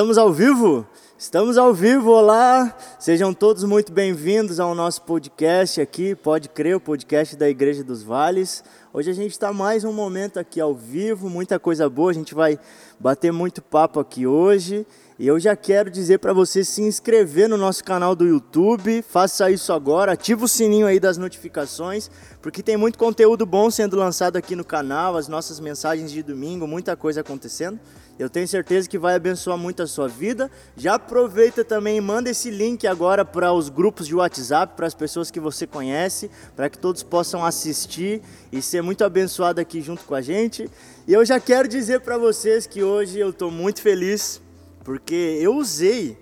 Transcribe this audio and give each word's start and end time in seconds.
Estamos 0.00 0.16
ao 0.16 0.32
vivo? 0.32 0.86
Estamos 1.18 1.58
ao 1.58 1.74
vivo, 1.74 2.10
olá! 2.10 2.74
Sejam 2.98 3.34
todos 3.34 3.64
muito 3.64 3.92
bem-vindos 3.92 4.58
ao 4.58 4.74
nosso 4.74 5.02
podcast 5.02 5.78
aqui, 5.78 6.14
Pode 6.14 6.48
Crer, 6.48 6.78
o 6.78 6.80
podcast 6.80 7.36
da 7.36 7.46
Igreja 7.50 7.84
dos 7.84 8.02
Vales. 8.02 8.64
Hoje 8.94 9.10
a 9.10 9.12
gente 9.12 9.32
está 9.32 9.52
mais 9.52 9.84
um 9.84 9.92
momento 9.92 10.40
aqui 10.40 10.58
ao 10.58 10.74
vivo, 10.74 11.28
muita 11.28 11.58
coisa 11.58 11.86
boa, 11.86 12.12
a 12.12 12.14
gente 12.14 12.34
vai 12.34 12.58
bater 12.98 13.30
muito 13.30 13.60
papo 13.60 14.00
aqui 14.00 14.26
hoje. 14.26 14.86
E 15.18 15.26
eu 15.26 15.38
já 15.38 15.54
quero 15.54 15.90
dizer 15.90 16.18
para 16.18 16.32
você 16.32 16.64
se 16.64 16.80
inscrever 16.80 17.46
no 17.46 17.58
nosso 17.58 17.84
canal 17.84 18.16
do 18.16 18.26
YouTube, 18.26 19.02
faça 19.02 19.50
isso 19.50 19.70
agora, 19.70 20.12
ativa 20.12 20.46
o 20.46 20.48
sininho 20.48 20.86
aí 20.86 20.98
das 20.98 21.18
notificações, 21.18 22.10
porque 22.40 22.62
tem 22.62 22.78
muito 22.78 22.98
conteúdo 22.98 23.44
bom 23.44 23.70
sendo 23.70 23.96
lançado 23.96 24.38
aqui 24.38 24.56
no 24.56 24.64
canal, 24.64 25.18
as 25.18 25.28
nossas 25.28 25.60
mensagens 25.60 26.10
de 26.10 26.22
domingo, 26.22 26.66
muita 26.66 26.96
coisa 26.96 27.20
acontecendo. 27.20 27.78
Eu 28.20 28.28
tenho 28.28 28.46
certeza 28.46 28.86
que 28.86 28.98
vai 28.98 29.14
abençoar 29.14 29.56
muito 29.56 29.82
a 29.82 29.86
sua 29.86 30.06
vida. 30.06 30.50
Já 30.76 30.96
aproveita 30.96 31.64
também 31.64 31.96
e 31.96 32.00
manda 32.02 32.28
esse 32.28 32.50
link 32.50 32.86
agora 32.86 33.24
para 33.24 33.50
os 33.50 33.70
grupos 33.70 34.06
de 34.06 34.14
WhatsApp, 34.14 34.74
para 34.76 34.86
as 34.86 34.92
pessoas 34.92 35.30
que 35.30 35.40
você 35.40 35.66
conhece, 35.66 36.30
para 36.54 36.68
que 36.68 36.78
todos 36.78 37.02
possam 37.02 37.42
assistir 37.42 38.20
e 38.52 38.60
ser 38.60 38.82
muito 38.82 39.04
abençoado 39.04 39.58
aqui 39.58 39.80
junto 39.80 40.04
com 40.04 40.14
a 40.14 40.20
gente. 40.20 40.70
E 41.08 41.14
eu 41.14 41.24
já 41.24 41.40
quero 41.40 41.66
dizer 41.66 42.00
para 42.00 42.18
vocês 42.18 42.66
que 42.66 42.82
hoje 42.82 43.18
eu 43.18 43.30
estou 43.30 43.50
muito 43.50 43.80
feliz 43.80 44.42
porque 44.84 45.38
eu 45.40 45.56
usei 45.56 46.18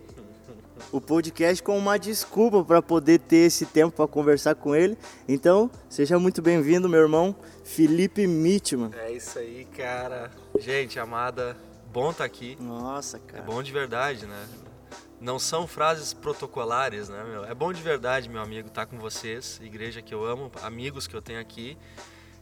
o 0.93 1.01
podcast 1.01 1.61
como 1.61 1.79
uma 1.79 1.99
desculpa 1.99 2.63
para 2.63 2.81
poder 2.81 3.19
ter 3.19 3.47
esse 3.47 3.67
tempo 3.67 3.97
para 3.97 4.07
conversar 4.07 4.55
com 4.55 4.73
ele. 4.73 4.97
Então, 5.27 5.69
seja 5.89 6.17
muito 6.17 6.41
bem-vindo, 6.41 6.89
meu 6.89 7.01
irmão 7.01 7.35
Felipe 7.65 8.25
Mitman. 8.25 8.93
É 9.05 9.11
isso 9.11 9.37
aí, 9.41 9.67
cara. 9.77 10.31
Gente, 10.59 10.99
amada, 10.99 11.57
bom 11.93 12.11
estar 12.11 12.19
tá 12.19 12.25
aqui. 12.25 12.57
Nossa, 12.61 13.19
cara. 13.19 13.43
É 13.43 13.47
bom 13.47 13.63
de 13.63 13.73
verdade, 13.73 14.27
né? 14.27 14.49
Não 15.21 15.39
são 15.39 15.67
frases 15.67 16.15
protocolares, 16.15 17.09
né, 17.09 17.25
meu? 17.25 17.45
É 17.45 17.55
bom 17.55 17.73
de 17.73 17.83
verdade, 17.83 18.29
meu 18.29 18.41
amigo, 18.41 18.69
estar 18.69 18.87
tá 18.87 18.91
com 18.91 18.99
vocês, 18.99 19.61
igreja 19.63 20.01
que 20.01 20.15
eu 20.15 20.25
amo, 20.25 20.51
amigos 20.63 21.07
que 21.07 21.15
eu 21.17 21.23
tenho 21.23 21.41
aqui 21.41 21.77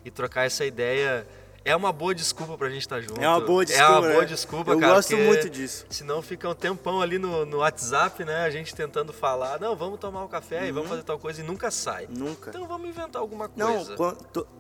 e 0.05 0.11
trocar 0.11 0.44
essa 0.44 0.64
ideia 0.64 1.27
é 1.67 1.74
uma 1.74 1.92
boa 1.92 2.14
desculpa 2.14 2.56
pra 2.56 2.69
gente 2.69 2.83
estar 2.83 2.97
tá 2.97 3.00
junto. 3.02 3.20
É 3.20 3.28
uma 3.28 3.41
boa 3.41 3.64
desculpa. 3.64 3.91
É 3.91 3.91
uma 3.91 4.00
boa 4.00 4.20
né? 4.20 4.27
desculpa, 4.27 4.70
Eu 4.70 4.78
cara. 4.78 4.92
Eu 4.92 4.97
gosto 4.97 5.17
muito 5.17 5.50
disso. 5.50 5.84
Senão 5.91 6.22
fica 6.22 6.48
um 6.48 6.55
tempão 6.55 7.02
ali 7.02 7.19
no, 7.19 7.44
no 7.44 7.56
WhatsApp, 7.56 8.24
né? 8.24 8.44
A 8.44 8.50
gente 8.50 8.72
tentando 8.72 9.12
falar, 9.12 9.58
não, 9.58 9.74
vamos 9.74 9.98
tomar 9.98 10.22
um 10.22 10.28
café 10.28 10.61
uhum. 10.61 10.67
e 10.67 10.70
vamos 10.70 10.83
uhum. 10.84 10.91
fazer 10.91 11.02
tal 11.02 11.19
coisa 11.19 11.41
e 11.41 11.44
nunca 11.44 11.69
sai. 11.72 12.06
Nunca. 12.08 12.50
Então 12.50 12.69
vamos 12.69 12.89
inventar 12.89 13.20
alguma 13.20 13.48
coisa. 13.48 13.97
Não, 13.98 14.14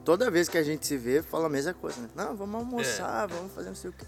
toda 0.04 0.28
vez 0.32 0.48
que 0.48 0.58
a 0.58 0.64
gente 0.64 0.84
se 0.84 0.96
vê, 0.96 1.22
fala 1.22 1.46
a 1.46 1.48
mesma 1.48 1.72
coisa, 1.74 2.00
né? 2.00 2.08
Não, 2.12 2.34
vamos 2.34 2.56
almoçar, 2.56 3.30
é. 3.30 3.32
vamos 3.32 3.52
fazer 3.52 3.68
não 3.68 3.76
sei 3.76 3.90
o 3.90 3.92
quê. 3.92 4.04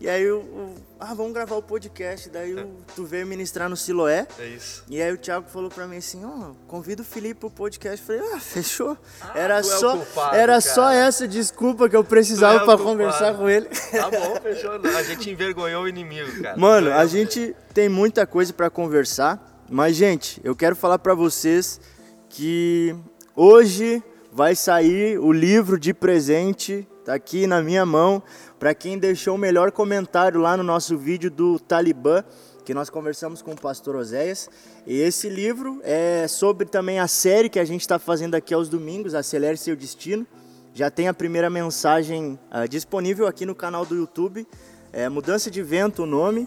E 0.00 0.08
aí, 0.08 0.30
o, 0.30 0.38
o, 0.38 0.74
ah, 0.98 1.12
vamos 1.12 1.34
gravar 1.34 1.56
o 1.56 1.62
podcast. 1.62 2.30
Daí 2.30 2.54
o, 2.54 2.70
tu 2.96 3.04
veio 3.04 3.26
ministrar 3.26 3.68
no 3.68 3.76
Siloé. 3.76 4.26
É 4.38 4.46
isso. 4.46 4.82
E 4.88 5.00
aí 5.00 5.12
o 5.12 5.18
Thiago 5.18 5.46
falou 5.50 5.68
pra 5.68 5.86
mim 5.86 5.98
assim, 5.98 6.24
ó, 6.24 6.28
oh, 6.28 6.54
convida 6.66 7.02
o 7.02 7.04
Felipe 7.04 7.40
pro 7.40 7.50
podcast. 7.50 8.00
Eu 8.00 8.18
falei, 8.18 8.34
ah, 8.34 8.40
fechou. 8.40 8.96
Ah, 9.20 9.32
era 9.34 9.62
só, 9.62 9.92
é 9.92 9.96
culpado, 9.98 10.36
era 10.36 10.52
cara. 10.52 10.60
só 10.62 10.90
essa 10.90 11.28
desculpa 11.28 11.86
que 11.86 11.94
eu 11.94 12.02
precisava 12.02 12.62
é 12.62 12.64
para 12.64 12.78
conversar 12.78 13.36
com 13.36 13.46
ele. 13.46 13.66
Tá 13.66 14.10
bom, 14.10 14.36
fechou. 14.40 14.72
A 14.72 15.02
gente 15.02 15.28
envergonhou 15.28 15.82
o 15.82 15.88
inimigo, 15.88 16.42
cara. 16.42 16.56
Mano, 16.56 16.90
a 16.92 17.04
gente 17.04 17.54
tem 17.74 17.90
muita 17.90 18.26
coisa 18.26 18.54
para 18.54 18.70
conversar. 18.70 19.64
Mas, 19.68 19.96
gente, 19.96 20.40
eu 20.42 20.56
quero 20.56 20.74
falar 20.74 20.98
para 20.98 21.14
vocês 21.14 21.78
que 22.30 22.96
hoje 23.36 24.02
vai 24.32 24.56
sair 24.56 25.18
o 25.18 25.30
livro 25.30 25.78
de 25.78 25.92
presente, 25.92 26.88
tá 27.04 27.14
aqui 27.14 27.46
na 27.46 27.62
minha 27.62 27.84
mão 27.86 28.22
para 28.58 28.74
quem 28.74 28.98
deixou 28.98 29.34
o 29.34 29.38
melhor 29.38 29.72
comentário 29.72 30.40
lá 30.40 30.56
no 30.56 30.62
nosso 30.62 30.96
vídeo 30.96 31.30
do 31.30 31.58
Talibã, 31.58 32.22
que 32.64 32.74
nós 32.74 32.90
conversamos 32.90 33.42
com 33.42 33.52
o 33.52 33.60
pastor 33.60 33.96
Oséias. 33.96 34.50
E 34.86 35.00
esse 35.00 35.28
livro 35.28 35.80
é 35.82 36.26
sobre 36.28 36.66
também 36.66 36.98
a 36.98 37.08
série 37.08 37.48
que 37.48 37.58
a 37.58 37.64
gente 37.64 37.80
está 37.80 37.98
fazendo 37.98 38.34
aqui 38.34 38.52
aos 38.52 38.68
domingos, 38.68 39.14
Acelere 39.14 39.56
Seu 39.56 39.74
Destino. 39.74 40.26
Já 40.74 40.90
tem 40.90 41.08
a 41.08 41.14
primeira 41.14 41.50
mensagem 41.50 42.38
uh, 42.52 42.68
disponível 42.68 43.26
aqui 43.26 43.44
no 43.44 43.54
canal 43.54 43.84
do 43.84 43.96
YouTube, 43.96 44.46
é 44.92 45.08
Mudança 45.08 45.50
de 45.50 45.62
Vento 45.62 46.02
o 46.02 46.06
nome. 46.06 46.46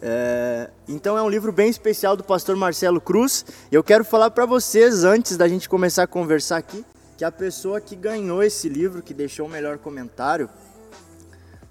É, 0.00 0.70
então 0.86 1.18
é 1.18 1.22
um 1.22 1.28
livro 1.28 1.50
bem 1.50 1.68
especial 1.68 2.16
do 2.16 2.22
pastor 2.22 2.56
Marcelo 2.56 3.00
Cruz. 3.00 3.44
Eu 3.70 3.82
quero 3.82 4.04
falar 4.04 4.30
para 4.30 4.46
vocês, 4.46 5.04
antes 5.04 5.36
da 5.36 5.48
gente 5.48 5.68
começar 5.68 6.04
a 6.04 6.06
conversar 6.06 6.58
aqui, 6.58 6.84
que 7.18 7.24
a 7.24 7.32
pessoa 7.32 7.80
que 7.80 7.96
ganhou 7.96 8.44
esse 8.44 8.68
livro, 8.68 9.02
que 9.02 9.12
deixou 9.12 9.46
o 9.46 9.50
melhor 9.50 9.76
comentário, 9.78 10.48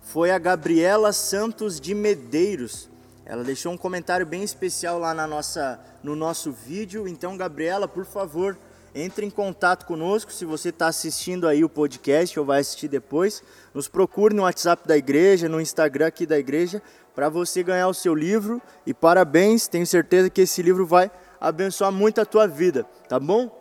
foi 0.02 0.30
a 0.30 0.38
Gabriela 0.38 1.13
Santos 1.13 1.80
de 1.80 1.96
Medeiros. 1.96 2.90
Ela 3.25 3.46
deixou 3.46 3.72
um 3.72 3.78
comentário 3.78 4.25
bem 4.25 4.44
especial 4.44 5.00
lá 5.00 5.13
na 5.13 5.25
nossa, 5.25 5.80
no 6.03 6.18
nosso 6.18 6.52
vídeo. 6.52 7.08
Então, 7.08 7.38
Gabriela, 7.38 7.88
por 7.88 8.03
favor, 8.03 8.58
entre 8.94 9.25
em 9.25 9.30
contato 9.30 9.85
conosco. 9.85 10.34
Se 10.34 10.44
você 10.44 10.68
está 10.68 10.88
assistindo 10.88 11.47
aí 11.47 11.64
o 11.64 11.69
podcast 11.69 12.38
ou 12.38 12.46
vai 12.46 12.59
assistir 12.59 12.90
depois, 12.90 13.41
nos 13.74 13.88
procure 13.88 14.35
no 14.35 14.44
WhatsApp 14.44 14.85
da 14.85 14.97
igreja, 14.97 15.47
no 15.47 15.62
Instagram 15.62 16.08
aqui 16.08 16.25
da 16.25 16.38
igreja, 16.38 16.81
para 17.16 17.29
você 17.29 17.64
ganhar 17.64 17.88
o 17.88 17.94
seu 17.94 18.14
livro. 18.14 18.62
E 18.85 18.94
parabéns, 18.94 19.66
tenho 19.66 19.88
certeza 19.88 20.29
que 20.29 20.41
esse 20.41 20.62
livro 20.62 20.85
vai 20.85 21.09
abençoar 21.40 21.91
muito 21.94 22.19
a 22.19 22.25
tua 22.25 22.47
vida, 22.47 22.84
tá 23.08 23.18
bom? 23.18 23.56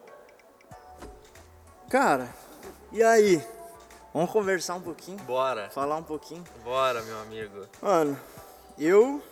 Cara, 1.89 2.29
e 2.91 3.03
aí? 3.03 3.43
Vamos 4.13 4.31
conversar 4.31 4.75
um 4.75 4.81
pouquinho? 4.81 5.19
Bora. 5.19 5.71
Falar 5.71 5.97
um 5.97 6.03
pouquinho? 6.03 6.43
Bora, 6.65 7.01
meu 7.03 7.19
amigo. 7.21 7.67
Mano, 7.81 8.19
eu 8.77 9.23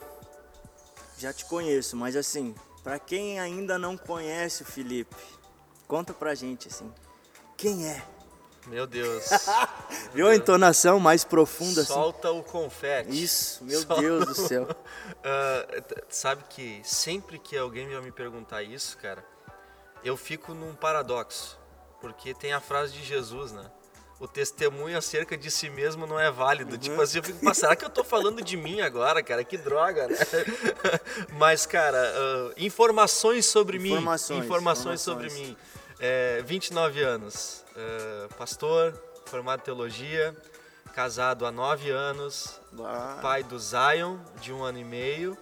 já 1.19 1.33
te 1.33 1.45
conheço, 1.47 1.97
mas 1.97 2.15
assim, 2.15 2.55
para 2.83 2.99
quem 2.99 3.41
ainda 3.41 3.77
não 3.77 3.97
conhece 3.97 4.63
o 4.63 4.67
Felipe, 4.67 5.17
conta 5.89 6.13
pra 6.13 6.35
gente 6.35 6.69
assim, 6.69 6.93
quem 7.57 7.89
é? 7.89 8.03
Meu 8.69 8.87
Deus. 8.87 9.25
Viu 10.15 10.29
a 10.29 10.35
entonação 10.37 11.01
mais 11.01 11.25
profunda 11.25 11.83
assim? 11.83 11.93
Solta 11.93 12.31
o 12.31 12.43
confete. 12.43 13.11
Isso, 13.11 13.65
meu 13.65 13.81
Solta 13.81 14.01
Deus 14.01 14.27
do 14.27 14.35
céu. 14.35 14.63
uh, 14.65 15.97
sabe 16.09 16.45
que 16.49 16.81
sempre 16.85 17.39
que 17.39 17.57
alguém 17.59 17.89
vai 17.89 18.01
me 18.01 18.13
perguntar 18.13 18.63
isso, 18.63 18.97
cara, 18.99 19.25
eu 20.05 20.17
fico 20.17 20.55
num 20.55 20.75
paradoxo. 20.75 21.59
Porque 22.05 22.35
tem 22.35 22.53
a 22.53 22.61
frase 22.61 22.93
de 22.93 23.03
Jesus, 23.03 23.51
né? 23.53 23.65
o 24.21 24.29
testemunho 24.29 24.97
acerca 24.97 25.37
de 25.37 25.51
si 25.51 25.69
mesmo 25.69 26.07
não 26.07 26.19
é 26.19 26.31
válido. 26.31 26.73
Uhum. 26.73 26.79
Tipo 26.79 27.01
assim, 27.01 27.19
eu 27.19 27.25
fico, 27.25 27.39
mas 27.43 27.59
será 27.59 27.75
que 27.75 27.85
eu 27.85 27.91
tô 27.91 28.05
falando 28.05 28.43
de 28.43 28.57
mim 28.57 28.81
agora, 28.81 29.23
cara? 29.23 29.43
Que 29.43 29.57
droga, 29.57 30.07
né? 30.07 30.17
mas, 31.37 31.67
cara, 31.67 31.99
uh, 31.99 32.53
informações 32.57 33.47
sobre 33.47 33.77
informações, 33.77 34.39
mim. 34.39 34.45
Informações, 34.45 35.01
informações. 35.01 35.01
sobre 35.01 35.31
mim. 35.31 35.57
É, 35.99 36.43
29 36.45 37.03
anos, 37.03 37.65
uh, 37.73 38.35
pastor, 38.35 38.95
formado 39.27 39.61
em 39.61 39.65
teologia, 39.65 40.35
casado 40.95 41.45
há 41.45 41.51
9 41.51 41.91
anos, 41.91 42.61
ah. 42.81 43.19
pai 43.21 43.43
do 43.43 43.59
Zion, 43.59 44.19
de 44.41 44.53
um 44.53 44.63
ano 44.63 44.79
e 44.79 44.85
meio. 44.85 45.33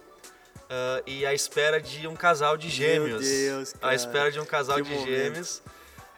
Uh, 0.63 1.03
e 1.05 1.25
à 1.25 1.33
espera 1.33 1.79
de 1.79 2.07
um 2.07 2.15
casal 2.15 2.57
de 2.57 2.67
gêmeos. 2.67 3.21
Meu 3.21 3.57
Deus, 3.59 3.73
cara. 3.73 3.91
À 3.91 3.95
espera 3.95 4.31
de 4.31 4.39
um 4.39 4.45
casal 4.45 4.77
que 4.77 4.83
de 4.83 4.89
momento. 4.89 5.05
gêmeos. 5.05 5.61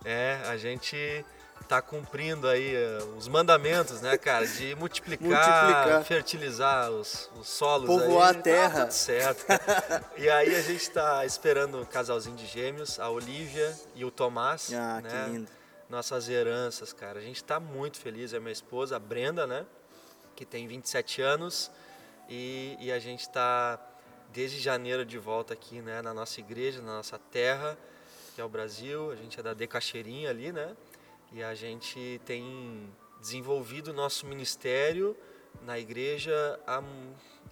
É, 0.06 0.40
a 0.46 0.56
gente 0.56 1.26
tá 1.68 1.82
cumprindo 1.82 2.48
aí 2.48 2.76
uh, 2.76 3.16
os 3.18 3.28
mandamentos, 3.28 4.02
né, 4.02 4.18
cara? 4.18 4.46
De 4.46 4.76
multiplicar, 4.76 5.28
multiplicar. 5.28 6.04
fertilizar 6.04 6.92
os, 6.92 7.30
os 7.40 7.48
solos 7.48 7.88
Povoar 7.88 8.34
aí. 8.34 8.40
a 8.40 8.42
terra. 8.42 8.70
Tá 8.70 8.82
tudo 8.82 8.92
certo. 8.92 9.46
e 10.18 10.30
aí 10.30 10.56
a 10.56 10.62
gente 10.62 10.90
tá 10.92 11.26
esperando 11.26 11.80
um 11.80 11.86
casalzinho 11.86 12.36
de 12.36 12.46
gêmeos, 12.46 13.00
a 13.00 13.10
Olivia 13.10 13.76
e 13.96 14.06
o 14.06 14.12
Tomás. 14.12 14.72
Ah, 14.74 15.02
né? 15.02 15.10
que 15.10 15.32
lindo. 15.32 15.52
Nossas 15.90 16.30
heranças, 16.30 16.94
cara. 16.94 17.20
A 17.20 17.22
gente 17.22 17.44
tá 17.44 17.60
muito 17.60 18.00
feliz. 18.00 18.34
É 18.34 18.40
minha 18.40 18.52
esposa, 18.52 18.96
a 18.96 19.00
Brenda, 19.00 19.48
né? 19.48 19.66
Que 20.36 20.46
tem 20.46 20.68
27 20.68 21.22
anos. 21.22 21.72
E, 22.30 22.78
e 22.80 22.92
a 22.92 23.00
gente 23.00 23.28
tá 23.30 23.80
desde 24.32 24.60
janeiro 24.60 25.06
de 25.06 25.18
volta 25.18 25.54
aqui, 25.54 25.82
né? 25.82 26.02
Na 26.02 26.14
nossa 26.14 26.40
igreja, 26.40 26.82
na 26.82 26.98
nossa 26.98 27.20
terra, 27.32 27.78
que 28.36 28.42
é 28.42 28.44
o 28.44 28.50
Brasil. 28.50 29.12
A 29.12 29.16
gente 29.16 29.40
é 29.40 29.44
da 29.44 29.54
Decaxeirinha 29.54 30.30
ali, 30.30 30.52
né? 30.52 30.76
E 31.32 31.42
a 31.42 31.56
gente 31.56 32.22
tem 32.26 32.94
desenvolvido 33.22 33.92
o 33.92 33.94
nosso 33.94 34.28
ministério 34.28 35.16
na 35.64 35.80
igreja 35.80 36.60
há, 36.68 36.84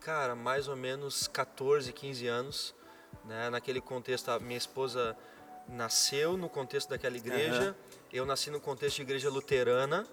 cara, 0.02 0.36
mais 0.36 0.68
ou 0.68 0.76
menos 0.76 1.26
14, 1.26 1.92
15 1.94 2.28
anos. 2.28 2.76
Né? 3.24 3.50
Naquele 3.50 3.80
contexto, 3.80 4.30
a 4.30 4.40
minha 4.40 4.58
esposa 4.58 5.16
nasceu 5.70 6.36
no 6.36 6.50
contexto 6.50 6.90
daquela 6.90 7.16
igreja, 7.16 7.70
uhum. 7.70 7.96
eu 8.12 8.26
nasci 8.26 8.52
no 8.52 8.60
contexto 8.60 8.98
de 8.98 9.04
igreja 9.04 9.30
luterana 9.30 10.06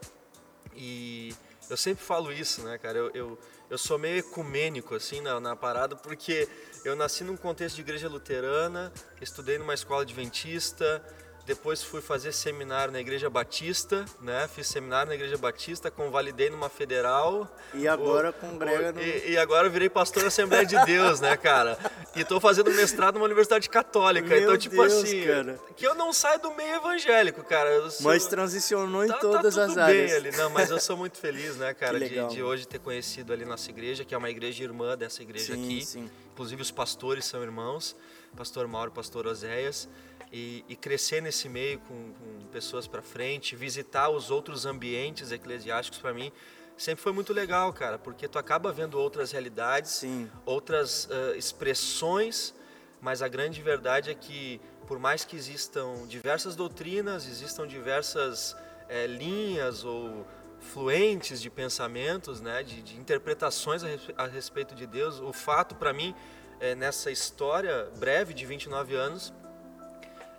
e 0.77 1.35
eu 1.69 1.77
sempre 1.77 2.05
falo 2.05 2.33
isso, 2.33 2.63
né, 2.63 2.79
cara? 2.79 2.97
Eu, 2.97 3.11
eu, 3.11 3.39
eu 3.71 3.79
sou 3.79 3.97
meio 3.97 4.19
ecumênico, 4.19 4.97
assim, 4.97 5.21
na, 5.21 5.39
na 5.39 5.55
parada, 5.55 5.95
porque 5.95 6.49
eu 6.85 6.97
nasci 6.97 7.23
num 7.23 7.37
contexto 7.37 7.77
de 7.77 7.83
igreja 7.83 8.09
luterana, 8.09 8.93
estudei 9.21 9.59
numa 9.59 9.73
escola 9.73 10.03
adventista, 10.03 11.01
depois 11.47 11.83
fui 11.83 12.01
fazer 12.01 12.33
seminário 12.33 12.93
na 12.93 13.01
Igreja 13.01 13.29
Batista, 13.29 14.05
né? 14.21 14.49
Fiz 14.55 14.67
seminário 14.69 15.09
na 15.09 15.15
Igreja 15.15 15.37
Batista, 15.37 15.91
convalidei 15.91 16.51
numa 16.51 16.69
federal. 16.69 17.49
E 17.75 17.89
agora 17.89 18.33
congrega 18.33 18.93
no... 18.93 19.01
E, 19.01 19.33
e, 19.33 19.39
agora 19.39 19.69
virei 19.69 19.89
pastor 19.89 20.23
da 20.23 20.29
Assembleia 20.29 20.65
de 20.65 20.77
Deus, 20.85 21.21
né, 21.21 21.37
cara? 21.37 21.79
E 22.15 22.25
tô 22.25 22.41
fazendo 22.41 22.71
mestrado 22.71 23.15
numa 23.15 23.25
universidade 23.25 23.69
católica. 23.69 24.29
Meu 24.29 24.43
então, 24.43 24.57
tipo 24.57 24.77
Deus, 24.77 24.93
assim, 24.93 25.25
cara. 25.25 25.59
que 25.77 25.87
eu 25.87 25.95
não 25.95 26.13
saio 26.13 26.41
do 26.41 26.53
meio 26.55 26.77
evangélico, 26.77 27.43
cara. 27.43 27.91
Sou- 27.91 28.07
Mas 28.07 28.27
transicionou 28.27 29.05
em 29.05 29.09
tá, 29.09 29.19
todas 29.19 29.55
tá 29.55 29.65
as 29.65 29.77
áreas. 29.77 30.13
ali. 30.13 30.31
Não, 30.37 30.51
mas 30.51 30.71
eu 30.71 30.79
sou 30.79 30.97
muito 30.97 31.19
feliz, 31.19 31.57
né, 31.57 31.73
cara, 31.75 31.99
de, 31.99 32.27
de 32.29 32.43
hoje 32.43 32.67
ter 32.67 32.79
conhecido 32.79 33.33
ali 33.33 33.45
nossa 33.45 33.71
igreja, 33.71 34.05
que 34.05 34.15
é 34.15 34.19
uma 34.19 34.31
igreja 34.31 34.63
irmã 34.63 34.97
dessa 34.97 35.23
igreja 35.23 35.55
Sim, 35.55 35.65
aqui. 35.65 35.85
sim. 35.85 36.11
Inclusive 36.33 36.63
os 36.63 36.71
pastores 36.71 37.25
são 37.25 37.43
irmãos, 37.43 37.97
pastor 38.37 38.67
Mauro, 38.67 38.91
pastor 38.91 39.27
Oséias. 39.27 39.89
E, 40.33 40.65
e 40.69 40.77
crescer 40.77 41.21
nesse 41.21 41.49
meio 41.49 41.81
com, 41.81 42.13
com 42.13 42.47
pessoas 42.53 42.87
para 42.87 43.03
frente, 43.03 43.57
visitar 43.57 44.11
os 44.11 44.31
outros 44.31 44.65
ambientes 44.65 45.33
eclesiásticos 45.33 45.99
para 45.99 46.15
mim 46.15 46.33
sempre 46.81 47.03
foi 47.03 47.13
muito 47.13 47.33
legal, 47.33 47.73
cara, 47.73 47.99
porque 47.99 48.27
tu 48.27 48.39
acaba 48.39 48.73
vendo 48.73 48.99
outras 48.99 49.33
realidades, 49.33 49.91
Sim. 49.91 50.31
outras 50.47 51.09
ah, 51.11 51.37
expressões, 51.37 52.55
mas 53.01 53.21
a 53.21 53.29
grande 53.29 53.61
verdade 53.61 54.11
é 54.11 54.15
que 54.15 54.61
por 54.87 54.99
mais 54.99 55.25
que 55.25 55.37
existam 55.37 56.07
diversas 56.09 56.57
doutrinas, 56.57 57.29
existam 57.29 57.67
diversas 57.67 58.57
eh, 58.89 59.07
linhas 59.07 59.85
ou 59.85 60.27
fluentes 60.59 61.41
de 61.41 61.49
pensamentos, 61.49 62.41
né, 62.41 62.63
de, 62.65 62.83
de 62.83 62.97
interpretações 62.99 63.83
a, 63.85 63.89
a 64.17 64.27
respeito 64.27 64.75
de 64.75 64.87
Deus, 64.87 65.21
o 65.21 65.33
fato 65.33 65.77
para 65.77 65.93
mim 65.93 66.13
eh, 66.59 66.75
nessa 66.75 67.11
história 67.11 67.89
breve 67.99 68.35
de 68.35 68.45
29 68.45 68.97
anos 68.97 69.33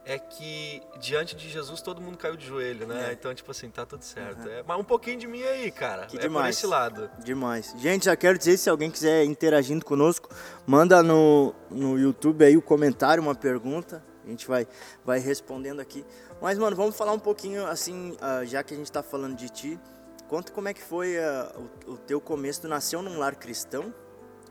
é 0.06 0.18
que 0.18 0.82
diante 1.00 1.36
de 1.36 1.48
Jesus 1.50 1.82
todo 1.82 2.02
mundo 2.02 2.18
caiu 2.18 2.36
de 2.36 2.46
joelho, 2.46 2.88
né? 2.88 3.10
É. 3.10 3.14
Então 3.14 3.34
tipo 3.34 3.52
assim 3.52 3.70
tá 3.70 3.86
tudo 3.86 4.04
certo. 4.04 4.48
É, 4.48 4.64
mas 4.66 4.80
um 4.80 4.84
pouquinho 4.84 5.20
de 5.20 5.28
mim 5.28 5.44
aí, 5.44 5.72
cara. 5.72 6.06
Que 6.06 6.18
é 6.18 6.22
por 6.22 6.28
demais. 6.28 6.56
esse 6.56 6.66
lado. 6.66 7.10
Demais. 7.24 7.74
Gente, 7.78 8.06
já 8.06 8.16
quero 8.16 8.38
dizer, 8.38 8.58
se 8.58 8.70
alguém 8.70 8.90
quiser 8.90 9.24
interagindo 9.26 9.86
conosco, 9.86 10.30
manda 10.66 11.04
no, 11.04 11.54
no 11.70 11.98
YouTube 11.98 12.44
aí 12.44 12.58
o 12.58 12.62
comentário, 12.62 13.22
uma 13.22 13.36
pergunta. 13.36 14.04
A 14.24 14.30
gente 14.30 14.48
vai, 14.48 14.68
vai 15.04 15.20
respondendo 15.20 15.80
aqui. 15.80 16.06
Mas, 16.42 16.58
mano, 16.58 16.76
vamos 16.76 16.96
falar 16.96 17.12
um 17.12 17.20
pouquinho, 17.20 17.66
assim, 17.66 18.16
ah, 18.22 18.44
já 18.46 18.64
que 18.64 18.74
a 18.74 18.78
gente 18.78 18.92
tá 18.92 19.02
falando 19.02 19.36
de 19.36 19.50
ti. 19.50 19.80
Conta 20.28 20.52
como 20.52 20.68
é 20.68 20.74
que 20.74 20.82
foi 20.82 21.18
ah, 21.18 21.52
o, 21.88 21.94
o 21.94 21.98
teu 21.98 22.22
começo. 22.22 22.62
Tu 22.62 22.68
nasceu 22.68 23.02
num 23.02 23.18
lar 23.18 23.36
cristão? 23.36 23.94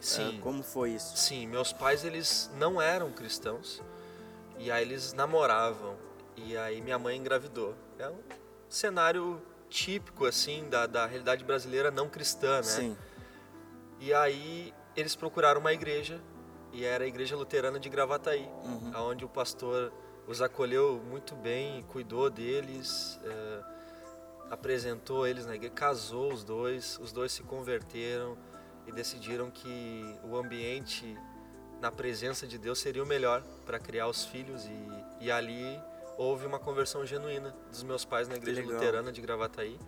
Sim. 0.00 0.38
Ah, 0.38 0.43
como 0.43 0.62
foi 0.62 0.91
isso? 0.91 1.17
Sim, 1.17 1.47
meus 1.47 1.73
pais 1.73 2.05
eles 2.05 2.50
não 2.58 2.81
eram 2.81 3.11
cristãos 3.12 3.82
e 4.60 4.70
aí 4.70 4.82
eles 4.82 5.12
namoravam 5.14 5.96
e 6.36 6.56
aí 6.56 6.80
minha 6.82 6.98
mãe 6.98 7.16
engravidou. 7.16 7.74
É 7.98 8.08
um 8.08 8.18
cenário 8.68 9.40
típico 9.68 10.26
assim 10.26 10.68
da, 10.68 10.86
da 10.86 11.06
realidade 11.06 11.44
brasileira 11.44 11.90
não 11.90 12.08
cristã, 12.08 12.56
né? 12.56 12.62
Sim. 12.62 12.96
E 13.98 14.12
aí 14.12 14.74
eles 14.94 15.16
procuraram 15.16 15.60
uma 15.60 15.72
igreja 15.72 16.20
e 16.72 16.84
era 16.84 17.04
a 17.04 17.06
igreja 17.06 17.36
luterana 17.36 17.80
de 17.80 17.88
Gravataí, 17.88 18.48
Uhum. 18.64 18.92
onde 19.08 19.24
o 19.24 19.28
pastor 19.28 19.92
os 20.26 20.40
acolheu 20.42 21.00
muito 21.08 21.34
bem, 21.34 21.82
cuidou 21.84 22.28
deles, 22.30 23.18
eh, 23.24 23.60
apresentou 24.50 25.26
eles 25.26 25.46
na 25.46 25.54
igreja, 25.54 25.74
casou 25.74 26.32
os 26.32 26.44
dois, 26.44 26.98
os 27.00 27.12
dois 27.12 27.32
se 27.32 27.42
converteram 27.42 28.36
e 28.86 28.92
decidiram 28.92 29.50
que 29.50 30.18
o 30.24 30.36
ambiente 30.36 31.16
na 31.80 31.90
presença 31.90 32.46
de 32.46 32.58
Deus 32.58 32.78
seria 32.78 33.02
o 33.02 33.06
melhor 33.06 33.42
para 33.64 33.78
criar 33.78 34.06
os 34.06 34.24
filhos 34.24 34.66
e, 34.66 35.24
e 35.24 35.30
ali 35.30 35.80
houve 36.16 36.44
uma 36.44 36.58
conversão 36.58 37.04
genuína 37.06 37.54
dos 37.70 37.82
meus 37.82 38.04
pais 38.04 38.28
na 38.28 38.36
igreja 38.36 38.62
luterana 38.62 39.10
de 39.10 39.20
Gravataí 39.20 39.78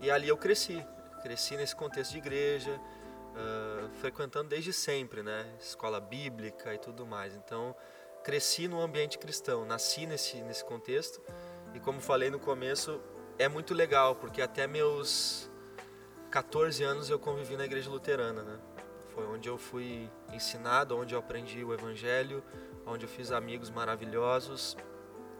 e 0.00 0.10
ali 0.10 0.28
eu 0.28 0.36
cresci, 0.36 0.82
cresci 1.22 1.56
nesse 1.56 1.76
contexto 1.76 2.12
de 2.12 2.18
igreja, 2.18 2.80
ah, 3.36 3.88
frequentando 4.00 4.48
desde 4.48 4.72
sempre, 4.72 5.22
né, 5.22 5.46
escola 5.60 6.00
bíblica 6.00 6.72
e 6.72 6.78
tudo 6.78 7.06
mais. 7.06 7.34
Então 7.34 7.74
cresci 8.24 8.66
no 8.66 8.80
ambiente 8.80 9.18
cristão, 9.18 9.64
nasci 9.66 10.06
nesse 10.06 10.40
nesse 10.42 10.64
contexto 10.64 11.20
e 11.74 11.80
como 11.80 12.00
falei 12.00 12.30
no 12.30 12.38
começo 12.38 13.00
é 13.38 13.48
muito 13.48 13.74
legal 13.74 14.16
porque 14.16 14.40
até 14.40 14.66
meus 14.66 15.48
14 16.30 16.82
anos 16.82 17.10
eu 17.10 17.18
convivi 17.18 17.56
na 17.56 17.64
igreja 17.64 17.90
luterana, 17.90 18.42
né? 18.42 18.58
Foi 19.18 19.26
onde 19.26 19.48
eu 19.48 19.58
fui 19.58 20.08
ensinado, 20.32 20.96
onde 20.96 21.12
eu 21.12 21.18
aprendi 21.18 21.64
o 21.64 21.74
evangelho, 21.74 22.40
onde 22.86 23.04
eu 23.04 23.08
fiz 23.08 23.32
amigos 23.32 23.68
maravilhosos, 23.68 24.76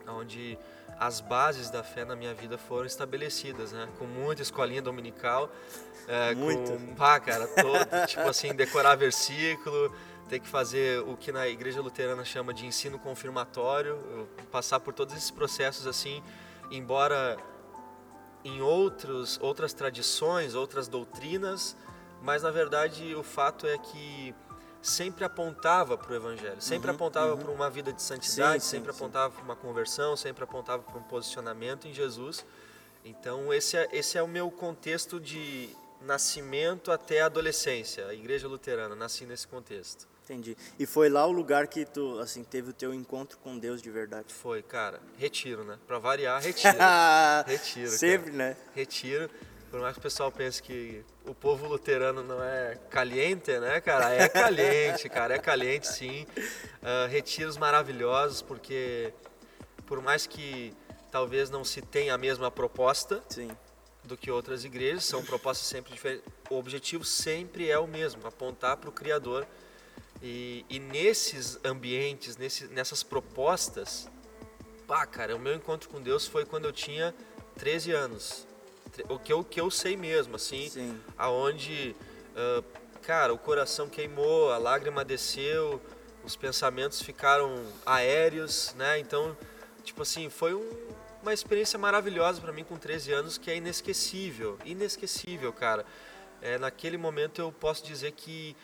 onde 0.04 0.58
as 0.98 1.20
bases 1.20 1.70
da 1.70 1.84
fé 1.84 2.04
na 2.04 2.16
minha 2.16 2.34
vida 2.34 2.58
foram 2.58 2.86
estabelecidas, 2.86 3.70
né? 3.70 3.88
Com 3.96 4.04
muita 4.04 4.42
escolinha 4.42 4.82
dominical, 4.82 5.48
é, 6.08 6.34
Muito. 6.34 6.72
com, 6.72 6.94
pá, 6.96 7.20
cara, 7.20 7.46
todo, 7.46 8.06
tipo 8.08 8.28
assim, 8.28 8.52
decorar 8.52 8.96
versículo, 8.96 9.94
ter 10.28 10.40
que 10.40 10.48
fazer 10.48 11.00
o 11.02 11.16
que 11.16 11.30
na 11.30 11.46
igreja 11.46 11.80
luterana 11.80 12.24
chama 12.24 12.52
de 12.52 12.66
ensino 12.66 12.98
confirmatório, 12.98 14.28
passar 14.50 14.80
por 14.80 14.92
todos 14.92 15.14
esses 15.14 15.30
processos 15.30 15.86
assim, 15.86 16.20
embora 16.68 17.36
em 18.44 18.60
outros, 18.60 19.38
outras 19.40 19.72
tradições, 19.72 20.56
outras 20.56 20.88
doutrinas, 20.88 21.76
mas 22.22 22.42
na 22.42 22.50
verdade 22.50 23.14
o 23.14 23.22
fato 23.22 23.66
é 23.66 23.78
que 23.78 24.34
sempre 24.80 25.24
apontava 25.24 25.96
para 25.98 26.12
o 26.12 26.14
evangelho, 26.14 26.60
sempre 26.60 26.88
Uhum, 26.90 26.94
apontava 26.96 27.32
uhum. 27.32 27.38
para 27.38 27.50
uma 27.50 27.68
vida 27.70 27.92
de 27.92 28.02
santidade, 28.02 28.62
Sim, 28.62 28.70
sempre 28.70 28.92
sim. 28.92 28.98
apontava 28.98 29.34
para 29.34 29.42
uma 29.42 29.56
conversão, 29.56 30.16
sempre 30.16 30.44
apontava 30.44 30.82
para 30.82 30.98
um 30.98 31.02
posicionamento 31.02 31.88
em 31.88 31.92
Jesus. 31.92 32.44
Então 33.04 33.52
esse 33.52 33.76
é, 33.76 33.88
esse 33.92 34.16
é 34.16 34.22
o 34.22 34.28
meu 34.28 34.50
contexto 34.50 35.20
de 35.20 35.70
nascimento 36.00 36.92
até 36.92 37.20
a 37.20 37.26
adolescência, 37.26 38.06
a 38.06 38.14
igreja 38.14 38.46
luterana, 38.46 38.94
nasci 38.94 39.24
nesse 39.26 39.46
contexto. 39.48 40.06
Entendi. 40.24 40.54
E 40.78 40.84
foi 40.84 41.08
lá 41.08 41.24
o 41.26 41.32
lugar 41.32 41.66
que 41.68 41.86
tu, 41.86 42.18
assim, 42.18 42.44
teve 42.44 42.68
o 42.68 42.72
teu 42.74 42.92
encontro 42.92 43.38
com 43.38 43.58
Deus 43.58 43.80
de 43.80 43.90
verdade. 43.90 44.34
Foi, 44.34 44.62
cara, 44.62 45.00
retiro, 45.16 45.64
né? 45.64 45.78
Para 45.86 45.98
variar, 45.98 46.40
retiro. 46.44 46.76
Retiro, 47.46 47.90
Sempre, 47.90 48.32
né? 48.32 48.54
retiro. 48.74 49.30
Por 49.70 49.80
mais 49.80 49.92
que 49.92 49.98
o 49.98 50.02
pessoal 50.02 50.32
pense 50.32 50.62
que 50.62 51.04
o 51.26 51.34
povo 51.34 51.66
luterano 51.66 52.22
não 52.22 52.42
é 52.42 52.78
caliente, 52.88 53.58
né, 53.58 53.80
cara? 53.80 54.14
É 54.14 54.28
caliente, 54.28 55.08
cara, 55.10 55.34
é 55.34 55.38
caliente 55.38 55.86
sim. 55.86 56.26
Ah, 56.82 57.06
retiros 57.06 57.56
maravilhosos, 57.56 58.40
porque 58.40 59.12
por 59.86 60.00
mais 60.00 60.26
que 60.26 60.74
talvez 61.10 61.50
não 61.50 61.64
se 61.64 61.82
tenha 61.82 62.14
a 62.14 62.18
mesma 62.18 62.50
proposta 62.50 63.22
Sim. 63.28 63.50
do 64.04 64.16
que 64.16 64.30
outras 64.30 64.64
igrejas, 64.64 65.04
são 65.04 65.22
propostas 65.24 65.66
sempre 65.66 65.92
diferentes. 65.92 66.24
O 66.50 66.56
objetivo 66.56 67.04
sempre 67.04 67.70
é 67.70 67.78
o 67.78 67.86
mesmo, 67.86 68.26
apontar 68.26 68.76
para 68.76 68.88
o 68.88 68.92
Criador. 68.92 69.46
E, 70.22 70.64
e 70.68 70.78
nesses 70.78 71.58
ambientes, 71.64 72.36
nesse, 72.36 72.66
nessas 72.68 73.02
propostas, 73.02 74.08
pá, 74.86 75.06
cara, 75.06 75.36
o 75.36 75.38
meu 75.38 75.54
encontro 75.54 75.88
com 75.88 76.00
Deus 76.00 76.26
foi 76.26 76.44
quando 76.44 76.64
eu 76.64 76.72
tinha 76.72 77.14
13 77.56 77.92
anos. 77.92 78.47
O 79.08 79.18
que 79.18 79.32
eu, 79.32 79.44
que 79.44 79.60
eu 79.60 79.70
sei 79.70 79.96
mesmo, 79.96 80.36
assim, 80.36 80.68
Sim. 80.68 81.00
aonde, 81.16 81.94
ah, 82.36 82.62
cara, 83.02 83.32
o 83.32 83.38
coração 83.38 83.88
queimou, 83.88 84.50
a 84.52 84.58
lágrima 84.58 85.04
desceu, 85.04 85.80
os 86.24 86.36
pensamentos 86.36 87.00
ficaram 87.02 87.64
aéreos, 87.86 88.74
né? 88.76 88.98
Então, 88.98 89.36
tipo 89.84 90.02
assim, 90.02 90.28
foi 90.28 90.54
um- 90.54 90.88
uma 91.22 91.32
experiência 91.32 91.78
maravilhosa 91.78 92.40
para 92.40 92.52
mim 92.52 92.64
com 92.64 92.76
13 92.76 93.12
anos 93.12 93.38
que 93.38 93.50
é 93.50 93.56
inesquecível, 93.56 94.58
inesquecível, 94.64 95.52
cara. 95.52 95.84
É, 96.40 96.56
naquele 96.58 96.96
momento 96.96 97.40
eu 97.40 97.50
posso 97.52 97.84
dizer 97.84 98.12
que 98.12 98.56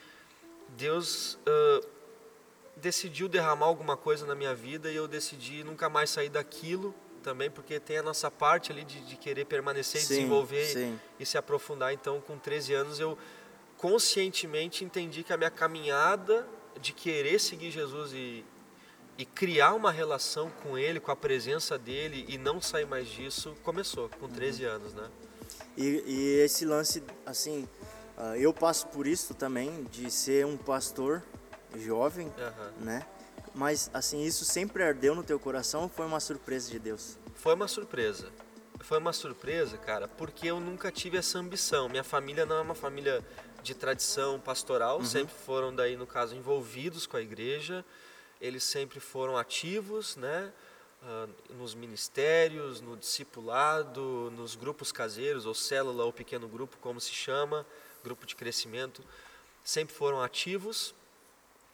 Deus 0.69 1.37
ah, 1.45 1.81
decidiu 2.77 3.27
derramar 3.27 3.65
alguma 3.67 3.95
coisa 3.97 4.25
na 4.25 4.35
minha 4.35 4.53
vida 4.53 4.91
e 4.91 4.95
eu 4.95 5.07
decidi 5.07 5.63
nunca 5.63 5.89
mais 5.89 6.09
sair 6.09 6.29
daquilo 6.29 6.93
também, 7.25 7.49
porque 7.49 7.79
tem 7.79 7.97
a 7.97 8.03
nossa 8.03 8.29
parte 8.29 8.71
ali 8.71 8.83
de, 8.85 9.01
de 9.01 9.15
querer 9.17 9.45
permanecer 9.45 9.99
e 9.99 10.03
Sim, 10.03 10.09
desenvolver 10.15 10.63
sim. 10.65 10.99
e 11.19 11.25
se 11.25 11.37
aprofundar. 11.39 11.91
Então, 11.91 12.21
com 12.21 12.37
13 12.37 12.73
anos, 12.75 12.99
eu 12.99 13.17
conscientemente 13.77 14.85
entendi 14.85 15.23
que 15.23 15.33
a 15.33 15.37
minha 15.37 15.49
caminhada 15.49 16.47
de 16.79 16.93
querer 16.93 17.39
seguir 17.39 17.71
Jesus 17.71 18.13
e, 18.13 18.45
e 19.17 19.25
criar 19.25 19.73
uma 19.73 19.91
relação 19.91 20.51
com 20.61 20.77
Ele, 20.77 20.99
com 20.99 21.09
a 21.11 21.15
presença 21.15 21.77
dEle 21.79 22.25
e 22.29 22.37
não 22.37 22.61
sair 22.61 22.85
mais 22.85 23.07
disso, 23.07 23.55
começou 23.63 24.07
com 24.19 24.29
13 24.29 24.65
Uhum. 24.65 24.71
anos, 24.71 24.93
né? 24.93 25.09
E, 25.75 26.03
e 26.05 26.39
esse 26.45 26.63
lance, 26.63 27.03
assim, 27.25 27.67
ah, 28.17 28.37
eu 28.37 28.53
passo 28.53 28.85
por 28.87 29.07
isso 29.07 29.33
também, 29.33 29.83
de 29.85 30.11
ser 30.11 30.45
um 30.45 30.57
pastor 30.57 31.23
jovem, 31.75 32.31
Aham. 32.37 32.71
né? 32.79 33.05
Mas, 33.55 33.89
assim, 33.93 34.23
isso 34.23 34.43
sempre 34.45 34.83
ardeu 34.83 35.15
no 35.15 35.23
teu 35.23 35.39
coração 35.39 35.83
ou 35.83 35.89
foi 35.89 36.05
uma 36.05 36.19
surpresa 36.19 36.69
de 36.69 36.77
Deus? 36.77 37.17
Foi 37.35 37.53
uma 37.53 37.67
surpresa. 37.67 38.29
Foi 38.81 38.99
uma 38.99 39.13
surpresa, 39.13 39.77
cara, 39.77 40.07
porque 40.07 40.47
eu 40.47 40.59
nunca 40.59 40.91
tive 40.91 41.17
essa 41.17 41.39
ambição. 41.39 41.87
Minha 41.89 42.03
família 42.03 42.45
não 42.45 42.57
é 42.57 42.61
uma 42.61 42.75
família 42.75 43.25
de 43.63 43.73
tradição 43.73 44.39
pastoral, 44.39 45.03
sempre 45.03 45.33
foram 45.33 45.73
daí 45.73 45.95
no 45.95 46.05
caso 46.05 46.35
envolvidos 46.35 47.07
com 47.07 47.17
a 47.17 47.21
igreja. 47.21 47.83
Eles 48.39 48.63
sempre 48.63 48.99
foram 48.99 49.37
ativos, 49.37 50.15
né? 50.17 50.51
uh, 51.05 51.53
nos 51.53 51.73
ministérios, 51.73 52.81
no 52.81 52.97
discipulado, 52.97 54.31
nos 54.35 54.55
grupos 54.55 54.91
caseiros, 54.91 55.45
ou 55.45 55.53
célula 55.53 56.03
ou 56.03 56.11
pequeno 56.11 56.47
grupo, 56.47 56.77
como 56.79 56.99
se 56.99 57.11
chama, 57.11 57.65
grupo 58.03 58.25
de 58.25 58.35
crescimento, 58.35 59.03
sempre 59.63 59.95
foram 59.95 60.21
ativos, 60.21 60.93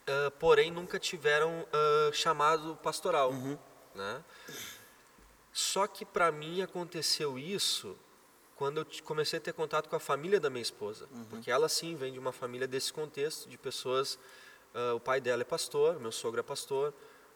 uh, 0.08 0.32
porém 0.32 0.72
nunca 0.72 1.00
tiveram 1.00 1.62
uh, 1.62 2.14
chamado 2.14 2.76
pastoral. 2.78 3.32
Uhum. 3.32 3.58
Né? 3.96 4.24
Só 5.52 5.88
que 5.88 6.06
para 6.06 6.32
mim 6.32 6.62
aconteceu 6.62 7.38
isso 7.38 7.98
quando 8.56 8.78
eu 8.78 8.86
comecei 9.04 9.40
a 9.40 9.42
ter 9.42 9.54
contato 9.54 9.90
com 9.90 9.96
a 9.96 10.00
família 10.00 10.40
da 10.40 10.48
minha 10.48 10.62
esposa, 10.62 11.08
uhum. 11.12 11.26
porque 11.26 11.50
ela 11.50 11.68
sim 11.68 11.96
vem 11.96 12.14
de 12.14 12.20
uma 12.20 12.32
família 12.32 12.68
desse 12.68 12.94
contexto, 12.94 13.50
de 13.50 13.58
pessoas, 13.58 14.20
uh, 14.76 14.96
o 14.96 15.00
pai 15.00 15.20
dela 15.20 15.42
é 15.42 15.46
pastor, 15.46 16.00
meu 16.00 16.12
sogro 16.12 16.40
é 16.40 16.44
pastor, 16.44 16.94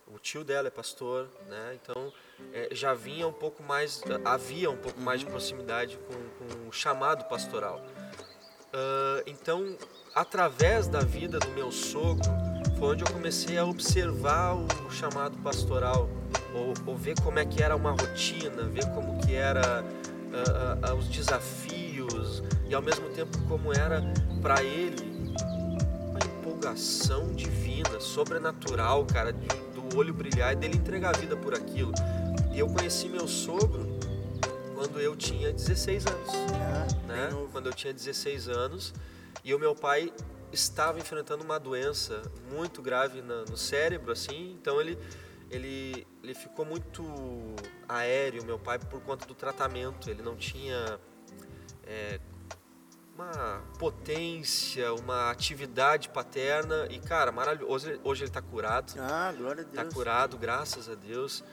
o 0.07 0.19
tio 0.19 0.43
dela 0.43 0.67
é 0.67 0.71
pastor, 0.71 1.27
né? 1.47 1.79
Então 1.81 2.13
é, 2.53 2.69
já 2.71 2.93
vinha 2.93 3.27
um 3.27 3.33
pouco 3.33 3.63
mais, 3.63 4.03
havia 4.23 4.69
um 4.69 4.77
pouco 4.77 5.01
mais 5.01 5.19
de 5.19 5.25
proximidade 5.25 5.97
com, 5.97 6.13
com 6.13 6.69
o 6.69 6.71
chamado 6.71 7.25
pastoral. 7.25 7.81
Uh, 8.67 9.23
então, 9.25 9.77
através 10.13 10.87
da 10.87 10.99
vida 10.99 11.39
do 11.39 11.49
meu 11.49 11.71
sogro, 11.71 12.29
foi 12.77 12.89
onde 12.89 13.03
eu 13.03 13.11
comecei 13.11 13.57
a 13.57 13.65
observar 13.65 14.53
o 14.55 14.91
chamado 14.91 15.37
pastoral, 15.37 16.09
ou, 16.53 16.73
ou 16.85 16.97
ver 16.97 17.15
como 17.21 17.39
é 17.39 17.45
que 17.45 17.61
era 17.61 17.75
uma 17.75 17.91
rotina, 17.91 18.63
ver 18.63 18.85
como 18.93 19.19
que 19.21 19.33
era 19.33 19.83
uh, 19.83 20.93
uh, 20.93 20.95
os 20.95 21.07
desafios 21.07 22.43
e 22.67 22.75
ao 22.75 22.81
mesmo 22.81 23.09
tempo 23.09 23.37
como 23.47 23.73
era 23.73 24.01
para 24.41 24.63
ele 24.63 25.33
uma 26.09 26.19
empolgação 26.19 27.33
divina, 27.33 27.99
sobrenatural, 27.99 29.05
cara, 29.05 29.31
de, 29.31 29.47
do 29.73 29.97
olho 29.97 30.13
brilhar 30.13 30.53
e 30.53 30.55
dele 30.55 30.77
entregar 30.77 31.15
a 31.15 31.17
vida 31.17 31.35
por 31.35 31.53
aquilo. 31.53 31.93
E 32.51 32.59
eu 32.59 32.67
conheci 32.67 33.07
meu 33.07 33.27
sogro 33.27 33.99
quando 34.73 34.99
eu 34.99 35.15
tinha 35.15 35.51
16 35.51 36.05
anos, 36.07 36.31
né? 37.07 37.29
Quando 37.51 37.67
eu 37.67 37.73
tinha 37.73 37.93
16 37.93 38.49
anos 38.49 38.93
e 39.43 39.53
o 39.53 39.59
meu 39.59 39.75
pai 39.75 40.11
estava 40.55 40.99
enfrentando 40.99 41.43
uma 41.43 41.59
doença 41.59 42.21
muito 42.51 42.81
grave 42.81 43.21
no 43.21 43.55
cérebro, 43.55 44.11
assim, 44.11 44.57
então 44.59 44.81
ele 44.81 44.97
ele, 45.49 46.07
ele 46.23 46.33
ficou 46.33 46.65
muito 46.65 47.03
aéreo, 47.87 48.43
meu 48.43 48.57
pai, 48.57 48.79
por 48.79 49.01
conta 49.01 49.25
do 49.25 49.35
tratamento. 49.35 50.09
Ele 50.09 50.21
não 50.21 50.35
tinha 50.35 50.99
é, 51.85 52.19
uma 53.15 53.63
potência, 53.77 54.93
uma 54.93 55.29
atividade 55.29 56.09
paterna. 56.09 56.87
E, 56.89 56.99
cara, 56.99 57.31
maravilhoso. 57.31 57.71
Hoje, 57.71 57.99
hoje 58.03 58.23
ele 58.23 58.29
está 58.29 58.41
curado. 58.41 58.93
Ah, 58.99 59.33
glória 59.35 59.61
a 59.61 59.65
Deus. 59.65 59.85
Está 59.85 59.95
curado, 59.95 60.37
graças 60.37 60.89
a 60.89 60.95
Deus. 60.95 61.43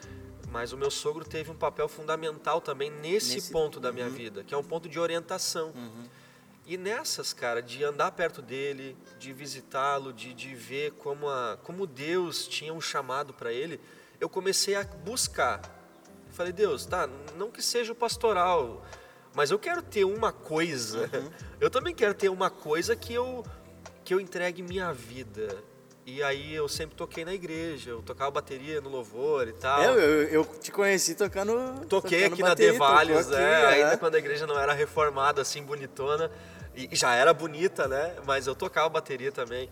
Mas 0.51 0.73
o 0.73 0.77
meu 0.77 0.91
sogro 0.91 1.25
teve 1.25 1.51
um 1.51 1.57
papel 1.57 1.89
fundamental 1.89 2.61
também 2.61 2.91
nesse, 2.91 3.37
nesse... 3.37 3.53
ponto 3.53 3.81
da 3.81 3.91
minha 3.91 4.07
uhum. 4.07 4.13
vida, 4.13 4.45
que 4.45 4.53
é 4.53 4.57
um 4.57 4.65
ponto 4.65 4.89
de 4.89 4.99
orientação. 4.99 5.73
Uhum. 5.75 6.05
E 6.65 6.77
nessas, 6.77 7.33
cara, 7.33 7.61
de 7.61 7.83
andar 7.83 8.13
perto 8.13 8.41
dele, 8.41 8.97
de 9.19 9.33
visitá-lo, 9.33 10.13
de, 10.13 10.33
de 10.33 10.55
ver 10.55 10.93
como, 10.93 11.29
a, 11.29 11.59
como 11.63 11.87
Deus 11.87 12.47
tinha 12.47 12.73
um 12.73 12.81
chamado 12.81 13.35
para 13.35 13.53
ele, 13.53 13.81
eu 14.21 14.29
comecei 14.29 14.77
a 14.77 14.85
buscar. 14.85 15.61
falei, 16.31 16.53
Deus, 16.53 16.87
tá, 16.87 17.09
não 17.37 17.51
que 17.51 17.61
seja 17.61 17.93
o 17.93 17.97
pastoral, 17.97 18.85
mas 19.35 19.51
eu 19.51 19.59
quero 19.59 19.83
ter 19.83 20.05
uma 20.05 20.33
coisa. 20.33 21.11
Uhum. 21.13 21.31
Eu 21.61 21.71
também 21.71 21.95
quero 21.95 22.15
ter 22.15 22.29
uma 22.29 22.51
coisa 22.51 22.95
que 22.95 23.13
eu, 23.13 23.45
que 24.05 24.15
eu 24.15 24.21
entregue 24.21 24.63
minha 24.63 24.93
vida. 24.93 25.63
E 26.05 26.23
aí 26.23 26.53
eu 26.53 26.69
sempre 26.69 26.97
toquei 26.97 27.25
na 27.25 27.33
igreja, 27.33 27.91
eu 27.91 28.03
tocava 28.03 28.31
bateria 28.31 28.81
no 28.81 28.89
louvor 28.89 29.47
e 29.47 29.53
tal. 29.53 29.83
Eu, 29.83 30.01
eu, 30.01 30.29
eu 30.29 30.45
te 30.45 30.73
conheci 30.73 31.15
tocando. 31.15 31.53
Toquei 31.87 32.23
tocando 32.23 32.33
aqui 32.33 32.43
bateria, 32.43 32.73
na 32.73 32.79
Devalhos, 32.79 33.31
é, 33.31 33.43
é, 33.43 33.67
ainda 33.67 33.97
quando 33.97 34.17
a 34.17 34.19
igreja 34.19 34.47
não 34.47 34.59
era 34.59 34.73
reformada, 34.73 35.41
assim, 35.41 35.63
bonitona. 35.63 36.31
E 36.75 36.89
já 36.97 37.15
era 37.15 37.33
bonita, 37.33 37.87
né? 37.87 38.17
Mas 38.27 38.47
eu 38.47 38.55
tocava 38.55 38.89
bateria 38.89 39.31
também. 39.31 39.69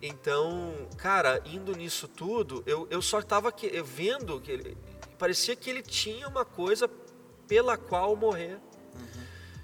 Então, 0.00 0.74
cara, 0.98 1.40
indo 1.46 1.74
nisso 1.76 2.06
tudo, 2.06 2.62
eu, 2.66 2.86
eu 2.90 3.00
só 3.00 3.20
estava 3.20 3.52
vendo 3.84 4.40
que 4.40 4.50
ele, 4.50 4.76
parecia 5.18 5.56
que 5.56 5.70
ele 5.70 5.82
tinha 5.82 6.28
uma 6.28 6.44
coisa 6.44 6.88
pela 7.46 7.76
qual 7.76 8.14
morrer. 8.16 8.58
Uhum. 8.94 9.21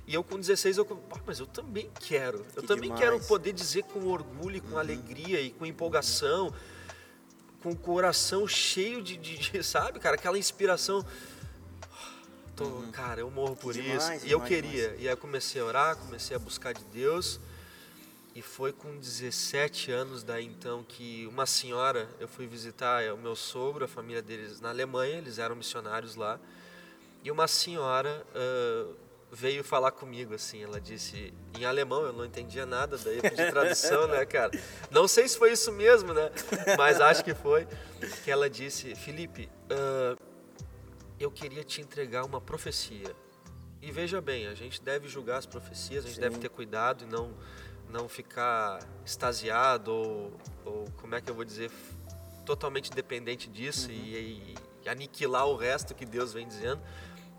E 0.08 0.14
eu 0.14 0.24
com 0.24 0.40
16, 0.40 0.78
eu, 0.78 1.02
ah, 1.12 1.20
mas 1.26 1.38
eu 1.38 1.46
também 1.46 1.90
quero. 2.00 2.42
Que 2.42 2.60
eu 2.60 2.62
também 2.62 2.90
demais. 2.90 3.00
quero 3.00 3.20
poder 3.20 3.52
dizer 3.52 3.84
com 3.84 4.06
orgulho, 4.06 4.62
com 4.62 4.70
uhum. 4.70 4.78
alegria 4.78 5.38
e 5.38 5.50
com 5.50 5.66
empolgação, 5.66 6.50
com 7.62 7.72
o 7.72 7.76
coração 7.76 8.48
cheio 8.48 9.02
de, 9.02 9.18
de, 9.18 9.36
de 9.36 9.62
sabe, 9.62 10.00
cara, 10.00 10.16
aquela 10.16 10.38
inspiração 10.38 11.04
tô, 12.56 12.64
uhum. 12.64 12.90
cara, 12.90 13.20
eu 13.20 13.30
morro 13.30 13.54
por 13.54 13.74
demais, 13.74 13.92
isso. 13.92 14.06
Demais, 14.06 14.24
e 14.24 14.30
eu 14.30 14.40
queria. 14.40 14.96
E 14.98 15.06
aí 15.06 15.12
eu 15.12 15.16
comecei 15.16 15.60
a 15.60 15.64
orar, 15.64 15.96
comecei 15.96 16.34
a 16.34 16.38
buscar 16.38 16.72
de 16.74 16.84
Deus. 16.86 17.38
E 18.34 18.42
foi 18.42 18.72
com 18.72 18.96
17 18.96 19.90
anos 19.90 20.22
daí 20.22 20.46
então 20.46 20.84
que 20.84 21.26
uma 21.26 21.44
senhora, 21.44 22.08
eu 22.18 22.28
fui 22.28 22.46
visitar 22.46 23.12
o 23.12 23.18
meu 23.18 23.36
sogro, 23.36 23.84
a 23.84 23.88
família 23.88 24.22
deles 24.22 24.58
na 24.60 24.70
Alemanha, 24.70 25.18
eles 25.18 25.38
eram 25.38 25.54
missionários 25.54 26.14
lá. 26.14 26.40
E 27.22 27.30
uma 27.30 27.46
senhora 27.46 28.24
uh, 28.34 28.94
veio 29.30 29.62
falar 29.62 29.90
comigo 29.90 30.34
assim, 30.34 30.62
ela 30.62 30.80
disse 30.80 31.32
em 31.58 31.64
alemão, 31.64 32.02
eu 32.02 32.12
não 32.12 32.24
entendia 32.24 32.64
nada, 32.64 32.96
daí 32.96 33.16
eu 33.16 33.22
pedi 33.22 33.50
tradução, 33.50 34.06
né, 34.08 34.24
cara? 34.24 34.50
Não 34.90 35.06
sei 35.06 35.28
se 35.28 35.36
foi 35.36 35.52
isso 35.52 35.70
mesmo, 35.72 36.14
né? 36.14 36.30
Mas 36.76 37.00
acho 37.00 37.22
que 37.22 37.34
foi. 37.34 37.66
Que 38.24 38.30
ela 38.30 38.48
disse, 38.48 38.94
Felipe, 38.94 39.48
uh, 39.70 40.18
eu 41.20 41.30
queria 41.30 41.64
te 41.64 41.80
entregar 41.80 42.24
uma 42.24 42.40
profecia. 42.40 43.14
E 43.80 43.92
veja 43.92 44.20
bem, 44.20 44.46
a 44.46 44.54
gente 44.54 44.82
deve 44.82 45.08
julgar 45.08 45.38
as 45.38 45.46
profecias, 45.46 46.04
a 46.04 46.08
gente 46.08 46.16
Sim. 46.16 46.22
deve 46.22 46.38
ter 46.38 46.48
cuidado 46.48 47.04
e 47.04 47.06
não, 47.06 47.32
não 47.88 48.08
ficar 48.08 48.80
extasiado 49.04 49.92
ou, 49.92 50.32
ou, 50.64 50.84
como 50.96 51.14
é 51.14 51.20
que 51.20 51.30
eu 51.30 51.34
vou 51.34 51.44
dizer, 51.44 51.70
totalmente 52.44 52.90
dependente 52.90 53.48
disso 53.48 53.88
uhum. 53.88 53.94
e, 53.94 54.56
e, 54.84 54.88
aniquilar 54.88 55.46
o 55.46 55.54
resto 55.54 55.94
que 55.94 56.06
Deus 56.06 56.32
vem 56.32 56.48
dizendo. 56.48 56.80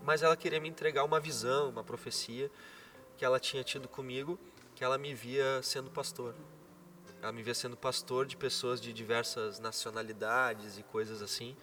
Mas 0.02 0.22
ela 0.22 0.36
queria 0.36 0.60
me 0.60 0.68
entregar 0.68 1.04
uma 1.04 1.20
visão, 1.20 1.70
uma 1.70 1.84
profecia 1.84 2.50
que 3.16 3.24
ela 3.24 3.38
tinha 3.38 3.62
tido 3.62 3.86
comigo, 3.88 4.38
que 4.74 4.82
ela 4.82 4.96
me 4.96 5.14
via 5.14 5.62
sendo 5.62 5.90
pastor. 5.90 6.34
Ela 7.22 7.32
me 7.32 7.42
via 7.42 7.54
sendo 7.54 7.76
pastor 7.76 8.24
de 8.24 8.36
pessoas 8.36 8.80
de 8.80 8.92
diversas 8.92 9.58
nacionalidades 9.58 10.78
e 10.78 10.82
coisas 10.82 11.20
assim. 11.20 11.54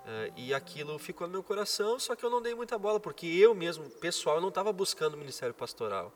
Uh, 0.00 0.32
e 0.36 0.54
aquilo 0.54 0.98
ficou 0.98 1.26
no 1.26 1.32
meu 1.32 1.42
coração, 1.42 1.98
só 1.98 2.14
que 2.14 2.24
eu 2.24 2.30
não 2.30 2.40
dei 2.40 2.54
muita 2.54 2.78
bola, 2.78 2.98
porque 2.98 3.26
eu 3.26 3.54
mesmo, 3.54 3.88
pessoal, 3.88 4.36
eu 4.36 4.42
não 4.42 4.48
estava 4.48 4.72
buscando 4.72 5.14
o 5.14 5.16
ministério 5.16 5.54
pastoral. 5.54 6.12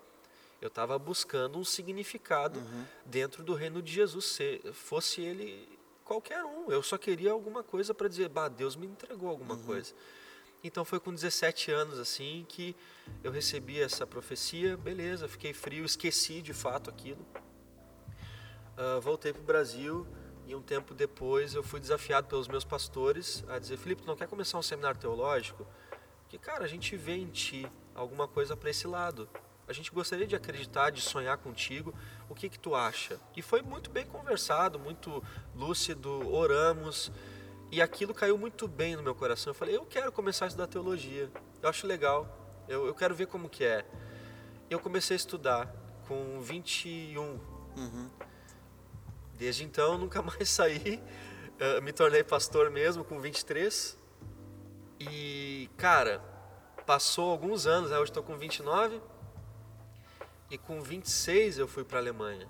Eu 0.60 0.68
estava 0.68 0.98
buscando 0.98 1.58
um 1.58 1.64
significado 1.64 2.58
uhum. 2.58 2.84
dentro 3.04 3.42
do 3.42 3.54
reino 3.54 3.82
de 3.82 3.92
Jesus, 3.92 4.24
se 4.24 4.60
fosse 4.72 5.20
ele 5.20 5.68
qualquer 6.04 6.44
um. 6.44 6.70
Eu 6.70 6.82
só 6.82 6.96
queria 6.96 7.32
alguma 7.32 7.62
coisa 7.62 7.92
para 7.92 8.08
dizer, 8.08 8.28
bah, 8.28 8.48
Deus 8.48 8.76
me 8.76 8.86
entregou 8.86 9.28
alguma 9.28 9.54
uhum. 9.54 9.62
coisa. 9.64 9.94
Então 10.66 10.82
foi 10.82 10.98
com 10.98 11.12
17 11.12 11.70
anos 11.70 11.98
assim 11.98 12.46
que 12.48 12.74
eu 13.22 13.30
recebi 13.30 13.82
essa 13.82 14.06
profecia, 14.06 14.78
beleza, 14.78 15.28
fiquei 15.28 15.52
frio, 15.52 15.84
esqueci 15.84 16.40
de 16.40 16.54
fato 16.54 16.88
aquilo. 16.88 17.20
Uh, 18.78 18.98
voltei 19.02 19.30
para 19.30 19.42
o 19.42 19.44
Brasil 19.44 20.06
e 20.46 20.54
um 20.54 20.62
tempo 20.62 20.94
depois 20.94 21.54
eu 21.54 21.62
fui 21.62 21.78
desafiado 21.78 22.28
pelos 22.28 22.48
meus 22.48 22.64
pastores 22.64 23.44
a 23.46 23.58
dizer: 23.58 23.76
Felipe, 23.76 24.00
tu 24.00 24.06
não 24.06 24.16
quer 24.16 24.26
começar 24.26 24.56
um 24.56 24.62
seminário 24.62 24.98
teológico? 24.98 25.66
Porque, 26.22 26.38
cara, 26.38 26.64
a 26.64 26.66
gente 26.66 26.96
vê 26.96 27.12
em 27.12 27.28
ti 27.28 27.70
alguma 27.94 28.26
coisa 28.26 28.56
para 28.56 28.70
esse 28.70 28.86
lado. 28.86 29.28
A 29.68 29.72
gente 29.74 29.90
gostaria 29.90 30.26
de 30.26 30.34
acreditar, 30.34 30.88
de 30.88 31.02
sonhar 31.02 31.36
contigo. 31.36 31.94
O 32.26 32.34
que 32.34 32.48
que 32.48 32.58
tu 32.58 32.74
acha? 32.74 33.20
E 33.36 33.42
foi 33.42 33.60
muito 33.60 33.90
bem 33.90 34.06
conversado, 34.06 34.78
muito 34.78 35.22
lúcido, 35.54 36.10
oramos. 36.34 37.12
E 37.70 37.82
aquilo 37.82 38.14
caiu 38.14 38.38
muito 38.38 38.68
bem 38.68 38.96
no 38.96 39.02
meu 39.02 39.14
coração. 39.14 39.50
Eu 39.50 39.54
falei, 39.54 39.76
eu 39.76 39.84
quero 39.84 40.12
começar 40.12 40.44
a 40.44 40.48
estudar 40.48 40.66
teologia. 40.66 41.30
Eu 41.62 41.68
acho 41.68 41.86
legal. 41.86 42.64
Eu, 42.68 42.86
eu 42.86 42.94
quero 42.94 43.14
ver 43.14 43.26
como 43.26 43.48
que 43.48 43.64
é. 43.64 43.84
Eu 44.70 44.78
comecei 44.78 45.14
a 45.14 45.18
estudar 45.18 45.74
com 46.06 46.40
21. 46.40 47.22
Uhum. 47.76 48.10
Desde 49.36 49.64
então, 49.64 49.98
nunca 49.98 50.22
mais 50.22 50.48
saí. 50.48 51.02
Uh, 51.54 51.82
me 51.82 51.92
tornei 51.92 52.22
pastor 52.22 52.70
mesmo 52.70 53.04
com 53.04 53.20
23. 53.20 53.98
E, 55.00 55.68
cara, 55.76 56.22
passou 56.86 57.30
alguns 57.30 57.66
anos, 57.66 57.90
né? 57.90 57.96
hoje 57.96 58.10
estou 58.10 58.22
com 58.22 58.36
29. 58.36 59.00
E 60.50 60.58
com 60.58 60.80
26 60.80 61.58
eu 61.58 61.66
fui 61.66 61.84
para 61.84 61.98
a 61.98 62.02
Alemanha. 62.02 62.48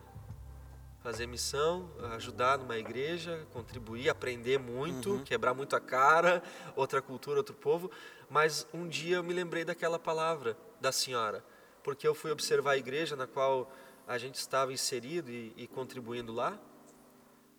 Fazer 1.05 1.27
missão, 1.27 1.91
ajudar 2.15 2.57
numa 2.57 2.79
igreja, 2.79 3.47
contribuir, 3.53 4.09
aprender 4.09 4.59
muito, 4.59 5.11
uhum. 5.11 5.23
quebrar 5.23 5.53
muito 5.53 5.77
a 5.77 5.81
cara, 5.81 6.43
outra 6.75 7.03
cultura, 7.03 7.41
outro 7.41 7.55
povo. 7.55 7.91
Mas 8.31 8.67
um 8.73 8.89
dia 8.89 9.17
eu 9.17 9.23
me 9.23 9.35
lembrei 9.35 9.67
daquela 9.67 9.99
palavra 9.99 10.57
da 10.81 10.91
senhora, 10.91 11.45
porque 11.83 12.09
eu 12.09 12.15
fui 12.15 12.31
observar 12.31 12.71
a 12.71 12.79
igreja 12.79 13.15
na 13.17 13.27
qual 13.27 13.71
a 14.09 14.17
gente 14.17 14.37
estava 14.37 14.73
inserido 14.73 15.31
e, 15.31 15.53
e 15.59 15.67
contribuindo 15.67 16.33
lá. 16.33 16.59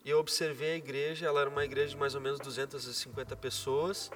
E 0.03 0.09
eu 0.09 0.17
observei 0.17 0.71
a 0.71 0.77
igreja, 0.77 1.27
ela 1.27 1.41
era 1.41 1.49
uma 1.49 1.63
igreja 1.63 1.89
de 1.89 1.97
mais 1.97 2.15
ou 2.15 2.21
menos 2.21 2.39
250 2.39 3.35
pessoas, 3.35 4.09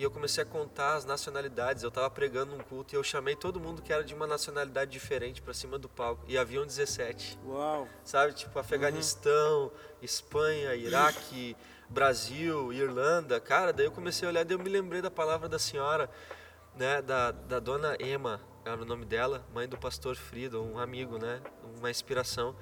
e 0.00 0.02
eu 0.02 0.10
comecei 0.10 0.42
a 0.42 0.46
contar 0.46 0.94
as 0.94 1.04
nacionalidades. 1.04 1.82
Eu 1.82 1.90
estava 1.90 2.08
pregando 2.08 2.56
num 2.56 2.62
culto 2.64 2.94
e 2.94 2.96
eu 2.96 3.04
chamei 3.04 3.36
todo 3.36 3.60
mundo 3.60 3.82
que 3.82 3.92
era 3.92 4.02
de 4.02 4.14
uma 4.14 4.26
nacionalidade 4.26 4.90
diferente 4.90 5.42
para 5.42 5.52
cima 5.52 5.78
do 5.78 5.90
palco. 5.90 6.24
E 6.26 6.38
haviam 6.38 6.64
17. 6.64 7.38
Uau! 7.44 7.86
Sabe, 8.02 8.32
tipo 8.32 8.58
Afeganistão, 8.58 9.64
uhum. 9.64 9.70
Espanha, 10.00 10.74
Iraque, 10.74 11.54
Brasil, 11.86 12.72
Irlanda. 12.72 13.38
Cara, 13.40 13.74
daí 13.74 13.84
eu 13.84 13.92
comecei 13.92 14.26
a 14.26 14.30
olhar 14.30 14.50
e 14.50 14.54
eu 14.54 14.58
me 14.58 14.70
lembrei 14.70 15.02
da 15.02 15.10
palavra 15.10 15.50
da 15.50 15.58
senhora, 15.58 16.08
né, 16.74 17.02
da, 17.02 17.32
da 17.32 17.60
dona 17.60 17.94
Emma, 18.00 18.40
era 18.64 18.80
o 18.80 18.86
nome 18.86 19.04
dela, 19.04 19.44
mãe 19.52 19.68
do 19.68 19.76
pastor 19.76 20.16
Frido, 20.16 20.62
um 20.62 20.78
amigo, 20.78 21.18
né, 21.18 21.42
uma 21.76 21.90
inspiração 21.90 22.56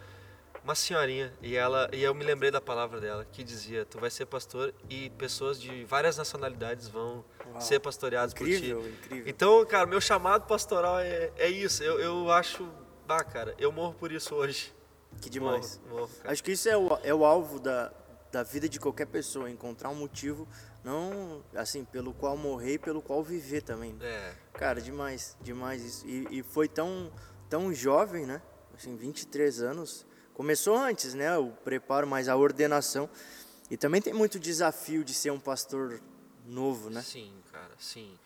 uma 0.69 0.75
senhorinha 0.75 1.33
e 1.41 1.57
ela 1.57 1.89
e 1.95 2.03
eu 2.03 2.15
me 2.15 2.23
lembrei 2.23 2.51
da 2.51 2.61
palavra 2.61 3.01
dela 3.01 3.25
que 3.33 3.43
dizia 3.43 3.87
tu 3.87 3.99
vai 3.99 4.11
ser 4.11 4.27
pastor 4.27 4.75
e 4.91 5.09
pessoas 5.11 5.59
de 5.59 5.83
várias 5.87 6.19
nacionalidades 6.19 6.89
vão 6.89 7.25
Uau. 7.47 7.61
ser 7.61 7.81
pastoreadas 7.81 8.33
incrível, 8.35 8.83
por 8.83 8.85
ti. 8.85 8.97
Incrível. 8.99 9.25
então 9.27 9.65
cara 9.65 9.87
meu 9.87 10.01
chamado 10.01 10.47
pastoral 10.47 11.01
é, 11.01 11.33
é 11.39 11.49
isso. 11.49 11.83
Eu, 11.83 11.99
eu 11.99 12.31
acho 12.31 12.69
bah 13.07 13.25
cara 13.25 13.55
eu 13.59 13.73
morro 13.73 13.95
por 13.95 14.13
isso 14.13 14.35
hoje. 14.35 14.75
Que 15.23 15.31
demais. 15.31 15.81
Morro, 15.89 16.01
morro, 16.01 16.11
acho 16.25 16.45
que 16.45 16.53
isso 16.53 16.69
é 16.69 16.77
o, 16.77 16.99
é 17.03 17.15
o 17.15 17.25
alvo 17.25 17.59
da, 17.59 17.91
da 18.31 18.43
vida 18.43 18.69
de 18.69 18.79
qualquer 18.79 19.07
pessoa 19.07 19.51
encontrar 19.51 19.89
um 19.89 19.95
motivo 19.95 20.47
não 20.85 21.43
assim 21.57 21.83
pelo 21.83 22.13
qual 22.13 22.37
morrer 22.37 22.75
e 22.75 22.79
pelo 22.79 23.01
qual 23.01 23.23
viver 23.23 23.63
também 23.63 23.97
é. 24.03 24.35
cara 24.53 24.83
demais 24.83 25.35
demais 25.41 25.83
isso. 25.83 26.07
E, 26.07 26.41
e 26.41 26.43
foi 26.43 26.69
tão 26.69 27.11
tão 27.49 27.73
jovem 27.73 28.27
né? 28.27 28.43
Assim 28.75 28.95
23 28.95 29.63
anos 29.63 30.07
Começou 30.39 30.77
antes, 30.77 31.15
né? 31.15 31.37
O 31.37 31.51
preparo, 31.51 32.07
mas 32.07 32.29
a 32.29 32.37
ordenação. 32.37 33.11
E 33.69 33.77
também 33.77 34.01
tem 34.01 34.13
muito 34.13 34.39
desafio 34.39 35.03
de 35.03 35.13
ser 35.13 35.33
um 35.33 35.41
pastor 35.41 36.01
novo, 36.47 36.89
né? 36.91 37.03
Sim, 37.03 37.33
cara, 37.51 37.73
sim. 37.77 38.17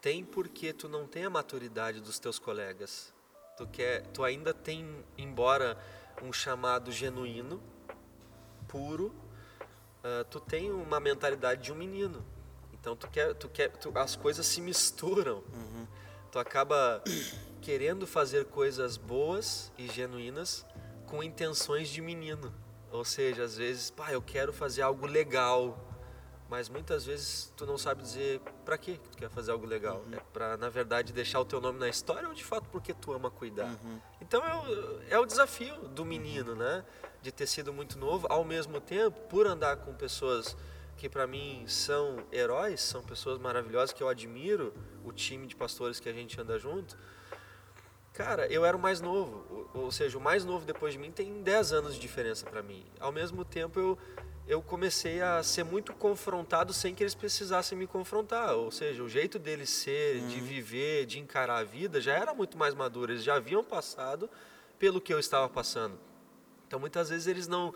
Tem 0.00 0.24
porque 0.24 0.72
tu 0.72 0.88
não 0.88 1.06
tem 1.06 1.26
a 1.26 1.28
maturidade 1.28 2.00
dos 2.00 2.18
teus 2.18 2.38
colegas. 2.38 3.12
Tu 3.58 3.66
quer, 3.66 4.06
tu 4.06 4.24
ainda 4.24 4.54
tem, 4.54 5.04
embora 5.18 5.76
um 6.22 6.32
chamado 6.32 6.90
genuíno, 6.90 7.62
puro, 8.66 9.14
uh, 10.02 10.24
tu 10.30 10.40
tem 10.40 10.72
uma 10.72 10.98
mentalidade 10.98 11.62
de 11.62 11.70
um 11.70 11.76
menino. 11.76 12.24
Então 12.72 12.96
tu 12.96 13.06
quer, 13.10 13.34
tu 13.34 13.50
quer, 13.50 13.70
tu, 13.70 13.92
as 13.98 14.16
coisas 14.16 14.46
se 14.46 14.62
misturam. 14.62 15.44
Uhum. 15.52 15.86
Tu 16.32 16.38
acaba 16.38 17.04
querendo 17.60 18.06
fazer 18.06 18.46
coisas 18.46 18.96
boas 18.96 19.70
e 19.76 19.86
genuínas, 19.88 20.64
com 21.14 21.22
intenções 21.22 21.88
de 21.88 22.02
menino. 22.02 22.52
Ou 22.90 23.04
seja, 23.04 23.44
às 23.44 23.56
vezes, 23.56 23.88
pá, 23.88 24.10
eu 24.10 24.20
quero 24.20 24.52
fazer 24.52 24.82
algo 24.82 25.06
legal, 25.06 25.78
mas 26.50 26.68
muitas 26.68 27.06
vezes 27.06 27.52
tu 27.56 27.64
não 27.64 27.78
sabe 27.78 28.02
dizer 28.02 28.40
para 28.64 28.76
que 28.76 28.98
tu 28.98 29.16
quer 29.16 29.30
fazer 29.30 29.52
algo 29.52 29.64
legal. 29.64 30.02
Uhum. 30.06 30.14
É 30.14 30.20
para 30.32 30.56
na 30.56 30.68
verdade 30.68 31.12
deixar 31.12 31.40
o 31.40 31.44
teu 31.44 31.60
nome 31.60 31.78
na 31.78 31.88
história 31.88 32.28
ou 32.28 32.34
de 32.34 32.44
fato 32.44 32.68
porque 32.68 32.92
tu 32.92 33.12
ama 33.12 33.30
cuidar. 33.30 33.66
Uhum. 33.66 34.00
Então 34.20 34.44
é 34.44 34.54
o, 34.54 35.02
é 35.10 35.18
o 35.18 35.24
desafio 35.24 35.88
do 35.88 36.04
menino, 36.04 36.56
né? 36.56 36.84
De 37.22 37.30
ter 37.30 37.46
sido 37.46 37.72
muito 37.72 37.96
novo, 37.96 38.26
ao 38.28 38.44
mesmo 38.44 38.80
tempo, 38.80 39.20
por 39.28 39.46
andar 39.46 39.76
com 39.76 39.94
pessoas 39.94 40.56
que 40.96 41.08
para 41.08 41.26
mim 41.26 41.64
são 41.68 42.24
heróis, 42.32 42.80
são 42.80 43.02
pessoas 43.02 43.38
maravilhosas 43.38 43.92
que 43.92 44.02
eu 44.02 44.08
admiro, 44.08 44.74
o 45.04 45.12
time 45.12 45.46
de 45.46 45.54
pastores 45.54 46.00
que 46.00 46.08
a 46.08 46.12
gente 46.12 46.40
anda 46.40 46.58
junto 46.58 46.96
Cara, 48.14 48.46
eu 48.46 48.64
era 48.64 48.76
o 48.76 48.80
mais 48.80 49.00
novo, 49.00 49.68
ou 49.74 49.90
seja, 49.90 50.16
o 50.16 50.20
mais 50.20 50.44
novo 50.44 50.64
depois 50.64 50.92
de 50.92 51.00
mim 51.00 51.10
tem 51.10 51.42
10 51.42 51.72
anos 51.72 51.94
de 51.94 52.00
diferença 52.00 52.46
para 52.48 52.62
mim. 52.62 52.86
Ao 53.00 53.10
mesmo 53.10 53.44
tempo, 53.44 53.80
eu, 53.80 53.98
eu 54.46 54.62
comecei 54.62 55.20
a 55.20 55.42
ser 55.42 55.64
muito 55.64 55.92
confrontado 55.92 56.72
sem 56.72 56.94
que 56.94 57.02
eles 57.02 57.16
precisassem 57.16 57.76
me 57.76 57.88
confrontar. 57.88 58.54
Ou 58.54 58.70
seja, 58.70 59.02
o 59.02 59.08
jeito 59.08 59.36
deles 59.36 59.68
ser, 59.68 60.18
uhum. 60.18 60.28
de 60.28 60.40
viver, 60.40 61.06
de 61.06 61.18
encarar 61.18 61.56
a 61.56 61.64
vida 61.64 62.00
já 62.00 62.14
era 62.14 62.32
muito 62.32 62.56
mais 62.56 62.72
maduro. 62.72 63.10
Eles 63.10 63.24
já 63.24 63.34
haviam 63.34 63.64
passado 63.64 64.30
pelo 64.78 65.00
que 65.00 65.12
eu 65.12 65.18
estava 65.18 65.48
passando. 65.48 65.98
Então, 66.68 66.78
muitas 66.78 67.08
vezes 67.08 67.26
eles 67.26 67.48
não. 67.48 67.74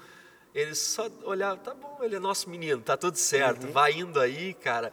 Eles 0.54 0.78
só 0.78 1.10
olhavam, 1.24 1.58
tá 1.64 1.74
bom, 1.74 1.98
ele 2.00 2.14
é 2.14 2.20
nosso 2.20 2.48
menino, 2.48 2.80
tá 2.80 2.96
tudo 2.96 3.16
certo, 3.16 3.66
uhum. 3.66 3.72
vai 3.72 3.92
indo 3.92 4.20
aí, 4.20 4.54
cara. 4.54 4.92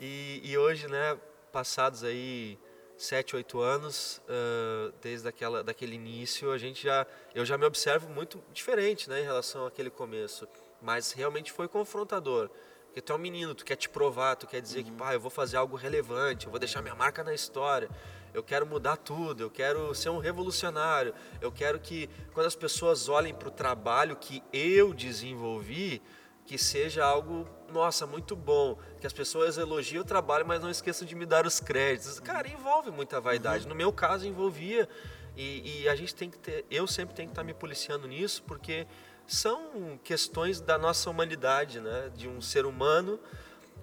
E, 0.00 0.40
e 0.42 0.56
hoje, 0.56 0.88
né, 0.88 1.18
passados 1.52 2.02
aí 2.02 2.58
sete, 2.96 3.36
oito 3.36 3.60
anos, 3.60 4.22
uh, 4.28 4.92
desde 5.02 5.28
aquela, 5.28 5.62
daquele 5.62 5.94
início, 5.94 6.50
a 6.50 6.58
gente 6.58 6.84
já, 6.84 7.06
eu 7.34 7.44
já 7.44 7.58
me 7.58 7.66
observo 7.66 8.08
muito 8.08 8.42
diferente, 8.52 9.08
né, 9.08 9.20
em 9.20 9.24
relação 9.24 9.66
àquele 9.66 9.90
começo. 9.90 10.48
Mas 10.80 11.12
realmente 11.12 11.52
foi 11.52 11.68
confrontador. 11.68 12.50
Porque 12.86 13.00
tu 13.00 13.12
é 13.12 13.16
um 13.16 13.18
menino, 13.18 13.54
tu 13.54 13.64
quer 13.64 13.76
te 13.76 13.88
provar, 13.88 14.36
tu 14.36 14.46
quer 14.46 14.60
dizer 14.62 14.78
uhum. 14.78 14.84
que, 14.84 14.90
pá, 14.92 15.12
eu 15.12 15.20
vou 15.20 15.30
fazer 15.30 15.58
algo 15.58 15.76
relevante, 15.76 16.46
eu 16.46 16.50
vou 16.50 16.58
deixar 16.58 16.80
minha 16.80 16.94
marca 16.94 17.22
na 17.22 17.34
história, 17.34 17.90
eu 18.32 18.42
quero 18.42 18.66
mudar 18.66 18.96
tudo, 18.96 19.42
eu 19.42 19.50
quero 19.50 19.94
ser 19.94 20.08
um 20.08 20.18
revolucionário, 20.18 21.14
eu 21.40 21.52
quero 21.52 21.78
que 21.78 22.08
quando 22.32 22.46
as 22.46 22.56
pessoas 22.56 23.08
olhem 23.08 23.34
para 23.34 23.48
o 23.48 23.50
trabalho 23.50 24.16
que 24.16 24.42
eu 24.52 24.94
desenvolvi, 24.94 26.02
que 26.46 26.56
seja 26.56 27.04
algo, 27.04 27.46
nossa, 27.72 28.06
muito 28.06 28.34
bom. 28.34 28.78
Que 29.00 29.06
as 29.06 29.12
pessoas 29.12 29.58
elogiem 29.58 30.00
o 30.00 30.04
trabalho, 30.04 30.46
mas 30.46 30.60
não 30.60 30.70
esqueçam 30.70 31.06
de 31.06 31.14
me 31.14 31.26
dar 31.26 31.46
os 31.46 31.60
créditos. 31.60 32.20
Cara, 32.20 32.48
envolve 32.48 32.90
muita 32.90 33.20
vaidade. 33.20 33.64
Uhum. 33.64 33.70
No 33.70 33.74
meu 33.74 33.92
caso, 33.92 34.26
envolvia. 34.26 34.88
E, 35.36 35.82
e, 35.82 35.88
a 35.88 35.94
gente 35.94 36.14
tem 36.14 36.30
que 36.30 36.38
ter, 36.38 36.64
eu 36.70 36.86
sempre 36.86 37.14
tenho 37.14 37.28
que 37.28 37.32
estar 37.32 37.44
me 37.44 37.52
policiando 37.52 38.08
nisso, 38.08 38.42
porque 38.44 38.86
são 39.26 40.00
questões 40.02 40.60
da 40.60 40.78
nossa 40.78 41.10
humanidade, 41.10 41.78
né? 41.78 42.10
De 42.16 42.26
um 42.26 42.40
ser 42.40 42.64
humano 42.64 43.20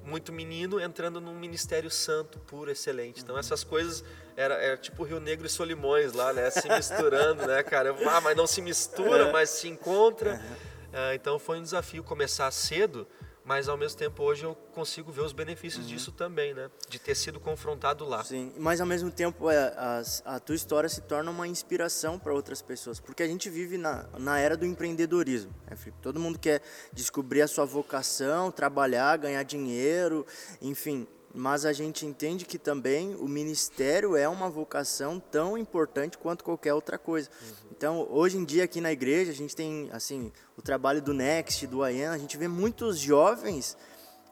muito 0.06 0.34
menino 0.34 0.80
entrando 0.80 1.22
num 1.22 1.34
ministério 1.34 1.90
santo, 1.90 2.40
puro, 2.40 2.72
excelente. 2.72 3.22
Então 3.22 3.38
essas 3.38 3.64
coisas 3.64 4.04
era, 4.36 4.56
era 4.56 4.78
tipo 4.78 5.04
Rio 5.04 5.20
Negro 5.20 5.46
e 5.46 5.50
Solimões 5.50 6.14
lá, 6.14 6.34
né? 6.34 6.50
Se 6.50 6.68
misturando, 6.68 7.46
né, 7.46 7.64
cara? 7.64 7.96
Ah, 8.10 8.22
mas 8.22 8.36
não 8.36 8.48
se 8.48 8.62
mistura, 8.62 9.28
é. 9.30 9.32
mas 9.32 9.50
se 9.50 9.68
encontra. 9.68 10.42
É, 10.92 11.16
então 11.16 11.40
foi 11.40 11.58
um 11.58 11.64
desafio 11.64 12.04
começar 12.04 12.50
cedo, 12.52 13.08
mas 13.46 13.68
ao 13.68 13.78
mesmo 13.78 13.98
tempo 13.98 14.24
hoje 14.24 14.44
eu 14.44 14.56
consigo 14.74 15.12
ver 15.12 15.22
os 15.22 15.34
benefícios 15.34 15.86
uhum. 15.86 15.92
disso 15.92 16.12
também, 16.12 16.54
né? 16.54 16.70
De 16.90 17.00
ter 17.00 17.16
sido 17.16 17.40
confrontado 17.40 18.06
lá. 18.06 18.24
Sim, 18.24 18.54
mas 18.58 18.80
ao 18.80 18.88
mesmo 18.88 19.12
tempo 19.12 19.50
é, 19.50 19.58
a, 19.58 20.04
a 20.26 20.40
tua 20.40 20.56
história 20.56 20.88
se 20.88 21.02
torna 21.02 21.30
uma 21.30 21.48
inspiração 21.48 22.18
para 22.18 22.34
outras 22.34 22.62
pessoas, 22.62 23.00
porque 23.00 23.24
a 23.24 23.28
gente 23.28 23.50
vive 23.50 23.78
na, 23.78 24.06
na 24.18 24.40
era 24.40 24.56
do 24.56 24.66
empreendedorismo, 24.66 25.54
né, 25.70 25.76
Felipe? 25.76 25.98
Todo 26.02 26.20
mundo 26.20 26.40
quer 26.40 26.62
descobrir 26.92 27.42
a 27.42 27.48
sua 27.48 27.66
vocação, 27.66 28.52
trabalhar, 28.52 29.18
ganhar 29.18 29.44
dinheiro, 29.44 30.26
enfim 30.62 31.08
mas 31.34 31.66
a 31.66 31.74
gente 31.74 32.06
entende 32.06 32.46
que 32.46 32.60
também 32.60 33.16
o 33.16 33.28
ministério 33.28 34.16
é 34.16 34.30
uma 34.30 34.50
vocação 34.50 35.20
tão 35.20 35.58
importante 35.58 36.18
quanto 36.18 36.44
qualquer 36.44 36.76
outra 36.76 36.98
coisa. 36.98 37.30
Uhum. 37.42 37.73
Então, 37.84 38.08
hoje 38.10 38.38
em 38.38 38.46
dia 38.46 38.64
aqui 38.64 38.80
na 38.80 38.94
igreja, 38.94 39.30
a 39.30 39.36
gente 39.36 39.54
tem 39.54 39.90
assim, 39.92 40.32
o 40.56 40.62
trabalho 40.62 41.02
do 41.02 41.14
Next, 41.14 41.68
do 41.68 41.86
IAN, 41.86 42.14
a 42.14 42.18
gente 42.18 42.38
vê 42.38 42.48
muitos 42.48 42.98
jovens, 42.98 43.76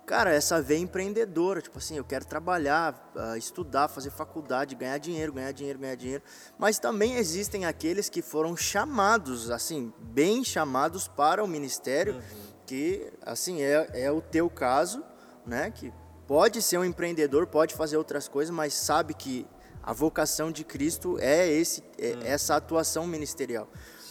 cara, 0.05 0.33
essa 0.33 0.61
veia 0.61 0.79
empreendedora, 0.79 1.61
tipo 1.61 1.77
assim, 1.77 1.97
eu 1.97 2.05
quero 2.05 2.23
trabalhar, 2.23 3.11
uh, 3.13 3.35
estudar, 3.35 3.89
fazer 3.89 4.09
faculdade, 4.09 4.73
ganhar 4.73 4.97
dinheiro, 4.99 5.33
ganhar 5.33 5.51
dinheiro, 5.51 5.79
ganhar 5.79 5.95
dinheiro. 5.95 6.23
Mas 6.57 6.79
também 6.79 7.17
existem 7.17 7.65
aqueles 7.65 8.07
que 8.07 8.21
foram 8.21 8.55
chamados, 8.55 9.51
assim, 9.51 9.91
bem 9.99 10.45
chamados 10.45 11.09
para 11.09 11.43
o 11.43 11.47
ministério, 11.47 12.13
uhum. 12.13 12.21
que 12.65 13.11
assim 13.21 13.61
é, 13.61 13.89
é 13.93 14.09
o 14.09 14.21
teu 14.21 14.49
caso, 14.49 15.03
né, 15.45 15.71
que 15.71 15.91
pode 16.25 16.61
ser 16.61 16.77
um 16.77 16.85
empreendedor, 16.85 17.45
pode 17.47 17.75
fazer 17.75 17.97
outras 17.97 18.29
coisas, 18.29 18.55
mas 18.55 18.73
sabe 18.73 19.13
que 19.13 19.45
a 19.83 19.93
vocação 19.93 20.51
de 20.51 20.63
Cristo 20.63 21.17
é 21.19 21.47
esse, 21.47 21.83
é 21.97 22.15
hum. 22.15 22.19
essa 22.23 22.55
atuação 22.55 23.07
ministerial. 23.07 23.67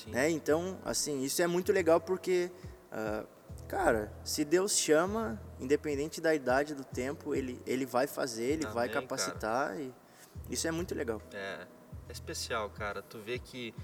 Né? 0.06 0.30
Então, 0.30 0.78
assim, 0.84 1.22
isso 1.22 1.40
é 1.42 1.46
muito 1.46 1.72
legal 1.72 2.00
porque, 2.00 2.50
uh, 2.90 3.26
cara, 3.68 4.12
se 4.24 4.44
Deus 4.44 4.76
chama, 4.76 5.40
independente 5.60 6.20
da 6.20 6.34
idade 6.34 6.74
do 6.74 6.84
tempo, 6.84 7.34
ele, 7.34 7.60
ele 7.66 7.86
vai 7.86 8.06
fazer, 8.06 8.44
ele 8.44 8.64
Amém, 8.64 8.74
vai 8.74 8.88
capacitar 8.88 9.68
cara. 9.68 9.80
e 9.80 9.94
isso 10.48 10.66
é 10.66 10.70
muito 10.70 10.94
legal. 10.94 11.22
É, 11.32 11.66
é 12.08 12.12
especial, 12.12 12.68
cara. 12.70 13.02
Tu 13.02 13.18
vê 13.18 13.38
que 13.38 13.74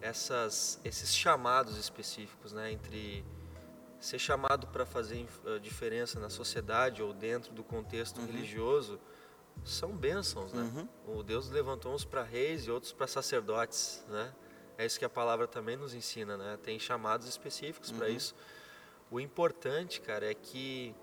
essas, 0.00 0.80
esses 0.82 1.14
chamados 1.14 1.76
específicos, 1.76 2.52
né, 2.52 2.72
entre 2.72 3.24
ser 4.00 4.18
chamado 4.18 4.66
para 4.68 4.86
fazer 4.86 5.26
eh, 5.44 5.58
diferença 5.58 6.18
na 6.18 6.30
sociedade 6.30 7.02
ou 7.02 7.12
dentro 7.12 7.52
do 7.52 7.62
contexto 7.62 8.18
uhum. 8.18 8.26
religioso 8.26 8.98
são 9.64 9.92
bênçãos, 9.92 10.52
né? 10.52 10.62
Uhum. 10.62 11.18
O 11.18 11.22
Deus 11.22 11.50
levantou 11.50 11.94
uns 11.94 12.04
para 12.04 12.22
reis 12.22 12.66
e 12.66 12.70
outros 12.70 12.92
para 12.92 13.06
sacerdotes, 13.06 14.04
né? 14.08 14.32
É 14.78 14.86
isso 14.86 14.98
que 14.98 15.04
a 15.04 15.10
palavra 15.10 15.46
também 15.46 15.76
nos 15.76 15.94
ensina, 15.94 16.36
né? 16.36 16.58
Tem 16.62 16.78
chamados 16.78 17.28
específicos 17.28 17.90
uhum. 17.90 17.98
para 17.98 18.08
isso. 18.08 18.34
O 19.10 19.20
importante, 19.20 20.00
cara, 20.00 20.30
é 20.30 20.34
que 20.34 20.94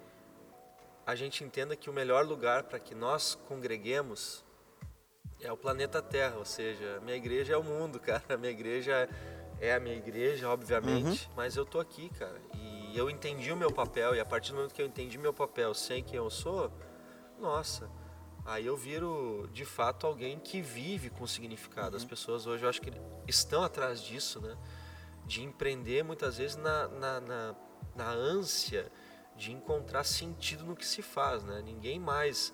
a 1.05 1.15
gente 1.15 1.43
entenda 1.43 1.75
que 1.75 1.89
o 1.89 1.93
melhor 1.93 2.25
lugar 2.25 2.63
para 2.63 2.79
que 2.79 2.95
nós 2.95 3.35
congreguemos 3.47 4.43
é 5.41 5.51
o 5.51 5.57
planeta 5.57 6.01
Terra, 6.01 6.37
ou 6.37 6.45
seja, 6.45 6.97
a 6.97 6.99
minha 7.01 7.15
igreja 7.15 7.53
é 7.53 7.57
o 7.57 7.63
mundo, 7.63 7.99
cara. 8.01 8.23
A 8.29 8.37
minha 8.37 8.51
igreja 8.51 9.07
é 9.59 9.73
a 9.73 9.79
minha 9.79 9.95
igreja, 9.95 10.49
obviamente, 10.49 11.25
uhum. 11.25 11.33
mas 11.35 11.55
eu 11.55 11.65
tô 11.65 11.79
aqui, 11.79 12.09
cara. 12.09 12.41
E 12.55 12.97
eu 12.97 13.09
entendi 13.09 13.51
o 13.51 13.55
meu 13.55 13.71
papel, 13.71 14.15
e 14.15 14.19
a 14.19 14.25
partir 14.25 14.51
do 14.51 14.55
momento 14.55 14.73
que 14.73 14.81
eu 14.81 14.85
entendi 14.85 15.17
meu 15.17 15.33
papel, 15.33 15.73
sei 15.73 16.01
quem 16.01 16.17
eu 16.17 16.29
sou, 16.29 16.71
nossa, 17.39 17.89
aí 18.47 18.65
eu 18.65 18.77
viro 18.77 19.47
de 19.51 19.65
fato 19.65 20.07
alguém 20.07 20.39
que 20.39 20.61
vive 20.61 21.09
com 21.09 21.27
significado. 21.27 21.97
As 21.97 22.05
pessoas 22.05 22.47
hoje 22.47 22.63
eu 22.63 22.69
acho 22.69 22.81
que 22.81 22.91
estão 23.27 23.61
atrás 23.61 24.01
disso, 24.01 24.39
né? 24.39 24.57
De 25.25 25.43
empreender 25.43 26.03
muitas 26.03 26.37
vezes 26.37 26.55
na, 26.55 26.87
na, 26.87 27.19
na, 27.19 27.55
na 27.93 28.09
ânsia 28.09 28.89
de 29.35 29.51
encontrar 29.51 30.05
sentido 30.05 30.63
no 30.63 30.75
que 30.75 30.85
se 30.85 31.01
faz, 31.01 31.43
né? 31.43 31.61
Ninguém 31.61 31.99
mais, 31.99 32.53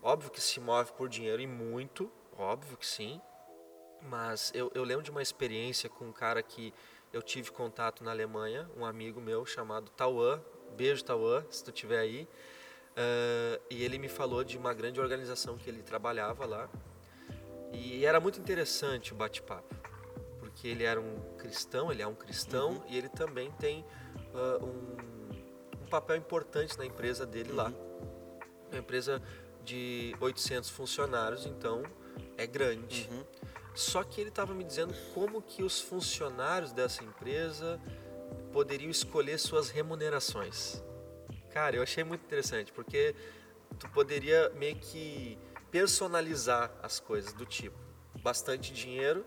óbvio 0.00 0.30
que 0.30 0.40
se 0.40 0.60
move 0.60 0.92
por 0.92 1.08
dinheiro 1.08 1.42
e 1.42 1.46
muito, 1.46 2.10
óbvio 2.38 2.76
que 2.76 2.86
sim, 2.86 3.20
mas 4.00 4.52
eu, 4.54 4.70
eu 4.74 4.84
lembro 4.84 5.02
de 5.02 5.10
uma 5.10 5.20
experiência 5.20 5.90
com 5.90 6.06
um 6.06 6.12
cara 6.12 6.40
que 6.42 6.72
eu 7.12 7.20
tive 7.20 7.50
contato 7.50 8.02
na 8.02 8.12
Alemanha, 8.12 8.70
um 8.76 8.84
amigo 8.84 9.20
meu 9.20 9.44
chamado 9.44 9.90
Tauan, 9.90 10.40
beijo 10.76 11.04
Tauan, 11.04 11.44
se 11.50 11.62
tu 11.62 11.70
estiver 11.70 11.98
aí, 11.98 12.28
uh, 12.92 13.62
e 13.70 13.84
ele 13.84 13.98
me 13.98 14.08
falou 14.08 14.44
de 14.44 14.56
uma 14.56 14.72
grande 14.72 15.00
organização 15.00 15.56
que 15.56 15.68
ele 15.68 15.82
trabalhava 15.82 16.46
lá, 16.46 16.68
e 17.72 18.04
era 18.04 18.20
muito 18.20 18.38
interessante 18.38 19.12
o 19.12 19.16
bate-papo, 19.16 19.74
porque 20.38 20.68
ele 20.68 20.84
era 20.84 21.00
um 21.00 21.36
cristão, 21.38 21.90
ele 21.90 22.02
é 22.02 22.06
um 22.06 22.14
cristão, 22.14 22.72
uhum. 22.72 22.82
e 22.88 22.98
ele 22.98 23.08
também 23.08 23.50
tem 23.52 23.84
uh, 24.34 24.64
um, 24.64 25.82
um, 25.82 25.86
papel 25.86 26.16
importante 26.16 26.76
na 26.76 26.84
empresa 26.84 27.24
dele 27.24 27.50
uhum. 27.50 27.56
lá. 27.56 27.72
Uma 28.70 28.78
empresa 28.78 29.22
de 29.64 30.14
800 30.20 30.68
funcionários, 30.70 31.46
então 31.46 31.82
é 32.36 32.46
grande. 32.46 33.08
Uhum. 33.10 33.24
Só 33.74 34.02
que 34.04 34.20
ele 34.20 34.28
estava 34.28 34.52
me 34.52 34.64
dizendo 34.64 34.94
como 35.14 35.40
que 35.40 35.62
os 35.62 35.80
funcionários 35.80 36.72
dessa 36.72 37.02
empresa 37.02 37.80
poderiam 38.52 38.90
escolher 38.90 39.38
suas 39.38 39.70
remunerações. 39.70 40.82
Cara, 41.52 41.76
eu 41.76 41.82
achei 41.82 42.02
muito 42.02 42.24
interessante, 42.24 42.72
porque 42.72 43.14
tu 43.78 43.88
poderia 43.90 44.50
meio 44.50 44.76
que 44.76 45.38
personalizar 45.70 46.70
as 46.82 46.98
coisas 46.98 47.32
do 47.32 47.44
tipo 47.44 47.76
bastante 48.22 48.72
dinheiro, 48.72 49.26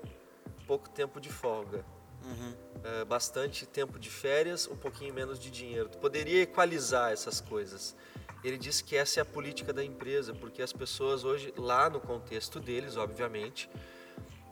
pouco 0.66 0.90
tempo 0.90 1.20
de 1.20 1.30
folga. 1.30 1.86
Uhum. 2.24 2.54
É, 2.84 3.06
bastante 3.06 3.66
tempo 3.66 4.00
de 4.00 4.10
férias, 4.10 4.68
um 4.68 4.76
pouquinho 4.76 5.14
menos 5.14 5.38
de 5.40 5.52
dinheiro. 5.52 5.90
Tu 5.90 5.98
poderia 5.98 6.42
equalizar 6.42 7.12
essas 7.12 7.40
coisas. 7.40 7.96
Ele 8.44 8.58
disse 8.58 8.84
que 8.84 8.96
essa 8.96 9.20
é 9.20 9.22
a 9.22 9.26
política 9.26 9.74
da 9.74 9.84
empresa, 9.84 10.34
porque 10.34 10.62
as 10.62 10.72
pessoas 10.74 11.24
hoje, 11.24 11.54
lá 11.58 11.90
no 11.90 12.00
contexto 12.00 12.60
deles, 12.60 12.96
obviamente, 12.96 13.70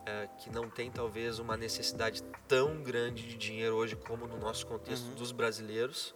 é, 0.05 0.27
que 0.39 0.49
não 0.49 0.69
tem 0.69 0.91
talvez 0.91 1.39
uma 1.39 1.55
necessidade 1.55 2.21
tão 2.47 2.83
grande 2.83 3.23
de 3.27 3.38
dinheiro 3.38 3.75
hoje 3.75 3.95
como 3.95 4.27
no 4.27 4.38
nosso 4.38 4.67
contexto 4.67 5.05
uhum. 5.05 5.15
dos 5.15 5.31
brasileiros, 5.31 6.13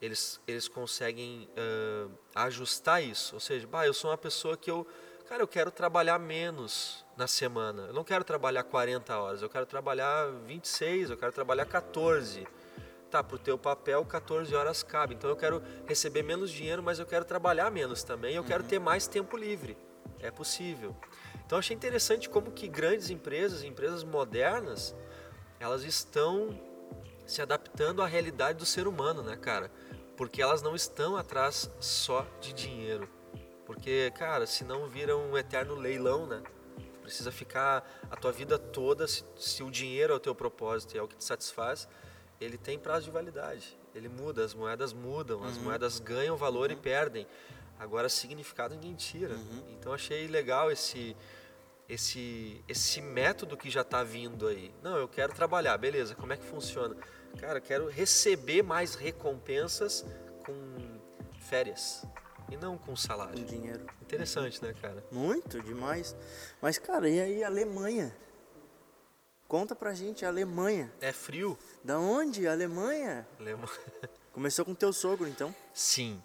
eles, 0.00 0.40
eles 0.46 0.66
conseguem 0.66 1.48
uh, 1.50 2.10
ajustar 2.34 3.02
isso. 3.02 3.34
Ou 3.34 3.40
seja, 3.40 3.66
bah, 3.66 3.86
eu 3.86 3.92
sou 3.92 4.10
uma 4.10 4.18
pessoa 4.18 4.56
que 4.56 4.70
eu, 4.70 4.86
cara, 5.28 5.42
eu 5.42 5.48
quero 5.48 5.70
trabalhar 5.70 6.18
menos 6.18 7.04
na 7.16 7.26
semana. 7.26 7.86
Eu 7.88 7.92
não 7.92 8.04
quero 8.04 8.24
trabalhar 8.24 8.62
40 8.62 9.18
horas, 9.18 9.42
eu 9.42 9.50
quero 9.50 9.66
trabalhar 9.66 10.30
26, 10.46 11.10
eu 11.10 11.16
quero 11.16 11.32
trabalhar 11.32 11.66
14. 11.66 12.46
Tá, 13.10 13.24
para 13.24 13.34
o 13.34 13.38
teu 13.40 13.58
papel 13.58 14.04
14 14.04 14.54
horas 14.54 14.84
cabe. 14.84 15.16
Então 15.16 15.28
eu 15.28 15.34
quero 15.34 15.60
receber 15.84 16.22
menos 16.22 16.48
dinheiro, 16.48 16.80
mas 16.80 17.00
eu 17.00 17.06
quero 17.06 17.24
trabalhar 17.24 17.68
menos 17.68 18.04
também. 18.04 18.36
Eu 18.36 18.42
uhum. 18.42 18.48
quero 18.48 18.62
ter 18.62 18.78
mais 18.78 19.08
tempo 19.08 19.36
livre. 19.36 19.76
É 20.20 20.30
possível. 20.30 20.96
Então 21.44 21.58
achei 21.58 21.74
interessante 21.74 22.28
como 22.28 22.52
que 22.52 22.68
grandes 22.68 23.10
empresas, 23.10 23.64
empresas 23.64 24.04
modernas, 24.04 24.94
elas 25.58 25.82
estão 25.82 26.56
se 27.26 27.42
adaptando 27.42 28.02
à 28.02 28.06
realidade 28.06 28.58
do 28.58 28.66
ser 28.66 28.86
humano, 28.86 29.22
né, 29.22 29.36
cara? 29.36 29.70
Porque 30.20 30.42
elas 30.42 30.60
não 30.60 30.76
estão 30.76 31.16
atrás 31.16 31.70
só 31.80 32.26
de 32.42 32.52
dinheiro. 32.52 33.08
Porque, 33.64 34.10
cara, 34.10 34.46
senão 34.46 34.86
vira 34.86 35.16
um 35.16 35.34
eterno 35.34 35.74
leilão, 35.74 36.26
né? 36.26 36.42
precisa 37.00 37.32
ficar 37.32 37.90
a 38.10 38.16
tua 38.16 38.30
vida 38.30 38.58
toda, 38.58 39.08
se, 39.08 39.24
se 39.38 39.62
o 39.62 39.70
dinheiro 39.70 40.12
é 40.12 40.16
o 40.16 40.20
teu 40.20 40.34
propósito 40.34 40.94
e 40.94 40.98
é 40.98 41.02
o 41.02 41.08
que 41.08 41.16
te 41.16 41.24
satisfaz, 41.24 41.88
ele 42.38 42.58
tem 42.58 42.78
prazo 42.78 43.06
de 43.06 43.10
validade. 43.10 43.78
Ele 43.94 44.10
muda, 44.10 44.44
as 44.44 44.52
moedas 44.52 44.92
mudam, 44.92 45.42
as 45.42 45.56
uhum. 45.56 45.62
moedas 45.62 45.98
ganham 45.98 46.36
valor 46.36 46.68
uhum. 46.68 46.76
e 46.76 46.78
perdem. 46.78 47.26
Agora, 47.78 48.06
significado 48.10 48.74
ninguém 48.74 48.94
tira. 48.94 49.36
Uhum. 49.36 49.64
Então, 49.70 49.94
achei 49.94 50.26
legal 50.26 50.70
esse, 50.70 51.16
esse, 51.88 52.62
esse 52.68 53.00
método 53.00 53.56
que 53.56 53.70
já 53.70 53.80
está 53.80 54.04
vindo 54.04 54.46
aí. 54.46 54.70
Não, 54.82 54.98
eu 54.98 55.08
quero 55.08 55.32
trabalhar, 55.32 55.78
beleza, 55.78 56.14
como 56.14 56.34
é 56.34 56.36
que 56.36 56.44
funciona? 56.44 56.94
Cara, 57.38 57.60
quero 57.60 57.88
receber 57.88 58.62
mais 58.62 58.94
recompensas 58.94 60.04
com 60.44 61.00
férias 61.40 62.04
e 62.50 62.56
não 62.56 62.76
com 62.76 62.94
salário. 62.96 63.38
Com 63.38 63.44
dinheiro. 63.44 63.86
Interessante, 64.02 64.62
né, 64.62 64.74
cara? 64.80 65.04
Muito, 65.10 65.60
demais. 65.62 66.16
Mas, 66.60 66.78
cara, 66.78 67.08
e 67.08 67.20
aí 67.20 67.44
a 67.44 67.46
Alemanha? 67.46 68.14
Conta 69.46 69.74
pra 69.74 69.94
gente, 69.94 70.24
a 70.24 70.28
Alemanha. 70.28 70.92
É 71.00 71.12
frio. 71.12 71.58
Da 71.82 71.98
onde? 71.98 72.46
A 72.46 72.52
Alemanha? 72.52 73.26
Alemanha. 73.38 73.68
Começou 74.32 74.64
com 74.64 74.74
teu 74.74 74.92
sogro, 74.92 75.26
então? 75.26 75.54
Sim, 75.74 76.22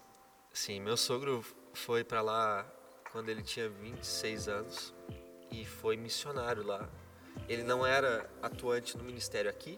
sim. 0.53 0.79
Meu 0.79 0.95
sogro 0.95 1.43
foi 1.73 2.03
para 2.03 2.21
lá 2.21 2.65
quando 3.11 3.29
ele 3.29 3.41
tinha 3.41 3.67
26 3.67 4.47
anos 4.47 4.93
e 5.49 5.65
foi 5.65 5.97
missionário 5.97 6.63
lá. 6.63 6.87
Ele 7.49 7.63
não 7.63 7.85
era 7.85 8.29
atuante 8.41 8.97
no 8.97 9.03
ministério 9.03 9.49
aqui 9.49 9.77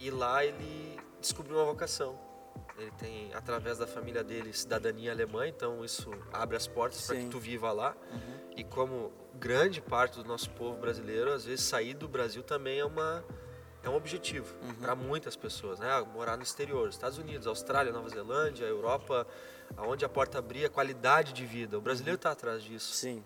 e 0.00 0.10
lá 0.10 0.44
ele 0.44 0.98
descobriu 1.20 1.56
uma 1.56 1.66
vocação. 1.66 2.18
Ele 2.78 2.90
tem, 2.92 3.32
através 3.34 3.76
da 3.76 3.86
família 3.86 4.24
dele, 4.24 4.54
cidadania 4.54 5.12
alemã, 5.12 5.46
então 5.46 5.84
isso 5.84 6.10
abre 6.32 6.56
as 6.56 6.66
portas 6.66 7.06
para 7.06 7.16
que 7.16 7.28
tu 7.28 7.38
viva 7.38 7.70
lá. 7.70 7.94
Uhum. 8.10 8.50
E 8.56 8.64
como 8.64 9.12
grande 9.34 9.82
parte 9.82 10.16
do 10.16 10.24
nosso 10.24 10.48
povo 10.50 10.78
brasileiro, 10.78 11.30
às 11.30 11.44
vezes 11.44 11.66
sair 11.66 11.92
do 11.92 12.08
Brasil 12.08 12.42
também 12.42 12.78
é 12.78 12.84
uma 12.84 13.22
é 13.82 13.88
um 13.88 13.94
objetivo 13.94 14.54
uhum. 14.62 14.74
para 14.74 14.94
muitas 14.94 15.36
pessoas, 15.36 15.78
né? 15.78 15.88
Morar 16.12 16.36
no 16.36 16.42
exterior, 16.42 16.88
Estados 16.88 17.16
Unidos, 17.16 17.46
Austrália, 17.46 17.92
Nova 17.92 18.08
Zelândia, 18.08 18.66
Europa, 18.66 19.26
aonde 19.76 20.04
a 20.04 20.08
porta 20.08 20.38
abrir, 20.38 20.66
a 20.66 20.68
qualidade 20.68 21.32
de 21.32 21.46
vida. 21.46 21.78
O 21.78 21.80
brasileiro 21.80 22.16
está 22.16 22.30
uhum. 22.30 22.34
atrás 22.34 22.62
disso. 22.62 22.92
Sim. 22.92 23.24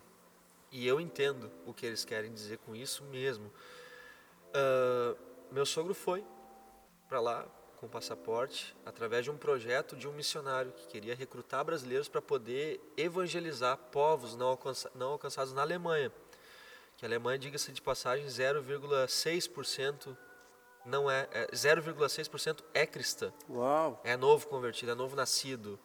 E 0.71 0.87
eu 0.87 1.01
entendo 1.01 1.51
o 1.67 1.73
que 1.73 1.87
eles 1.87 2.05
querem 2.05 2.33
dizer 2.33 2.59
com 2.59 2.75
isso 2.75 3.05
mesmo. 3.05 3.47
Uh, 4.51 5.17
meu 5.51 5.67
sogro 5.67 5.95
foi 5.95 6.25
para 7.09 7.21
lá 7.21 7.47
com 7.77 7.89
passaporte 7.89 8.75
através 8.85 9.25
de 9.25 9.31
um 9.31 9.37
projeto 9.37 9.95
de 9.97 10.09
um 10.09 10.13
missionário 10.13 10.73
que 10.73 10.87
queria 10.87 11.15
recrutar 11.15 11.65
brasileiros 11.65 12.09
para 12.09 12.23
poder 12.23 12.81
evangelizar 12.97 13.77
povos 13.77 14.35
não, 14.35 14.49
alcança, 14.49 14.91
não 14.95 15.13
alcançados 15.13 15.53
na 15.53 15.63
Alemanha. 15.63 16.11
Que 16.97 17.05
a 17.05 17.09
Alemanha, 17.09 17.39
diga-se 17.39 17.73
de 17.73 17.83
passagem, 17.83 18.27
0,6% 18.27 20.17
não 20.85 21.11
é, 21.11 21.29
é 21.33 21.47
0,6% 21.49 22.63
é 22.73 22.87
cristã. 22.87 23.33
Uau. 23.49 24.01
É 24.05 24.17
novo 24.17 24.47
convertido, 24.47 24.93
é 24.93 24.95
novo 24.95 25.17
nascido. 25.17 25.79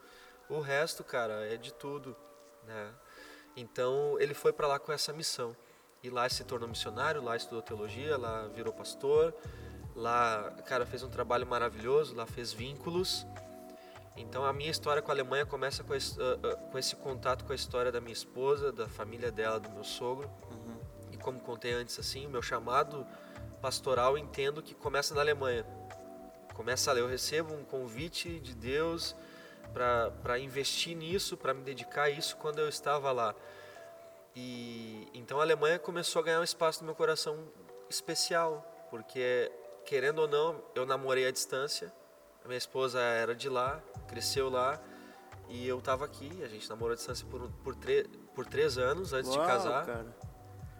O 0.49 0.59
resto, 0.59 1.03
cara, 1.03 1.45
é 1.45 1.57
de 1.57 1.73
tudo, 1.73 2.15
né? 2.65 2.93
Então 3.55 4.19
ele 4.19 4.33
foi 4.33 4.53
para 4.53 4.67
lá 4.67 4.79
com 4.79 4.91
essa 4.91 5.13
missão. 5.13 5.55
E 6.01 6.09
lá 6.09 6.29
se 6.29 6.43
tornou 6.43 6.69
missionário, 6.69 7.21
lá 7.21 7.35
estudou 7.35 7.61
teologia, 7.61 8.17
lá 8.17 8.47
virou 8.47 8.71
pastor, 8.71 9.35
lá, 9.99 10.51
cara, 10.65 10.85
fez 10.85 11.03
um 11.03 11.09
trabalho 11.09 11.45
maravilhoso, 11.45 12.15
lá 12.15 12.25
fez 12.25 12.53
vínculos. 12.53 13.27
Então 14.15 14.43
a 14.43 14.51
minha 14.51 14.71
história 14.71 15.01
com 15.01 15.11
a 15.11 15.13
Alemanha 15.13 15.45
começa 15.45 15.83
com 15.83 15.93
esse, 15.93 16.19
uh, 16.19 16.35
uh, 16.35 16.57
com 16.71 16.77
esse 16.77 16.95
contato 16.95 17.45
com 17.45 17.51
a 17.51 17.55
história 17.55 17.91
da 17.91 18.01
minha 18.01 18.13
esposa, 18.13 18.71
da 18.71 18.87
família 18.87 19.31
dela, 19.31 19.59
do 19.59 19.69
meu 19.69 19.83
sogro. 19.83 20.29
Uhum. 20.51 20.77
E 21.11 21.17
como 21.17 21.39
contei 21.39 21.73
antes, 21.73 21.99
assim, 21.99 22.25
o 22.25 22.29
meu 22.29 22.41
chamado 22.41 23.05
pastoral 23.61 24.17
entendo 24.17 24.63
que 24.63 24.73
começa 24.73 25.13
na 25.13 25.21
Alemanha. 25.21 25.65
Começa 26.53 26.91
lá, 26.91 26.99
eu 26.99 27.07
recebo 27.07 27.53
um 27.53 27.63
convite 27.63 28.39
de 28.39 28.53
Deus 28.55 29.15
para 29.73 30.39
investir 30.39 30.95
nisso, 30.95 31.37
para 31.37 31.53
me 31.53 31.61
dedicar 31.61 32.03
a 32.03 32.09
isso 32.09 32.35
quando 32.37 32.59
eu 32.59 32.67
estava 32.67 33.11
lá. 33.11 33.35
E 34.35 35.07
então 35.13 35.39
a 35.39 35.43
Alemanha 35.43 35.79
começou 35.79 36.21
a 36.21 36.25
ganhar 36.25 36.39
um 36.39 36.43
espaço 36.43 36.81
no 36.81 36.87
meu 36.87 36.95
coração 36.95 37.37
especial, 37.89 38.65
porque 38.89 39.51
querendo 39.89 40.19
ou 40.19 40.27
não, 40.27 40.63
eu 40.75 40.85
namorei 40.85 41.25
à 41.25 41.31
distância. 41.31 41.91
A 42.45 42.47
minha 42.47 42.59
esposa 42.59 42.99
era 42.99 43.33
de 43.33 43.49
lá, 43.49 43.81
cresceu 44.07 44.47
lá, 44.47 44.79
e 45.49 45.67
eu 45.67 45.79
estava 45.79 46.05
aqui. 46.05 46.31
A 46.43 46.47
gente 46.47 46.69
namorou 46.69 46.93
à 46.93 46.95
distância 46.95 47.25
por, 47.25 47.49
por, 47.63 47.75
por 48.35 48.45
três 48.45 48.77
anos 48.77 49.13
antes 49.13 49.31
Uau, 49.31 49.41
de 49.41 49.47
casar. 49.47 49.85
Cara. 49.87 50.15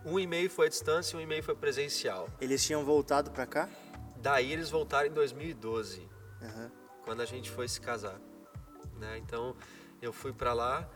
Um 0.06 0.19
e-mail 0.19 0.48
foi 0.48 0.67
à 0.67 0.69
distância, 0.69 1.17
um 1.17 1.22
e-mail 1.22 1.41
foi 1.41 1.56
presencial. 1.56 2.30
Eles 2.39 2.63
tinham 2.63 2.86
voltado 2.86 3.32
para 3.32 3.48
cá? 3.48 3.67
Daí 4.17 4.54
eles 4.54 4.69
voltaram 4.69 5.08
em 5.08 5.12
2012, 5.12 6.08
uhum. 6.41 6.72
quando 7.04 7.22
a 7.22 7.26
gente 7.26 7.50
foi 7.50 7.67
se 7.67 7.82
casar. 7.82 8.22
Né? 8.95 9.17
Então 9.17 9.56
eu 10.04 10.13
fui 10.13 10.32
para 10.32 10.54
lá, 10.54 10.88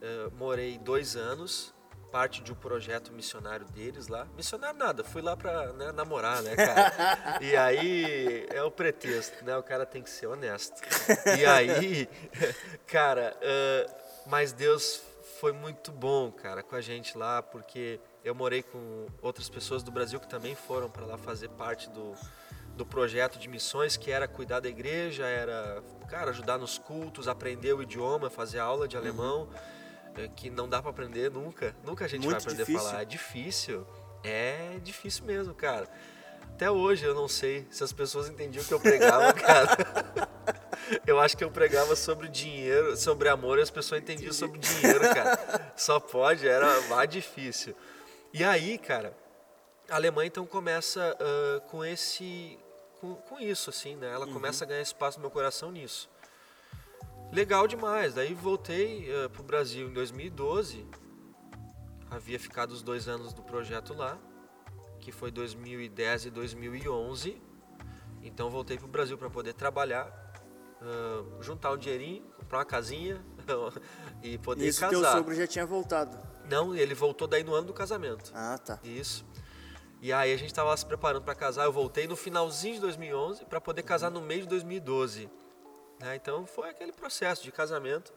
uh, 0.00 0.36
morei 0.36 0.78
dois 0.78 1.16
anos, 1.16 1.74
parte 2.16 2.40
de 2.42 2.50
um 2.50 2.54
projeto 2.54 3.12
missionário 3.12 3.66
deles 3.66 4.08
lá. 4.08 4.26
Missionário 4.34 4.78
nada, 4.78 5.04
fui 5.04 5.20
lá 5.20 5.36
para 5.36 5.70
né, 5.74 5.92
namorar, 5.92 6.42
né, 6.42 6.56
cara? 6.56 7.38
e 7.44 7.54
aí 7.54 8.46
é 8.48 8.62
o 8.62 8.70
pretexto, 8.70 9.44
né? 9.44 9.54
O 9.54 9.62
cara 9.62 9.84
tem 9.84 10.02
que 10.02 10.08
ser 10.08 10.26
honesto. 10.26 10.80
E 11.38 11.44
aí, 11.44 12.08
cara, 12.88 13.36
uh, 13.36 13.94
mas 14.24 14.50
Deus 14.50 15.02
foi 15.38 15.52
muito 15.52 15.92
bom, 15.92 16.32
cara, 16.32 16.62
com 16.62 16.74
a 16.74 16.80
gente 16.80 17.18
lá, 17.18 17.42
porque 17.42 18.00
eu 18.24 18.34
morei 18.34 18.62
com 18.62 19.08
outras 19.20 19.50
pessoas 19.50 19.82
do 19.82 19.90
Brasil 19.90 20.18
que 20.18 20.26
também 20.26 20.54
foram 20.54 20.88
para 20.88 21.04
lá 21.04 21.18
fazer 21.18 21.50
parte 21.50 21.90
do, 21.90 22.14
do 22.78 22.86
projeto 22.86 23.38
de 23.38 23.46
missões, 23.46 23.94
que 23.94 24.10
era 24.10 24.26
cuidar 24.26 24.60
da 24.60 24.70
igreja, 24.70 25.26
era, 25.26 25.82
cara, 26.08 26.30
ajudar 26.30 26.56
nos 26.56 26.78
cultos, 26.78 27.28
aprender 27.28 27.74
o 27.74 27.82
idioma, 27.82 28.30
fazer 28.30 28.58
aula 28.58 28.88
de 28.88 28.96
alemão, 28.96 29.40
uhum. 29.40 29.75
Que 30.34 30.50
não 30.50 30.68
dá 30.68 30.80
para 30.80 30.90
aprender 30.90 31.30
nunca. 31.30 31.74
Nunca 31.84 32.04
a 32.04 32.08
gente 32.08 32.24
Muito 32.24 32.32
vai 32.32 32.42
aprender 32.42 32.64
difícil. 32.64 32.80
a 32.80 32.90
falar. 32.90 33.02
É 33.02 33.04
difícil. 33.04 33.86
É 34.24 34.78
difícil 34.82 35.24
mesmo, 35.24 35.54
cara. 35.54 35.88
Até 36.56 36.70
hoje 36.70 37.04
eu 37.04 37.14
não 37.14 37.28
sei 37.28 37.66
se 37.70 37.84
as 37.84 37.92
pessoas 37.92 38.28
entendiam 38.28 38.64
o 38.64 38.66
que 38.66 38.72
eu 38.72 38.80
pregava, 38.80 39.32
cara. 39.34 39.76
Eu 41.06 41.20
acho 41.20 41.36
que 41.36 41.44
eu 41.44 41.50
pregava 41.50 41.94
sobre 41.94 42.28
dinheiro, 42.28 42.96
sobre 42.96 43.28
amor, 43.28 43.58
e 43.58 43.62
as 43.62 43.70
pessoas 43.70 44.00
entendiam 44.00 44.32
sobre 44.32 44.58
dinheiro, 44.58 45.00
cara. 45.00 45.72
Só 45.76 46.00
pode, 46.00 46.48
era 46.48 46.80
mais 46.82 47.08
difícil. 47.08 47.74
E 48.32 48.42
aí, 48.42 48.78
cara, 48.78 49.16
a 49.88 49.96
Alemanha 49.96 50.28
então 50.28 50.46
começa 50.46 51.16
uh, 51.20 51.60
com 51.68 51.84
esse, 51.84 52.58
com, 53.00 53.14
com, 53.14 53.38
isso, 53.38 53.70
assim, 53.70 53.96
né? 53.96 54.10
Ela 54.12 54.26
uhum. 54.26 54.32
começa 54.32 54.64
a 54.64 54.66
ganhar 54.66 54.80
espaço 54.80 55.18
no 55.18 55.22
meu 55.22 55.30
coração 55.30 55.70
nisso. 55.70 56.08
Legal 57.32 57.66
demais. 57.66 58.14
Daí 58.14 58.34
voltei 58.34 59.08
uh, 59.10 59.30
pro 59.30 59.42
Brasil 59.42 59.88
em 59.88 59.92
2012. 59.92 60.86
Havia 62.10 62.38
ficado 62.38 62.70
os 62.70 62.82
dois 62.82 63.08
anos 63.08 63.32
do 63.32 63.42
projeto 63.42 63.92
lá, 63.92 64.18
que 65.00 65.10
foi 65.10 65.30
2010 65.30 66.26
e 66.26 66.30
2011. 66.30 67.42
Então 68.22 68.50
voltei 68.50 68.78
pro 68.78 68.88
Brasil 68.88 69.18
para 69.18 69.28
poder 69.28 69.54
trabalhar 69.54 70.26
uh, 70.80 71.42
juntar 71.42 71.72
um 71.72 71.76
dinheirinho, 71.76 72.22
comprar 72.38 72.58
uma 72.58 72.64
casinha 72.64 73.20
e 74.22 74.38
poder 74.38 74.66
Isso 74.66 74.80
casar. 74.80 74.92
Isso 74.92 75.02
teu 75.02 75.12
sogro 75.12 75.34
já 75.34 75.46
tinha 75.46 75.66
voltado? 75.66 76.18
Não, 76.48 76.74
ele 76.74 76.94
voltou 76.94 77.26
daí 77.26 77.42
no 77.42 77.54
ano 77.54 77.66
do 77.66 77.74
casamento. 77.74 78.32
Ah, 78.34 78.58
tá. 78.58 78.78
Isso. 78.84 79.24
E 80.00 80.12
aí 80.12 80.32
a 80.32 80.36
gente 80.36 80.50
estava 80.50 80.76
se 80.76 80.84
preparando 80.84 81.22
para 81.22 81.34
casar. 81.34 81.64
Eu 81.64 81.72
voltei 81.72 82.06
no 82.06 82.16
finalzinho 82.16 82.74
de 82.74 82.80
2011 82.80 83.44
para 83.46 83.60
poder 83.60 83.82
casar 83.82 84.10
no 84.10 84.20
meio 84.20 84.42
de 84.42 84.48
2012. 84.48 85.28
Né? 86.00 86.16
Então 86.16 86.46
foi 86.46 86.70
aquele 86.70 86.92
processo 86.92 87.42
de 87.42 87.52
casamento. 87.52 88.12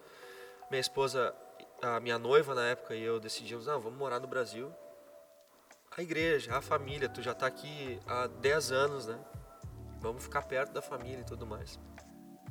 Minha 0.70 0.82
esposa, 0.82 1.34
a 1.82 2.00
minha 2.00 2.20
noiva 2.20 2.54
na 2.54 2.66
época 2.68 2.96
e 2.96 3.04
eu 3.04 3.20
decidimos, 3.20 3.68
ah, 3.68 3.78
vamos 3.78 3.98
morar 3.98 4.20
no 4.20 4.28
Brasil. 4.28 4.72
A 5.98 6.02
igreja, 6.02 6.56
a 6.56 6.62
família, 6.62 7.10
tu 7.10 7.22
já 7.22 7.32
está 7.32 7.48
aqui 7.48 8.00
há 8.08 8.28
10 8.28 8.72
anos, 8.72 9.08
né? 9.08 9.20
Vamos 10.00 10.24
ficar 10.24 10.44
perto 10.44 10.72
da 10.72 10.82
família 10.82 11.22
e 11.22 11.26
tudo 11.26 11.46
mais. 11.46 11.80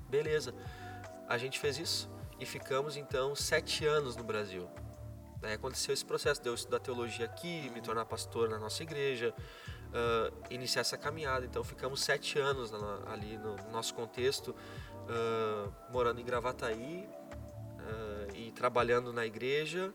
Beleza. 0.08 0.54
A 1.28 1.38
gente 1.38 1.58
fez 1.58 1.78
isso 1.78 2.10
e 2.40 2.46
ficamos 2.46 2.96
então 2.96 3.34
sete 3.34 3.86
anos 3.86 4.16
no 4.16 4.24
Brasil. 4.24 4.68
Daí 5.40 5.54
aconteceu 5.54 5.94
esse 5.94 6.04
processo 6.04 6.42
de 6.42 6.48
eu 6.48 6.54
estudar 6.54 6.80
teologia 6.80 7.26
aqui, 7.26 7.70
me 7.70 7.80
tornar 7.80 8.04
pastor 8.04 8.48
na 8.48 8.58
nossa 8.58 8.82
igreja, 8.82 9.32
uh, 9.88 10.34
iniciar 10.50 10.80
essa 10.80 10.98
caminhada. 10.98 11.46
Então 11.46 11.62
ficamos 11.62 12.02
sete 12.02 12.38
anos 12.38 12.72
ali 13.06 13.38
no 13.38 13.56
nosso 13.70 13.94
contexto, 13.94 14.54
uh, 15.08 15.72
morando 15.90 16.20
em 16.20 16.24
Gravataí 16.24 17.08
uh, 17.08 18.36
e 18.36 18.50
trabalhando 18.52 19.12
na 19.12 19.26
igreja 19.26 19.92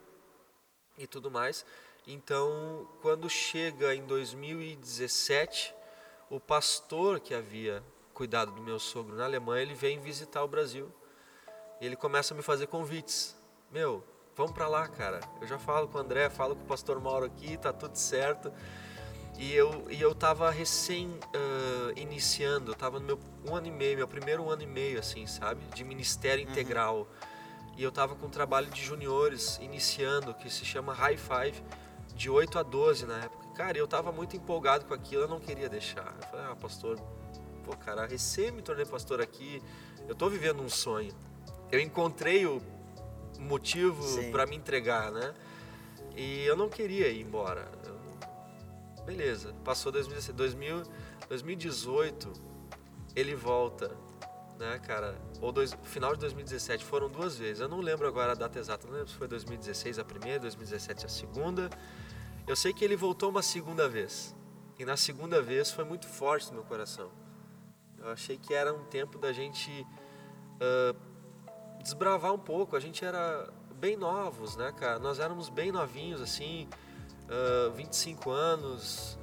e 0.97 1.07
tudo 1.07 1.31
mais. 1.31 1.65
Então, 2.05 2.87
quando 3.01 3.29
chega 3.29 3.95
em 3.95 4.05
2017, 4.05 5.73
o 6.29 6.39
pastor 6.39 7.19
que 7.19 7.33
havia 7.33 7.81
cuidado 8.13 8.51
do 8.51 8.61
meu 8.61 8.79
sogro 8.79 9.15
na 9.15 9.25
Alemanha, 9.25 9.61
ele 9.61 9.73
vem 9.73 9.99
visitar 9.99 10.43
o 10.43 10.47
Brasil. 10.47 10.91
E 11.79 11.85
ele 11.85 11.95
começa 11.95 12.33
a 12.33 12.37
me 12.37 12.43
fazer 12.43 12.67
convites. 12.67 13.35
Meu, 13.71 14.03
vamos 14.35 14.51
para 14.51 14.67
lá, 14.67 14.87
cara. 14.87 15.19
Eu 15.41 15.47
já 15.47 15.57
falo 15.57 15.87
com 15.87 15.97
o 15.97 16.01
André, 16.01 16.29
falo 16.29 16.55
com 16.55 16.63
o 16.63 16.67
pastor 16.67 16.99
Mauro 16.99 17.25
aqui, 17.25 17.57
tá 17.57 17.71
tudo 17.71 17.95
certo. 17.95 18.51
E 19.37 19.53
eu, 19.53 19.87
e 19.89 19.99
eu 20.01 20.13
tava 20.13 20.49
recém 20.51 21.07
uh, 21.07 21.99
iniciando, 21.99 22.71
eu 22.71 22.75
tava 22.75 22.99
no 22.99 23.05
meu 23.05 23.19
um 23.45 23.55
ano 23.55 23.67
e 23.67 23.71
meio, 23.71 23.97
meu 23.97 24.07
primeiro 24.07 24.49
ano 24.49 24.61
e 24.61 24.67
meio, 24.67 24.99
assim, 24.99 25.25
sabe? 25.25 25.61
De 25.73 25.83
ministério 25.83 26.45
uhum. 26.45 26.51
integral. 26.51 27.07
E 27.75 27.83
eu 27.83 27.91
tava 27.91 28.15
com 28.15 28.27
um 28.27 28.29
trabalho 28.29 28.69
de 28.69 28.83
juniores 28.83 29.57
iniciando, 29.61 30.33
que 30.35 30.49
se 30.49 30.63
chama 30.63 30.93
High 30.93 31.17
Five, 31.17 31.63
de 32.15 32.29
8 32.29 32.59
a 32.59 32.63
12 32.63 33.05
na 33.05 33.17
época. 33.17 33.47
Cara, 33.55 33.77
eu 33.77 33.87
tava 33.87 34.11
muito 34.11 34.35
empolgado 34.35 34.85
com 34.85 34.93
aquilo, 34.93 35.23
eu 35.23 35.27
não 35.27 35.39
queria 35.39 35.67
deixar. 35.67 36.15
Eu 36.21 36.27
falei, 36.27 36.45
ah, 36.51 36.55
pastor, 36.55 36.99
pô, 37.63 37.75
cara, 37.75 38.05
recém 38.05 38.51
me 38.51 38.61
tornei 38.61 38.85
pastor 38.85 39.21
aqui, 39.21 39.61
eu 40.07 40.15
tô 40.15 40.29
vivendo 40.29 40.61
um 40.61 40.69
sonho. 40.69 41.13
Eu 41.71 41.79
encontrei 41.79 42.45
o 42.45 42.61
motivo 43.39 44.03
para 44.31 44.45
me 44.45 44.55
entregar, 44.55 45.11
né? 45.11 45.33
E 46.15 46.45
eu 46.45 46.55
não 46.55 46.69
queria 46.69 47.07
ir 47.09 47.21
embora. 47.21 47.67
Eu... 47.85 47.92
Beleza, 49.05 49.53
passou 49.65 49.91
2000, 49.91 50.83
2018, 51.27 52.33
ele 53.15 53.35
volta, 53.35 53.95
né, 54.57 54.79
cara? 54.79 55.19
Ou 55.41 55.51
dois, 55.51 55.75
final 55.83 56.13
de 56.13 56.21
2017, 56.21 56.85
foram 56.85 57.09
duas 57.09 57.37
vezes. 57.37 57.59
Eu 57.59 57.67
não 57.67 57.81
lembro 57.81 58.07
agora 58.07 58.31
a 58.31 58.35
data 58.35 58.57
exata, 58.57 58.87
não 58.87 58.93
lembro 58.93 59.09
se 59.09 59.15
foi 59.15 59.27
2016 59.27 59.99
a 59.99 60.05
primeira, 60.05 60.39
2017 60.39 61.05
a 61.05 61.09
segunda. 61.09 61.69
Eu 62.47 62.55
sei 62.55 62.73
que 62.73 62.83
ele 62.83 62.95
voltou 62.95 63.29
uma 63.29 63.41
segunda 63.41 63.89
vez. 63.89 64.33
E 64.79 64.85
na 64.85 64.97
segunda 64.97 65.41
vez 65.41 65.69
foi 65.69 65.83
muito 65.83 66.07
forte 66.07 66.47
no 66.47 66.55
meu 66.55 66.63
coração. 66.63 67.11
Eu 67.97 68.09
achei 68.09 68.37
que 68.37 68.53
era 68.53 68.73
um 68.73 68.83
tempo 68.85 69.17
da 69.17 69.31
gente 69.31 69.69
uh, 70.59 70.97
desbravar 71.81 72.33
um 72.33 72.39
pouco. 72.39 72.75
A 72.75 72.79
gente 72.79 73.03
era 73.03 73.49
bem 73.75 73.95
novos, 73.95 74.55
né, 74.55 74.71
cara? 74.71 74.97
Nós 74.99 75.19
éramos 75.19 75.49
bem 75.49 75.71
novinhos, 75.71 76.21
assim, 76.21 76.67
uh, 77.33 77.71
25 77.71 78.29
anos. 78.29 79.17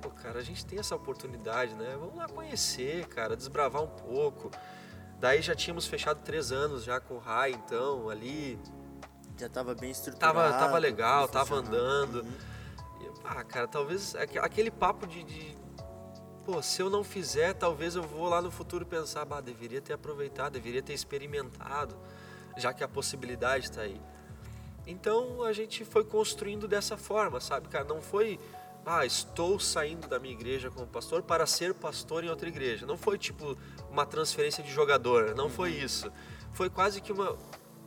Pô, 0.00 0.10
cara, 0.10 0.38
a 0.38 0.42
gente 0.42 0.64
tem 0.66 0.78
essa 0.78 0.94
oportunidade, 0.94 1.74
né? 1.74 1.96
Vamos 1.98 2.16
lá 2.16 2.28
conhecer, 2.28 3.06
cara, 3.06 3.36
desbravar 3.36 3.82
um 3.82 3.88
pouco. 3.88 4.50
Daí 5.18 5.40
já 5.40 5.54
tínhamos 5.54 5.86
fechado 5.86 6.20
três 6.22 6.52
anos 6.52 6.84
já 6.84 7.00
com 7.00 7.14
o 7.14 7.18
Rai, 7.18 7.52
então, 7.52 8.10
ali. 8.10 8.58
Já 9.38 9.46
estava 9.46 9.74
bem 9.74 9.90
estruturado. 9.90 10.38
Tava, 10.38 10.58
tava 10.58 10.78
legal, 10.78 11.26
tava 11.26 11.56
andando. 11.56 12.22
Uhum. 12.22 13.14
ah, 13.24 13.42
cara, 13.42 13.66
talvez 13.66 14.14
aquele 14.14 14.70
papo 14.70 15.06
de, 15.06 15.24
de 15.24 15.56
pô, 16.44 16.62
se 16.62 16.80
eu 16.82 16.90
não 16.90 17.02
fizer, 17.02 17.54
talvez 17.54 17.96
eu 17.96 18.02
vou 18.02 18.28
lá 18.28 18.40
no 18.42 18.50
futuro 18.50 18.84
pensar, 18.84 19.24
bah, 19.24 19.40
deveria 19.40 19.80
ter 19.80 19.94
aproveitado, 19.94 20.52
deveria 20.52 20.82
ter 20.82 20.92
experimentado, 20.92 21.96
já 22.56 22.72
que 22.72 22.84
a 22.84 22.88
possibilidade 22.88 23.64
está 23.64 23.80
aí. 23.80 24.00
Então 24.86 25.42
a 25.42 25.52
gente 25.52 25.84
foi 25.84 26.04
construindo 26.04 26.68
dessa 26.68 26.96
forma, 26.96 27.40
sabe, 27.40 27.68
cara? 27.68 27.84
Não 27.84 28.00
foi, 28.00 28.38
ah, 28.84 29.04
estou 29.04 29.58
saindo 29.58 30.06
da 30.08 30.18
minha 30.18 30.34
igreja 30.34 30.70
como 30.70 30.86
pastor 30.86 31.22
para 31.22 31.46
ser 31.46 31.74
pastor 31.74 32.24
em 32.24 32.28
outra 32.28 32.48
igreja. 32.48 32.86
Não 32.86 32.96
foi 32.96 33.18
tipo 33.18 33.56
uma 33.90 34.04
transferência 34.04 34.62
de 34.62 34.70
jogador, 34.70 35.34
não 35.34 35.48
foi 35.48 35.72
uhum. 35.72 35.84
isso. 35.84 36.12
Foi 36.52 36.68
quase 36.68 37.00
que 37.00 37.12
uma, 37.12 37.36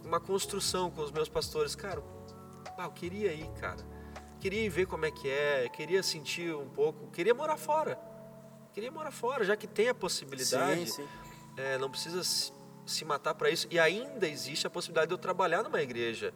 uma 0.04 0.20
construção 0.20 0.90
com 0.90 1.02
os 1.02 1.12
meus 1.12 1.30
pastores. 1.30 1.76
Cara, 1.76 2.04
ah, 2.78 2.86
eu 2.86 2.92
queria 2.92 3.34
ir, 3.34 3.50
cara. 3.60 3.86
Queria 4.40 4.64
ir 4.64 4.70
ver 4.70 4.86
como 4.86 5.06
é 5.06 5.12
que 5.12 5.30
é, 5.30 5.68
queria 5.70 6.04
sentir 6.04 6.56
um 6.56 6.70
pouco, 6.70 7.10
queria 7.12 7.34
morar 7.34 7.58
fora 7.58 7.98
queria 8.78 8.92
morar 8.92 9.10
fora, 9.10 9.44
já 9.44 9.58
que 9.58 9.66
tem 9.66 9.90
a 9.90 9.96
possibilidade. 9.96 10.92
Sim, 10.92 11.02
sim. 11.02 11.08
É, 11.58 11.80
não 11.80 11.90
precisa 11.90 12.22
se 12.86 13.04
matar 13.04 13.34
para 13.34 13.50
isso. 13.50 13.68
E 13.72 13.80
ainda 13.80 14.28
existe 14.28 14.68
a 14.68 14.70
possibilidade 14.70 15.08
de 15.08 15.16
eu 15.16 15.18
trabalhar 15.18 15.64
numa 15.64 15.82
igreja, 15.82 16.32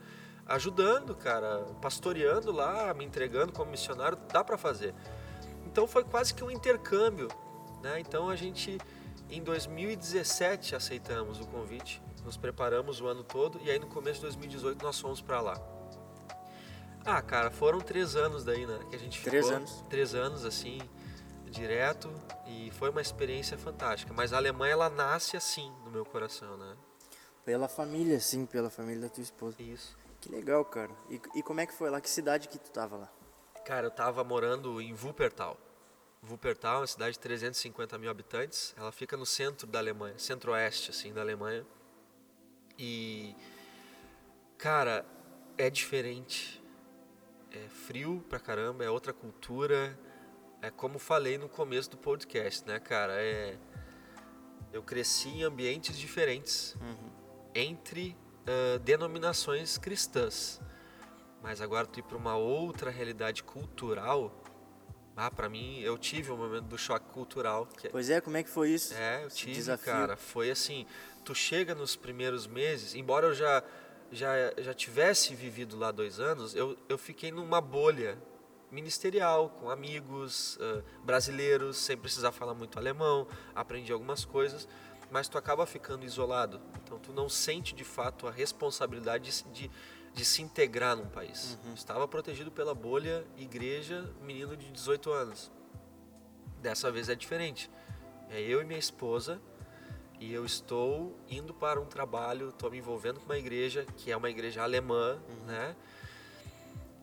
ajudando, 0.46 1.16
cara, 1.16 1.66
pastoreando 1.82 2.52
lá, 2.52 2.94
me 2.94 3.06
entregando 3.06 3.52
como 3.52 3.72
missionário, 3.72 4.18
dá 4.32 4.44
para 4.44 4.58
fazer. 4.58 4.94
Então 5.66 5.88
foi 5.88 6.04
quase 6.04 6.34
que 6.34 6.44
um 6.44 6.52
intercâmbio, 6.52 7.28
né? 7.82 8.00
Então 8.00 8.30
a 8.30 8.36
gente 8.36 8.78
em 9.30 9.42
2017 9.42 10.76
aceitamos 10.76 11.40
o 11.40 11.48
convite, 11.48 12.02
nos 12.26 12.38
preparamos 12.38 13.00
o 13.00 13.08
ano 13.08 13.24
todo 13.24 13.60
e 13.64 13.72
aí 13.72 13.80
no 13.80 13.88
começo 13.88 14.16
de 14.16 14.22
2018 14.24 14.84
nós 14.84 15.00
fomos 15.00 15.22
para 15.22 15.40
lá. 15.42 15.62
Ah, 17.04 17.22
cara, 17.22 17.50
foram 17.50 17.80
três 17.80 18.16
anos 18.16 18.44
daí, 18.44 18.66
né? 18.66 18.80
Que 18.90 18.96
a 18.96 19.00
gente 19.00 19.18
ficou. 19.18 19.32
Três 19.32 19.50
anos. 19.50 19.84
Três 19.90 20.14
anos, 20.14 20.46
assim 20.46 20.80
direto 21.52 22.10
e 22.48 22.72
foi 22.72 22.90
uma 22.90 23.02
experiência 23.02 23.58
fantástica. 23.58 24.14
Mas 24.14 24.34
a 24.34 24.38
Alemanha 24.38 24.74
ela 24.74 24.90
nasce 24.90 25.38
assim 25.38 25.72
no 25.84 25.92
meu 25.92 26.06
coração, 26.06 26.58
né? 26.58 26.76
Pela 27.46 27.68
família, 27.68 28.20
sim, 28.20 28.46
pela 28.46 28.70
família 28.70 29.02
da 29.02 29.10
tua 29.10 29.22
esposa. 29.22 29.62
Isso. 29.62 29.98
Que 30.22 30.32
legal, 30.32 30.64
cara. 30.64 30.92
E, 31.10 31.20
e 31.36 31.44
como 31.44 31.60
é 31.60 31.66
que 31.66 31.74
foi 31.74 31.90
lá? 31.90 32.00
Que 32.00 32.10
cidade 32.10 32.48
que 32.48 32.60
tu 32.60 32.72
tava 32.72 32.96
lá? 32.96 33.12
Cara, 33.66 33.88
eu 33.88 33.92
tava 33.92 34.24
morando 34.24 34.80
em 34.80 34.94
Wuppertal. 34.94 35.58
Wuppertal 36.30 36.76
é 36.76 36.80
uma 36.82 36.88
cidade 36.88 37.14
de 37.14 37.20
350 37.20 37.98
mil 37.98 38.10
habitantes. 38.10 38.74
Ela 38.78 38.92
fica 38.92 39.18
no 39.18 39.26
centro 39.26 39.66
da 39.68 39.80
Alemanha, 39.80 40.18
centro-oeste, 40.18 40.92
assim, 40.92 41.12
da 41.12 41.22
Alemanha. 41.22 41.66
E, 42.78 43.36
cara, 44.58 45.06
é 45.58 45.70
diferente. 45.70 46.64
É 47.52 47.68
frio 47.68 48.24
pra 48.30 48.40
caramba, 48.40 48.86
é 48.86 48.90
outra 48.90 49.12
cultura 49.12 49.98
é 50.62 50.70
como 50.70 51.00
falei 51.00 51.40
no 51.40 51.50
começo 51.50 51.90
do 51.90 51.98
podcast, 51.98 52.68
né, 52.68 52.80
cara? 52.80 53.14
É, 53.16 53.58
eu 54.72 54.84
cresci 54.84 55.30
em 55.30 55.44
ambientes 55.44 55.98
diferentes, 55.98 56.76
uhum. 56.80 57.10
entre 57.56 58.16
uh, 58.42 58.80
denominações 58.80 59.78
cristãs. 59.78 60.62
Mas 61.42 61.62
agora 61.62 61.88
tu 61.88 62.00
ir 62.00 62.04
para 62.04 62.18
uma 62.18 62.36
outra 62.36 62.92
realidade 62.92 63.44
cultural, 63.44 64.32
ah, 65.16 65.30
para 65.30 65.50
mim 65.50 65.80
eu 65.82 65.98
tive 65.98 66.32
um 66.32 66.38
momento 66.38 66.66
do 66.66 66.78
choque 66.78 67.10
cultural. 67.12 67.66
Que 67.66 67.90
pois 67.90 68.10
é, 68.10 68.22
como 68.22 68.38
é 68.38 68.44
que 68.44 68.50
foi 68.50 68.70
isso? 68.70 68.94
É, 68.94 69.24
eu 69.24 69.30
tive, 69.30 69.54
desafio? 69.54 69.86
cara. 69.86 70.16
Foi 70.16 70.52
assim, 70.52 70.86
tu 71.26 71.34
chega 71.34 71.74
nos 71.74 71.96
primeiros 71.96 72.48
meses, 72.48 72.96
embora 72.96 73.28
eu 73.28 73.34
já 73.34 73.64
já 74.12 74.34
já 74.58 74.74
tivesse 74.74 75.34
vivido 75.34 75.78
lá 75.78 75.92
dois 75.92 76.20
anos, 76.20 76.54
eu 76.54 76.78
eu 76.88 76.98
fiquei 76.98 77.32
numa 77.32 77.62
bolha 77.62 78.18
ministerial, 78.72 79.50
com 79.50 79.70
amigos 79.70 80.56
uh, 80.56 80.84
brasileiros, 81.04 81.78
sem 81.78 81.98
precisar 81.98 82.32
falar 82.32 82.54
muito 82.54 82.80
alemão, 82.80 83.28
aprendi 83.54 83.92
algumas 83.92 84.24
coisas, 84.24 84.68
mas 85.12 85.28
tu 85.28 85.38
acaba 85.38 85.66
ficando 85.66 86.06
isolado. 86.06 86.62
Então 86.82 86.98
tu 86.98 87.12
não 87.12 87.28
sente 87.28 87.76
de 87.76 87.84
fato 87.84 88.28
a 88.28 88.32
responsabilidade 88.32 89.44
de, 89.44 89.68
de, 89.68 89.72
de 90.14 90.26
se 90.26 90.42
integrar 90.42 90.96
num 90.96 91.08
país. 91.08 91.60
Uhum. 91.66 91.74
Estava 91.74 92.08
protegido 92.08 92.50
pela 92.50 92.74
bolha 92.74 93.28
igreja, 93.38 94.10
menino 94.22 94.56
de 94.56 94.72
18 94.72 95.12
anos. 95.12 95.52
Dessa 96.62 96.90
vez 96.90 97.10
é 97.10 97.16
diferente. 97.16 97.70
É 98.30 98.40
eu 98.40 98.62
e 98.62 98.64
minha 98.64 98.80
esposa 98.80 99.42
e 100.18 100.32
eu 100.34 100.46
estou 100.46 101.20
indo 101.28 101.54
para 101.54 101.82
um 101.82 101.86
trabalho, 101.86 102.50
estou 102.50 102.72
me 102.72 102.78
envolvendo 102.78 103.20
com 103.20 103.26
uma 103.26 103.38
igreja 103.38 103.86
que 103.98 104.12
é 104.12 104.16
uma 104.16 104.30
igreja 104.30 104.64
alemã, 104.64 105.20
uhum. 105.28 105.46
né? 105.46 105.76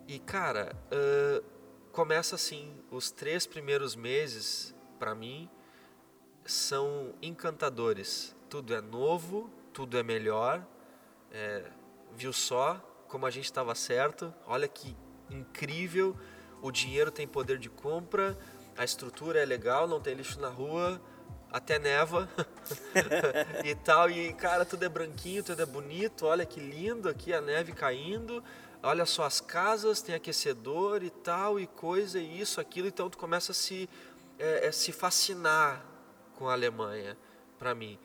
E 0.07 0.19
cara, 0.19 0.75
uh, 0.87 1.45
começa 1.93 2.37
assim, 2.37 2.73
os 2.91 3.11
três 3.11 3.47
primeiros 3.47 3.95
meses, 3.95 4.75
para 4.99 5.15
mim, 5.15 5.51
são 6.53 7.15
encantadores. 7.21 8.35
Tudo 8.49 8.75
é 8.75 8.81
novo, 8.81 9.51
tudo 9.73 9.99
é 9.99 10.03
melhor. 10.03 10.67
É, 11.31 11.65
viu 12.17 12.33
só 12.33 12.77
como 13.07 13.27
a 13.27 13.31
gente 13.31 13.45
estava 13.45 13.75
certo? 13.75 14.33
Olha 14.47 14.67
que 14.67 14.97
incrível. 15.31 16.17
O 16.63 16.71
dinheiro 16.71 17.11
tem 17.11 17.27
poder 17.27 17.59
de 17.59 17.69
compra, 17.69 18.37
a 18.77 18.85
estrutura 18.85 19.41
é 19.41 19.45
legal, 19.45 19.87
não 19.87 20.01
tem 20.01 20.15
lixo 20.15 20.41
na 20.41 20.49
rua, 20.49 21.01
até 21.53 21.79
neva 21.79 22.29
e 23.65 23.75
tal. 23.75 24.11
E 24.11 24.33
cara, 24.33 24.65
tudo 24.65 24.85
é 24.85 24.89
branquinho, 24.89 25.45
tudo 25.45 25.63
é 25.63 25.67
bonito. 25.67 26.27
Olha 26.27 26.45
que 26.45 26.59
lindo 26.59 27.09
aqui 27.09 27.33
a 27.33 27.41
neve 27.41 27.73
caindo 27.73 28.43
olha 28.83 29.05
só 29.05 29.25
as 29.25 29.41
casas, 29.41 30.01
tem 30.01 30.15
aquecedor 30.15 31.03
e 31.03 31.11
tal, 31.11 31.59
e 31.59 31.67
coisa, 31.67 32.19
e 32.19 32.41
isso, 32.41 32.61
aquilo, 32.61 32.87
então 32.87 33.11
tu 33.11 33.19
começa 33.19 33.53
a 33.53 33.55
se, 33.55 33.89
é, 34.39 34.67
é, 34.67 34.73
se 34.73 34.93
fascinar 34.93 35.85
com 36.39 36.49
a 36.49 36.53
Alemanha, 36.53 37.19
para 37.59 37.75
mim. 37.75 37.99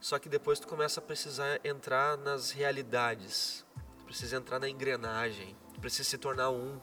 Só 0.00 0.18
que 0.18 0.28
depois 0.28 0.58
tu 0.58 0.66
começa 0.66 0.98
a 0.98 1.02
precisar 1.02 1.60
entrar 1.64 2.18
nas 2.18 2.50
realidades, 2.50 3.64
tu 3.98 4.04
precisa 4.04 4.36
entrar 4.36 4.58
na 4.58 4.68
engrenagem, 4.68 5.56
tu 5.72 5.80
precisa 5.80 6.04
se 6.04 6.18
tornar 6.18 6.50
um. 6.50 6.80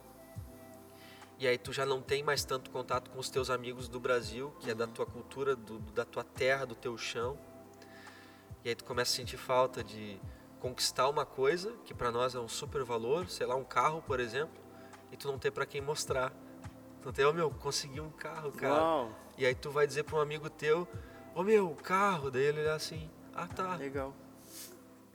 E 1.38 1.46
aí 1.46 1.58
tu 1.58 1.74
já 1.74 1.86
não 1.86 2.02
tem 2.02 2.24
mais 2.24 2.46
tanto 2.46 2.72
contato 2.72 3.10
com 3.12 3.20
os 3.20 3.30
teus 3.30 3.50
amigos 3.50 3.89
do 3.89 4.00
Brasil, 4.00 4.56
que 4.62 4.72
é 4.72 4.74
da 4.74 4.88
tua 4.88 5.06
cultura, 5.06 5.56
do, 5.58 5.78
da 5.80 6.06
tua 6.06 6.24
terra, 6.24 6.66
do 6.66 6.76
teu 6.76 6.98
chão. 6.98 7.38
E 8.63 8.70
aí 8.70 8.76
tu 8.76 8.86
começa 8.86 9.12
a 9.12 9.16
sentir 9.16 9.38
falta 9.38 9.84
de 9.84 10.18
conquistar 10.62 11.10
uma 11.10 11.26
coisa 11.26 11.74
que 11.84 11.94
para 11.94 12.12
nós 12.12 12.34
é 12.34 12.39
um 12.39 12.48
super 12.48 12.86
valor, 12.86 13.28
sei 13.28 13.46
lá, 13.46 13.56
um 13.56 13.66
carro, 13.66 14.02
por 14.02 14.22
exemplo, 14.22 14.56
e 15.12 15.18
tu 15.18 15.28
não 15.28 15.38
ter 15.38 15.52
para 15.52 15.66
quem 15.66 15.82
mostrar. 15.82 16.32
Tem, 17.12 17.26
ô 17.26 17.30
oh, 17.30 17.34
meu, 17.34 17.52
consegui 17.52 18.00
um 18.00 18.10
carro, 18.10 18.52
cara. 18.52 18.74
Uau. 18.74 19.12
E 19.38 19.46
aí 19.46 19.56
tu 19.56 19.72
vai 19.72 19.88
dizer 19.88 20.04
para 20.04 20.18
um 20.18 20.22
amigo 20.22 20.50
teu, 20.50 20.88
ô 21.36 21.42
oh, 21.42 21.44
meu, 21.44 21.70
carro, 21.84 22.30
daí 22.30 22.44
ele 22.44 22.62
olha 22.62 22.76
assim, 22.76 23.10
ah 23.34 23.48
tá. 23.48 23.76
Legal. 23.76 24.13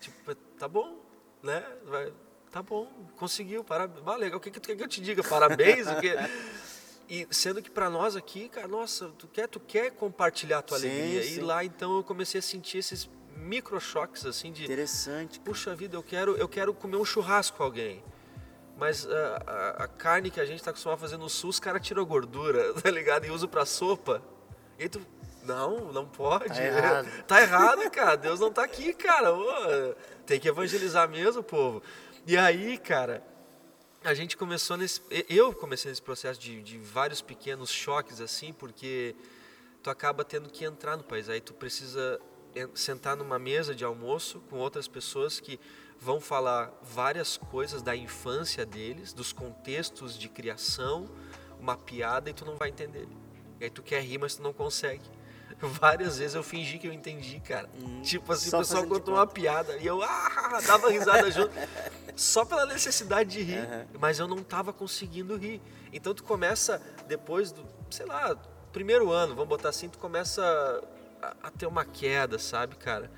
Tipo, 0.01 0.35
tá 0.35 0.69
bom, 0.69 0.99
né? 1.43 1.65
Vai, 1.85 2.13
tá 2.51 2.63
bom, 2.63 2.87
conseguiu, 3.17 3.65
parabéns. 3.65 4.03
Ah, 4.07 4.17
legal, 4.17 4.39
o 4.39 4.41
que, 4.41 4.51
que 4.51 4.61
tu 4.61 4.67
quer 4.69 4.77
que 4.77 4.83
eu 4.83 4.89
te 4.89 5.01
diga? 5.01 5.23
Parabéns? 5.23 5.87
o 5.87 6.01
que... 6.01 6.15
E 7.09 7.27
sendo 7.31 7.63
que 7.63 7.71
para 7.71 7.89
nós 7.89 8.15
aqui, 8.15 8.51
cara, 8.51 8.69
nossa, 8.69 9.09
tu 9.17 9.27
quer, 9.27 9.49
tu 9.49 9.59
quer 9.59 9.91
compartilhar 9.93 10.59
a 10.59 10.63
tua 10.63 10.79
sim, 10.79 10.91
alegria. 10.91 11.23
Sim. 11.23 11.37
E 11.37 11.41
lá 11.41 11.65
então 11.65 11.97
eu 11.97 12.05
comecei 12.05 12.39
a 12.39 12.43
sentir 12.43 12.79
esses 12.79 13.09
microchoques 13.35 14.27
assim 14.27 14.53
de 14.53 14.65
interessante. 14.65 15.41
Puxa 15.41 15.75
vida, 15.75 15.97
eu 15.97 16.03
quero 16.03 16.37
eu 16.37 16.47
quero 16.47 16.75
comer 16.75 16.99
um 16.99 17.05
churrasco 17.05 17.57
com 17.57 17.63
alguém. 17.63 18.05
Mas 18.79 19.07
a, 19.07 19.43
a, 19.45 19.69
a 19.85 19.89
carne 19.89 20.31
que 20.31 20.41
a 20.41 20.47
gente 20.47 20.61
está 20.61 20.71
acostumado 20.71 20.99
a 20.99 21.01
fazer 21.01 21.17
no 21.17 21.29
sul, 21.29 21.51
os 21.51 21.59
caras 21.59 21.85
tiram 21.85 22.01
a 22.01 22.07
gordura, 22.07 22.73
tá 22.81 22.91
ligado? 22.91 23.27
E 23.27 23.31
usam 23.31 23.49
para 23.49 23.67
sopa. 23.67 24.23
E 24.79 24.85
aí 24.85 24.89
tu 24.89 25.05
não, 25.43 25.93
não 25.93 26.07
pode. 26.07 26.47
Tá 26.47 26.65
errado. 26.65 27.09
tá 27.27 27.43
errado, 27.43 27.91
cara. 27.91 28.17
Deus 28.17 28.39
não 28.39 28.53
tá 28.53 28.63
aqui, 28.63 28.93
cara. 28.95 29.35
tem 30.25 30.39
que 30.39 30.49
evangelizar 30.49 31.09
mesmo, 31.09 31.43
povo. 31.43 31.83
E 32.25 32.37
aí, 32.37 32.79
cara, 32.79 33.23
a 34.05 34.15
gente 34.15 34.37
começou 34.37 34.77
nesse. 34.77 35.03
Eu 35.29 35.53
comecei 35.53 35.91
nesse 35.91 36.03
processo 36.03 36.39
de, 36.39 36.63
de 36.63 36.79
vários 36.79 37.21
pequenos 37.21 37.71
choques, 37.71 38.21
assim, 38.21 38.53
porque 38.53 39.17
tu 39.83 39.91
acaba 39.91 40.25
tendo 40.25 40.49
que 40.49 40.65
entrar 40.65 40.97
no 40.97 41.03
país. 41.03 41.29
Aí 41.29 41.41
tu 41.41 41.53
precisa 41.53 42.21
sentar 42.75 43.17
numa 43.17 43.39
mesa 43.39 43.75
de 43.75 43.85
almoço 43.85 44.41
com 44.49 44.57
outras 44.57 44.87
pessoas 44.87 45.41
que 45.41 45.59
vão 46.01 46.21
falar 46.21 46.73
várias 46.83 47.37
coisas 47.37 47.83
da 47.83 47.97
infância 47.97 48.65
deles, 48.65 49.13
dos 49.13 49.33
contextos 49.33 50.19
de 50.19 50.29
criação, 50.29 51.09
uma 51.61 51.77
piada 51.77 52.31
e 52.31 52.33
tu 52.33 52.45
não 52.45 52.57
vai 52.57 52.69
entender. 52.69 53.09
E 53.61 53.65
aí 53.65 53.71
tu 53.71 53.83
quer 53.83 54.03
rir, 54.03 54.19
mas 54.19 54.37
tu 54.37 54.43
não 54.43 54.53
consegue. 54.53 55.05
Várias 55.61 56.19
vezes 56.19 56.37
eu 56.37 56.43
fingi 56.43 56.79
que 56.79 56.87
eu 56.87 56.93
entendi, 56.93 57.41
cara. 57.41 57.69
Hum, 57.83 58.03
tipo 58.03 58.33
assim, 58.33 58.49
o 58.49 58.59
pessoal 58.59 58.87
contou 58.87 59.15
uma 59.15 59.27
piada 59.27 59.77
e 59.79 59.87
eu 59.87 60.03
ah, 60.03 60.61
dava 60.65 60.89
risada 60.89 61.31
junto, 61.31 61.53
só 62.15 62.45
pela 62.45 62.65
necessidade 62.67 63.31
de 63.31 63.43
rir, 63.43 63.61
uhum. 63.61 63.87
mas 63.99 64.19
eu 64.19 64.29
não 64.29 64.43
tava 64.43 64.73
conseguindo 64.73 65.37
rir. 65.37 65.61
Então 65.93 66.15
tu 66.15 66.23
começa 66.23 66.81
depois 67.09 67.51
do, 67.51 67.67
sei 67.91 68.07
lá, 68.07 68.37
primeiro 68.73 69.11
ano, 69.11 69.35
vamos 69.35 69.49
botar 69.49 69.71
assim, 69.71 69.89
tu 69.89 69.99
começa 69.99 70.43
a, 71.21 71.49
a 71.49 71.51
ter 71.51 71.67
uma 71.67 71.85
queda, 71.85 72.39
sabe, 72.39 72.77
cara? 72.77 73.11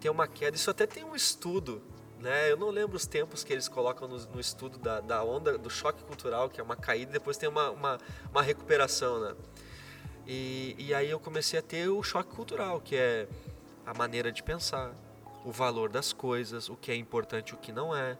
Tem 0.00 0.10
uma 0.10 0.26
queda. 0.26 0.56
Isso 0.56 0.70
até 0.70 0.86
tem 0.86 1.04
um 1.04 1.14
estudo, 1.14 1.82
né? 2.20 2.50
Eu 2.50 2.56
não 2.56 2.70
lembro 2.70 2.96
os 2.96 3.06
tempos 3.06 3.44
que 3.44 3.52
eles 3.52 3.68
colocam 3.68 4.08
no, 4.08 4.18
no 4.18 4.40
estudo 4.40 4.78
da, 4.78 5.00
da, 5.00 5.22
onda 5.22 5.56
do 5.56 5.70
choque 5.70 6.02
cultural, 6.04 6.48
que 6.48 6.60
é 6.60 6.64
uma 6.64 6.76
caída, 6.76 7.10
e 7.10 7.12
depois 7.14 7.36
tem 7.36 7.48
uma, 7.48 7.70
uma, 7.70 7.98
uma 8.30 8.42
recuperação, 8.42 9.20
né? 9.20 9.34
E, 10.26 10.74
e 10.78 10.92
aí 10.94 11.08
eu 11.08 11.18
comecei 11.18 11.58
a 11.58 11.62
ter 11.62 11.88
o 11.88 12.02
choque 12.02 12.34
cultural, 12.34 12.80
que 12.80 12.96
é 12.96 13.28
a 13.86 13.94
maneira 13.94 14.30
de 14.30 14.42
pensar, 14.42 14.92
o 15.44 15.50
valor 15.50 15.88
das 15.88 16.12
coisas, 16.12 16.68
o 16.68 16.76
que 16.76 16.90
é 16.90 16.94
importante 16.94 17.50
e 17.50 17.54
o 17.54 17.56
que 17.56 17.72
não 17.72 17.96
é. 17.96 18.18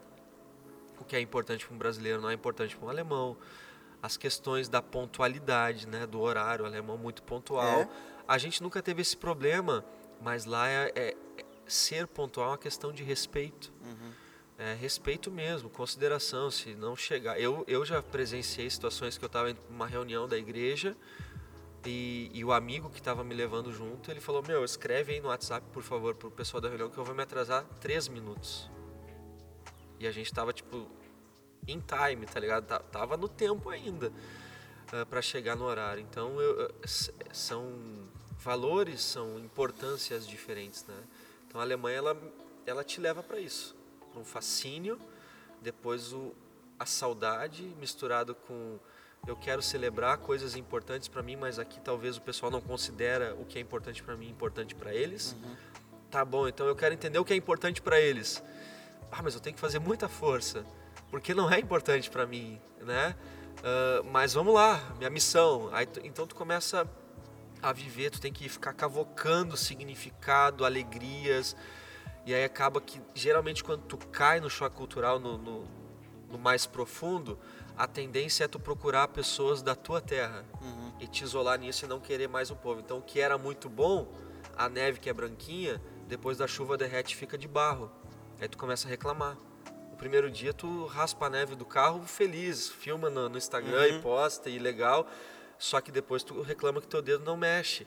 O 1.00 1.04
que 1.04 1.14
é 1.14 1.20
importante 1.20 1.66
para 1.66 1.74
um 1.74 1.78
brasileiro 1.78 2.20
não 2.20 2.30
é 2.30 2.34
importante 2.34 2.76
para 2.76 2.86
um 2.86 2.90
alemão. 2.90 3.36
As 4.02 4.16
questões 4.16 4.68
da 4.68 4.80
pontualidade, 4.80 5.86
né, 5.86 6.06
do 6.06 6.20
horário, 6.20 6.64
o 6.64 6.66
alemão 6.66 6.96
muito 6.96 7.22
pontual. 7.22 7.80
É 7.80 7.88
a 8.28 8.36
gente 8.36 8.62
nunca 8.62 8.82
teve 8.82 9.00
esse 9.00 9.16
problema, 9.16 9.82
mas 10.20 10.44
lá 10.44 10.68
é, 10.68 10.92
é, 10.94 11.16
ser 11.68 12.06
pontual 12.06 12.48
é 12.48 12.50
uma 12.50 12.58
questão 12.58 12.92
de 12.92 13.02
respeito. 13.02 13.72
Uhum. 13.82 14.12
É, 14.58 14.74
respeito 14.74 15.30
mesmo, 15.30 15.70
consideração, 15.70 16.50
se 16.50 16.74
não 16.74 16.96
chegar. 16.96 17.40
Eu, 17.40 17.64
eu 17.68 17.84
já 17.84 18.02
presenciei 18.02 18.68
situações 18.68 19.16
que 19.16 19.24
eu 19.24 19.28
estava 19.28 19.50
em 19.50 19.56
uma 19.70 19.86
reunião 19.86 20.26
da 20.26 20.36
igreja 20.36 20.96
e, 21.86 22.30
e 22.34 22.44
o 22.44 22.52
amigo 22.52 22.90
que 22.90 22.98
estava 22.98 23.22
me 23.22 23.34
levando 23.34 23.72
junto, 23.72 24.10
ele 24.10 24.20
falou, 24.20 24.42
meu, 24.42 24.64
escreve 24.64 25.12
aí 25.12 25.20
no 25.20 25.28
WhatsApp, 25.28 25.64
por 25.72 25.82
favor, 25.82 26.14
para 26.14 26.28
o 26.28 26.30
pessoal 26.30 26.60
da 26.60 26.68
reunião 26.68 26.90
que 26.90 26.98
eu 26.98 27.04
vou 27.04 27.14
me 27.14 27.22
atrasar 27.22 27.64
três 27.80 28.08
minutos. 28.08 28.68
E 30.00 30.06
a 30.06 30.10
gente 30.10 30.26
estava 30.26 30.52
tipo, 30.52 30.90
em 31.66 31.80
time, 31.80 32.26
tá 32.26 32.40
ligado? 32.40 32.66
Tava 32.90 33.16
no 33.16 33.28
tempo 33.28 33.70
ainda 33.70 34.12
uh, 34.92 35.06
para 35.06 35.22
chegar 35.22 35.56
no 35.56 35.64
horário. 35.64 36.02
Então, 36.02 36.40
eu, 36.40 36.74
são 37.32 38.08
valores, 38.38 39.00
são 39.02 39.38
importâncias 39.38 40.26
diferentes, 40.26 40.84
né? 40.86 40.96
Então 41.48 41.60
a 41.60 41.64
Alemanha 41.64 41.98
ela, 41.98 42.16
ela 42.66 42.84
te 42.84 43.00
leva 43.00 43.22
para 43.22 43.40
isso, 43.40 43.74
para 44.12 44.20
um 44.20 44.24
fascínio, 44.24 45.00
depois 45.60 46.12
o, 46.12 46.34
a 46.78 46.86
saudade 46.86 47.62
misturado 47.80 48.34
com 48.34 48.78
eu 49.26 49.34
quero 49.34 49.60
celebrar 49.60 50.18
coisas 50.18 50.54
importantes 50.54 51.08
para 51.08 51.22
mim, 51.22 51.34
mas 51.34 51.58
aqui 51.58 51.80
talvez 51.80 52.16
o 52.16 52.20
pessoal 52.20 52.52
não 52.52 52.60
considera 52.60 53.34
o 53.34 53.44
que 53.44 53.58
é 53.58 53.60
importante 53.60 54.02
para 54.02 54.16
mim 54.16 54.28
importante 54.28 54.74
para 54.74 54.94
eles. 54.94 55.32
Uhum. 55.32 55.56
Tá 56.10 56.24
bom, 56.24 56.46
então 56.46 56.66
eu 56.66 56.76
quero 56.76 56.94
entender 56.94 57.18
o 57.18 57.24
que 57.24 57.32
é 57.32 57.36
importante 57.36 57.82
para 57.82 58.00
eles. 58.00 58.42
Ah, 59.10 59.22
mas 59.22 59.34
eu 59.34 59.40
tenho 59.40 59.54
que 59.54 59.60
fazer 59.60 59.78
muita 59.78 60.08
força, 60.08 60.64
porque 61.10 61.34
não 61.34 61.50
é 61.50 61.58
importante 61.58 62.08
para 62.08 62.26
mim, 62.26 62.60
né? 62.80 63.16
Uh, 63.58 64.04
mas 64.04 64.34
vamos 64.34 64.54
lá, 64.54 64.80
minha 64.96 65.10
missão. 65.10 65.68
Aí, 65.72 65.86
então 66.04 66.26
tu 66.26 66.34
começa 66.34 66.88
a 67.62 67.72
viver, 67.72 68.10
tu 68.10 68.20
tem 68.20 68.32
que 68.32 68.48
ficar 68.48 68.72
cavocando 68.72 69.56
significado, 69.56 70.64
alegrias. 70.64 71.56
E 72.24 72.34
aí 72.34 72.44
acaba 72.44 72.80
que 72.80 73.00
geralmente 73.14 73.64
quando 73.64 73.82
tu 73.82 73.96
cai 73.96 74.40
no 74.40 74.50
choque 74.50 74.76
cultural 74.76 75.18
no, 75.18 75.38
no, 75.38 75.64
no 76.30 76.38
mais 76.38 76.66
profundo, 76.66 77.38
a 77.76 77.86
tendência 77.86 78.44
é 78.44 78.48
tu 78.48 78.58
procurar 78.58 79.08
pessoas 79.08 79.62
da 79.62 79.74
tua 79.74 80.00
terra 80.00 80.44
uhum. 80.60 80.92
e 81.00 81.06
te 81.06 81.24
isolar 81.24 81.58
nisso 81.58 81.84
e 81.84 81.88
não 81.88 82.00
querer 82.00 82.28
mais 82.28 82.50
o 82.50 82.56
povo. 82.56 82.80
Então 82.80 82.98
o 82.98 83.02
que 83.02 83.20
era 83.20 83.38
muito 83.38 83.68
bom, 83.68 84.12
a 84.56 84.68
neve 84.68 84.98
que 84.98 85.08
é 85.08 85.12
branquinha, 85.12 85.80
depois 86.06 86.36
da 86.38 86.46
chuva 86.46 86.76
derrete 86.76 87.14
e 87.14 87.16
fica 87.16 87.38
de 87.38 87.46
barro. 87.46 87.90
Aí 88.40 88.48
tu 88.48 88.58
começa 88.58 88.86
a 88.86 88.90
reclamar. 88.90 89.36
O 89.92 89.96
primeiro 89.96 90.30
dia 90.30 90.52
tu 90.52 90.86
raspa 90.86 91.26
a 91.26 91.30
neve 91.30 91.54
do 91.54 91.64
carro 91.64 92.02
feliz, 92.04 92.68
filma 92.68 93.10
no, 93.10 93.28
no 93.28 93.38
Instagram 93.38 93.80
Uhum. 93.80 93.98
e 93.98 94.02
posta 94.02 94.50
e 94.50 94.58
legal, 94.58 95.08
só 95.58 95.80
que 95.80 95.90
depois 95.90 96.22
tu 96.22 96.40
reclama 96.42 96.80
que 96.80 96.86
teu 96.86 97.02
dedo 97.02 97.24
não 97.24 97.36
mexe. 97.36 97.86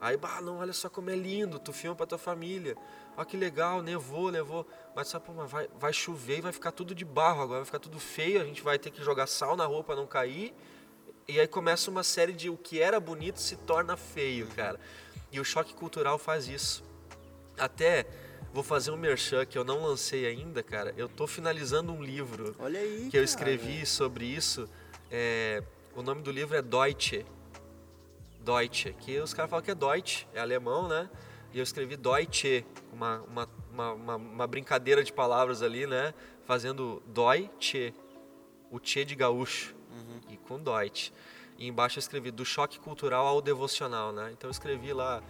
Aí, 0.00 0.16
bah, 0.16 0.40
não, 0.40 0.58
olha 0.58 0.72
só 0.72 0.88
como 0.90 1.08
é 1.10 1.16
lindo, 1.16 1.58
tu 1.58 1.72
filma 1.72 1.96
pra 1.96 2.06
tua 2.06 2.18
família. 2.18 2.76
Ó 3.16 3.24
que 3.24 3.36
legal, 3.36 3.82
nevou, 3.82 4.30
nevou. 4.30 4.66
Mas 4.94 5.08
só, 5.08 5.18
pô, 5.18 5.32
mas 5.32 5.50
vai, 5.50 5.68
vai 5.78 5.92
chover 5.92 6.38
e 6.38 6.40
vai 6.42 6.52
ficar 6.52 6.72
tudo 6.72 6.94
de 6.94 7.04
barro 7.04 7.40
agora, 7.42 7.60
vai 7.60 7.64
ficar 7.64 7.78
tudo 7.78 7.98
feio, 7.98 8.40
a 8.40 8.44
gente 8.44 8.62
vai 8.62 8.78
ter 8.78 8.90
que 8.90 9.02
jogar 9.02 9.26
sal 9.26 9.56
na 9.56 9.64
roupa 9.64 9.94
pra 9.94 9.96
não 9.96 10.06
cair. 10.06 10.54
E 11.26 11.40
aí 11.40 11.46
começa 11.46 11.90
uma 11.90 12.02
série 12.02 12.32
de 12.32 12.50
o 12.50 12.56
que 12.56 12.80
era 12.82 13.00
bonito 13.00 13.40
se 13.40 13.56
torna 13.56 13.96
feio, 13.96 14.46
cara. 14.48 14.78
E 15.32 15.40
o 15.40 15.44
choque 15.44 15.72
cultural 15.72 16.18
faz 16.18 16.48
isso. 16.48 16.84
Até 17.56 18.06
vou 18.52 18.62
fazer 18.62 18.90
um 18.90 18.96
merchan 18.96 19.46
que 19.46 19.56
eu 19.56 19.64
não 19.64 19.82
lancei 19.82 20.26
ainda, 20.26 20.62
cara. 20.62 20.92
Eu 20.98 21.08
tô 21.08 21.26
finalizando 21.26 21.92
um 21.92 22.02
livro 22.02 22.54
Olha 22.58 22.78
aí, 22.78 23.08
que 23.10 23.16
eu 23.16 23.22
cara. 23.22 23.24
escrevi 23.24 23.86
sobre 23.86 24.26
isso. 24.26 24.68
É, 25.10 25.62
o 25.96 26.02
nome 26.02 26.22
do 26.22 26.30
livro 26.30 26.56
é 26.56 26.62
Deutsche. 26.62 27.24
Deutsche, 28.40 28.92
que 28.94 29.18
os 29.20 29.32
caras 29.32 29.50
falam 29.50 29.64
que 29.64 29.70
é 29.70 29.74
Deutsch, 29.74 30.26
é 30.34 30.40
alemão, 30.40 30.88
né? 30.88 31.08
E 31.52 31.58
eu 31.58 31.62
escrevi 31.62 31.96
Deutsche, 31.96 32.66
uma, 32.92 33.22
uma, 33.22 33.48
uma, 33.92 34.16
uma, 34.16 34.46
brincadeira 34.46 35.04
de 35.04 35.12
palavras 35.12 35.62
ali, 35.62 35.86
né? 35.86 36.12
Fazendo 36.44 37.02
Deutsche, 37.06 37.94
o 38.70 38.80
Tchê 38.80 39.04
de 39.04 39.14
gaúcho, 39.14 39.74
e 40.28 40.36
com 40.36 40.60
Deutsch. 40.60 41.12
E 41.56 41.68
embaixo 41.68 41.98
eu 41.98 42.00
escrevi 42.00 42.30
do 42.30 42.44
choque 42.44 42.80
cultural 42.80 43.26
ao 43.26 43.40
devocional, 43.40 44.12
né? 44.12 44.30
Então 44.32 44.48
eu 44.48 44.52
escrevi 44.52 44.92
lá, 44.92 45.22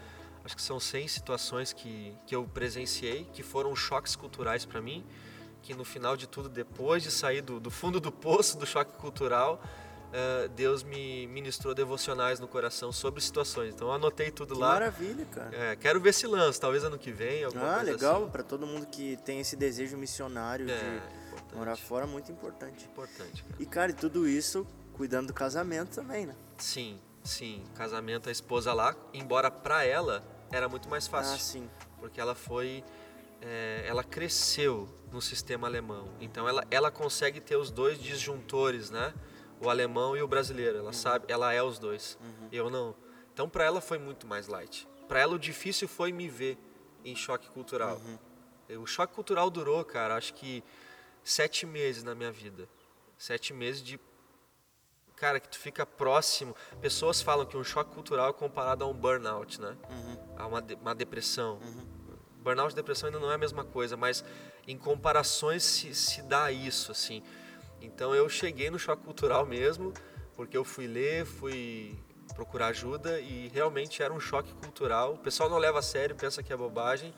acho 0.44 0.56
que 0.56 0.62
são 0.62 0.80
100 0.80 1.08
situações 1.08 1.72
que, 1.72 2.16
que 2.26 2.34
eu 2.34 2.44
presenciei, 2.44 3.28
que 3.32 3.42
foram 3.42 3.76
choques 3.76 4.16
culturais 4.16 4.64
para 4.64 4.80
mim, 4.80 5.04
que 5.62 5.74
no 5.74 5.84
final 5.84 6.16
de 6.16 6.26
tudo, 6.26 6.48
depois 6.48 7.02
de 7.02 7.10
sair 7.10 7.42
do, 7.42 7.60
do 7.60 7.70
fundo 7.70 8.00
do 8.00 8.10
poço 8.10 8.58
do 8.58 8.66
choque 8.66 8.94
cultural, 8.94 9.62
eh, 10.16 10.48
Deus 10.54 10.84
me 10.84 11.26
ministrou 11.26 11.74
devocionais 11.74 12.38
no 12.38 12.46
coração 12.46 12.92
sobre 12.92 13.20
situações. 13.20 13.74
Então 13.74 13.88
eu 13.88 13.94
anotei 13.94 14.30
tudo 14.30 14.54
Que 14.54 14.60
lá. 14.60 14.68
maravilha, 14.68 15.24
cara. 15.26 15.50
É, 15.56 15.74
quero 15.76 16.00
ver 16.00 16.14
se 16.14 16.24
lança, 16.26 16.60
talvez 16.60 16.84
ano 16.84 16.96
que 16.96 17.10
vem, 17.10 17.42
alguma 17.42 17.72
Ah, 17.72 17.74
coisa 17.78 17.92
legal, 17.92 18.22
assim. 18.22 18.30
para 18.30 18.42
todo 18.44 18.64
mundo 18.66 18.86
que 18.86 19.16
tem 19.24 19.40
esse 19.40 19.56
desejo 19.56 19.96
missionário 19.96 20.70
É, 20.70 20.78
de 20.78 20.96
importante. 21.26 21.54
morar 21.56 21.76
fora, 21.76 22.06
muito 22.06 22.30
importante. 22.30 22.84
Importante, 22.84 23.42
cara. 23.42 23.56
E, 23.58 23.66
cara, 23.66 23.90
e 23.90 23.94
tudo 23.94 24.28
isso 24.28 24.64
cuidando 24.92 25.26
do 25.28 25.34
casamento 25.34 25.96
também, 25.96 26.26
né? 26.26 26.36
Sim, 26.58 27.00
sim. 27.24 27.64
Casamento, 27.74 28.28
a 28.28 28.32
esposa 28.32 28.72
lá, 28.72 28.94
embora 29.12 29.50
pra 29.50 29.84
ela 29.84 30.24
era 30.52 30.68
muito 30.68 30.88
mais 30.88 31.08
fácil. 31.08 31.34
Ah, 31.34 31.38
sim. 31.38 31.68
porque 31.98 32.20
ela 32.20 32.34
foi 32.36 32.84
é, 33.42 33.84
ela 33.88 34.04
cresceu 34.04 34.88
no 35.10 35.20
sistema 35.20 35.66
alemão 35.66 36.08
então 36.20 36.48
ela, 36.48 36.64
ela 36.70 36.90
consegue 36.90 37.40
ter 37.40 37.56
os 37.56 37.70
dois 37.70 37.98
disjuntores 37.98 38.90
né 38.90 39.12
o 39.64 39.70
alemão 39.70 40.16
e 40.16 40.22
o 40.22 40.28
brasileiro 40.28 40.78
ela 40.78 40.92
sabe 40.92 41.26
ela 41.28 41.52
é 41.52 41.62
os 41.62 41.78
dois. 41.78 42.18
Eu 42.52 42.70
não. 42.70 42.94
Então 43.32 43.48
para 43.48 43.64
ela 43.64 43.80
foi 43.80 43.98
muito 43.98 44.26
mais 44.26 44.46
light. 44.46 44.86
Para 45.08 45.20
ela 45.20 45.34
o 45.34 45.38
difícil 45.38 45.88
foi 45.88 46.12
me 46.12 46.28
ver 46.28 46.58
em 47.04 47.14
choque 47.16 47.48
cultural. 47.50 48.00
O 48.78 48.86
choque 48.86 49.14
cultural 49.14 49.50
durou 49.50 49.84
cara 49.84 50.16
acho 50.16 50.32
que 50.34 50.62
sete 51.22 51.66
meses 51.66 52.02
na 52.02 52.14
minha 52.14 52.32
vida. 52.32 52.68
Sete 53.18 53.52
meses 53.52 53.82
de 53.82 53.98
cara 55.16 55.38
que 55.38 55.48
tu 55.48 55.58
fica 55.58 55.86
próximo. 55.86 56.54
Pessoas 56.80 57.22
falam 57.22 57.46
que 57.46 57.56
um 57.56 57.64
choque 57.64 57.92
cultural 57.94 58.30
é 58.30 58.32
comparado 58.32 58.84
a 58.84 58.86
um 58.86 58.92
burnout 58.94 59.60
né? 59.60 59.76
A 60.36 60.46
uma, 60.46 60.60
de- 60.60 60.74
uma 60.74 60.94
depressão. 60.94 61.60
Burnout 62.42 62.72
e 62.72 62.76
depressão 62.76 63.06
ainda 63.06 63.18
não 63.20 63.30
é 63.30 63.34
a 63.34 63.38
mesma 63.38 63.64
coisa, 63.64 63.96
mas 63.96 64.24
em 64.66 64.76
comparações 64.76 65.62
se, 65.62 65.94
se 65.94 66.20
dá 66.22 66.50
isso, 66.52 66.90
assim. 66.92 67.22
Então 67.84 68.14
eu 68.14 68.28
cheguei 68.28 68.70
no 68.70 68.78
choque 68.78 69.02
cultural 69.04 69.44
mesmo, 69.44 69.92
porque 70.34 70.56
eu 70.56 70.64
fui 70.64 70.86
ler, 70.86 71.24
fui 71.26 71.96
procurar 72.34 72.68
ajuda 72.68 73.20
e 73.20 73.48
realmente 73.48 74.02
era 74.02 74.12
um 74.12 74.18
choque 74.20 74.52
cultural. 74.54 75.14
O 75.14 75.18
pessoal 75.18 75.48
não 75.48 75.58
leva 75.58 75.78
a 75.78 75.82
sério, 75.82 76.16
pensa 76.16 76.42
que 76.42 76.52
é 76.52 76.56
bobagem, 76.56 77.14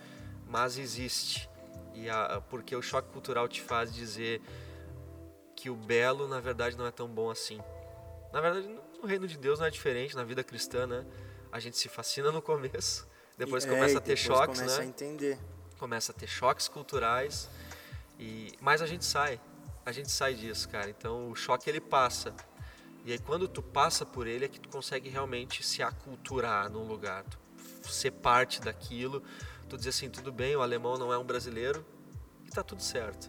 mas 0.46 0.76
existe. 0.78 1.48
E 1.94 2.10
a, 2.10 2.42
porque 2.50 2.74
o 2.76 2.82
choque 2.82 3.08
cultural 3.10 3.48
te 3.48 3.62
faz 3.62 3.94
dizer 3.94 4.42
que 5.54 5.70
o 5.70 5.74
belo, 5.74 6.28
na 6.28 6.40
verdade, 6.40 6.76
não 6.76 6.86
é 6.86 6.90
tão 6.90 7.08
bom 7.08 7.30
assim. 7.30 7.58
Na 8.32 8.40
verdade, 8.40 8.68
no 9.00 9.06
reino 9.06 9.26
de 9.26 9.38
Deus 9.38 9.58
não 9.58 9.66
é 9.66 9.70
diferente, 9.70 10.14
na 10.14 10.24
vida 10.24 10.44
cristã, 10.44 10.86
né? 10.86 11.06
A 11.50 11.58
gente 11.58 11.78
se 11.78 11.88
fascina 11.88 12.30
no 12.30 12.42
começo, 12.42 13.08
depois 13.38 13.64
E- 13.64 13.68
começa 13.68 13.94
é, 13.94 13.98
a 13.98 14.00
ter 14.00 14.16
choques, 14.16 14.58
começa 14.58 14.78
né? 14.78 14.84
a 14.84 14.86
entender. 14.86 15.38
Começa 15.78 16.12
a 16.12 16.14
ter 16.14 16.26
choques 16.26 16.68
culturais, 16.68 17.48
e 18.18 18.52
mas 18.60 18.82
a 18.82 18.86
gente 18.86 19.04
sai, 19.06 19.40
a 19.86 19.92
gente 19.92 20.10
sai 20.10 20.34
disso, 20.34 20.68
cara. 20.68 20.90
Então 20.90 21.30
o 21.30 21.36
choque 21.36 21.70
ele 21.70 21.80
passa. 21.80 22.34
E 23.04 23.12
aí 23.12 23.18
quando 23.20 23.46
tu 23.46 23.62
passa 23.62 24.04
por 24.04 24.26
ele 24.26 24.44
é 24.44 24.48
que 24.48 24.58
tu 24.58 24.68
consegue 24.68 25.08
realmente 25.08 25.64
se 25.64 25.80
aculturar 25.80 26.68
num 26.68 26.82
lugar, 26.82 27.24
tu 27.80 27.88
ser 27.88 28.10
parte 28.10 28.60
daquilo, 28.60 29.22
tu 29.68 29.76
dizer 29.76 29.90
assim, 29.90 30.10
tudo 30.10 30.32
bem, 30.32 30.56
o 30.56 30.60
alemão 30.60 30.98
não 30.98 31.12
é 31.12 31.16
um 31.16 31.24
brasileiro 31.24 31.86
e 32.44 32.50
tá 32.50 32.64
tudo 32.64 32.82
certo. 32.82 33.28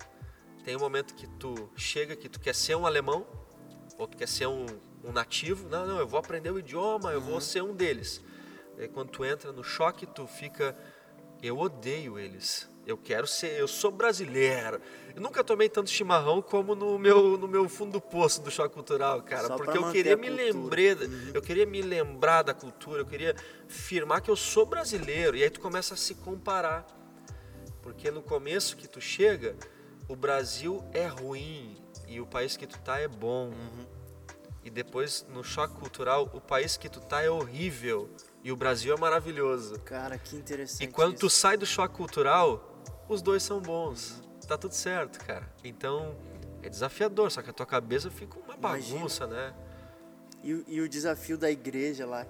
Tem 0.63 0.75
um 0.75 0.79
momento 0.79 1.13
que 1.13 1.27
tu 1.27 1.69
chega 1.77 2.15
que 2.15 2.27
tu 2.27 2.39
quer 2.39 2.55
ser 2.55 2.75
um 2.75 2.87
alemão 2.87 3.25
ou 3.95 4.07
tu 4.07 4.17
quer 4.17 4.27
ser 4.27 4.47
um, 4.47 4.65
um 5.03 5.11
nativo, 5.11 5.69
não, 5.69 5.85
não, 5.85 5.99
eu 5.99 6.07
vou 6.07 6.19
aprender 6.19 6.49
o 6.49 6.57
idioma, 6.57 7.11
eu 7.11 7.21
vou 7.21 7.39
ser 7.39 7.61
um 7.61 7.73
deles. 7.75 8.19
Aí 8.79 8.87
quando 8.87 9.09
tu 9.09 9.23
entra 9.23 9.51
no 9.51 9.63
choque, 9.63 10.07
tu 10.07 10.25
fica, 10.25 10.75
eu 11.41 11.59
odeio 11.59 12.17
eles. 12.17 12.67
Eu 12.87 12.97
quero 12.97 13.27
ser, 13.27 13.59
eu 13.59 13.67
sou 13.67 13.91
brasileiro. 13.91 14.79
Eu 15.13 15.21
nunca 15.21 15.43
tomei 15.43 15.67
tanto 15.67 15.89
chimarrão 15.89 16.41
como 16.41 16.73
no 16.73 16.97
meu, 16.97 17.37
no 17.37 17.45
meu 17.45 17.67
fundo 17.67 17.91
do 17.91 18.01
poço 18.01 18.41
do 18.41 18.49
choque 18.49 18.73
cultural, 18.73 19.21
cara, 19.23 19.47
Só 19.47 19.57
porque 19.57 19.77
eu 19.77 19.91
queria 19.91 20.15
me 20.15 20.29
lembrar, 20.29 20.79
eu 21.33 21.41
queria 21.41 21.65
me 21.65 21.81
lembrar 21.81 22.43
da 22.43 22.53
cultura, 22.53 23.01
eu 23.01 23.05
queria 23.05 23.35
afirmar 23.69 24.21
que 24.21 24.31
eu 24.31 24.37
sou 24.37 24.65
brasileiro. 24.65 25.35
E 25.35 25.43
aí 25.43 25.49
tu 25.49 25.59
começa 25.59 25.95
a 25.95 25.97
se 25.97 26.15
comparar. 26.15 26.87
Porque 27.81 28.09
no 28.09 28.21
começo 28.21 28.77
que 28.77 28.87
tu 28.87 29.01
chega, 29.01 29.57
o 30.07 30.15
Brasil 30.15 30.81
é 30.93 31.07
ruim 31.07 31.75
e 32.07 32.21
o 32.21 32.25
país 32.25 32.55
que 32.55 32.65
tu 32.65 32.79
tá 32.79 32.99
é 32.99 33.07
bom. 33.09 33.51
E 34.63 34.69
depois, 34.69 35.25
no 35.29 35.43
choque 35.43 35.75
cultural, 35.75 36.29
o 36.33 36.39
país 36.39 36.77
que 36.77 36.87
tu 36.87 37.01
tá 37.01 37.21
é 37.21 37.29
horrível 37.29 38.09
e 38.43 38.51
o 38.51 38.55
Brasil 38.55 38.93
é 38.93 38.97
maravilhoso. 38.97 39.79
Cara, 39.79 40.17
que 40.17 40.35
interessante. 40.35 40.83
E 40.83 40.87
quando 40.87 41.17
tu 41.17 41.27
isso. 41.27 41.37
sai 41.37 41.57
do 41.57 41.65
choque 41.65 41.95
cultural, 41.95 42.66
os 43.09 43.21
dois 43.21 43.43
são 43.43 43.59
bons. 43.59 44.21
Tá 44.47 44.57
tudo 44.57 44.73
certo, 44.73 45.19
cara. 45.25 45.45
Então, 45.63 46.15
é 46.63 46.69
desafiador, 46.69 47.29
só 47.31 47.41
que 47.41 47.49
a 47.49 47.53
tua 47.53 47.65
cabeça 47.65 48.09
fica 48.09 48.39
uma 48.39 48.55
Imagina. 48.55 48.95
bagunça, 48.99 49.27
né? 49.27 49.53
E, 50.43 50.53
o- 50.53 50.63
e 50.67 50.79
o 50.81 50.87
desafio 50.87 51.37
da 51.37 51.51
igreja 51.51 52.05
lá, 52.05 52.25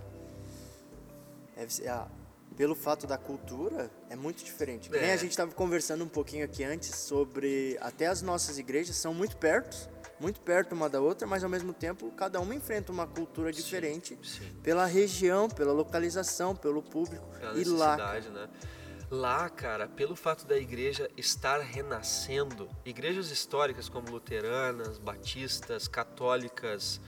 ser, 1.67 1.88
ah, 1.88 2.07
pelo 2.55 2.73
fato 2.73 3.05
da 3.05 3.17
cultura, 3.17 3.89
é 4.09 4.15
muito 4.15 4.43
diferente. 4.43 4.89
É. 4.95 5.13
a 5.13 5.17
gente 5.17 5.32
estava 5.32 5.51
conversando 5.51 6.03
um 6.03 6.07
pouquinho 6.07 6.43
aqui 6.43 6.63
antes 6.63 6.95
sobre 6.95 7.78
até 7.82 8.07
as 8.07 8.21
nossas 8.21 8.57
igrejas 8.57 8.95
são 8.95 9.13
muito 9.13 9.38
perto, 9.38 9.89
muito 10.19 10.41
perto 10.41 10.73
uma 10.73 10.89
da 10.89 10.99
outra, 10.99 11.28
mas 11.28 11.43
ao 11.43 11.49
mesmo 11.49 11.71
tempo 11.73 12.09
cada 12.11 12.39
uma 12.41 12.55
enfrenta 12.55 12.91
uma 12.91 13.05
cultura 13.05 13.51
diferente 13.51 14.17
sim. 14.23 14.51
pela 14.63 14.86
região, 14.88 15.47
pela 15.47 15.71
localização, 15.71 16.55
pelo 16.55 16.82
público. 16.82 17.28
Pela 17.39 17.55
e 17.59 17.63
lá, 17.65 17.95
né? 18.19 18.49
Lá, 19.10 19.49
cara, 19.49 19.88
pelo 19.88 20.18
fato 20.18 20.45
da 20.45 20.58
igreja 20.58 21.10
estar 21.16 21.62
renascendo, 21.62 22.70
igrejas 22.84 23.32
históricas 23.32 23.88
como 23.88 24.12
luteranas, 24.12 24.97
batistas, 24.97 25.88
católicas, 25.88 26.99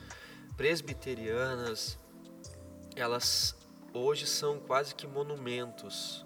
presbiterianas, 0.56 2.00
elas 2.96 3.54
hoje 3.94 4.26
são 4.26 4.62
quase 4.62 4.96
que 4.96 5.06
monumentos, 5.06 6.26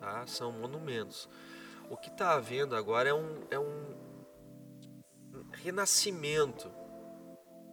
tá? 0.00 0.26
São 0.26 0.50
monumentos. 0.50 1.28
O 1.88 1.96
que 1.96 2.08
está 2.08 2.34
havendo 2.34 2.74
agora 2.74 3.08
é 3.08 3.14
um, 3.14 3.46
é 3.48 3.58
um 3.60 3.94
renascimento 5.52 6.68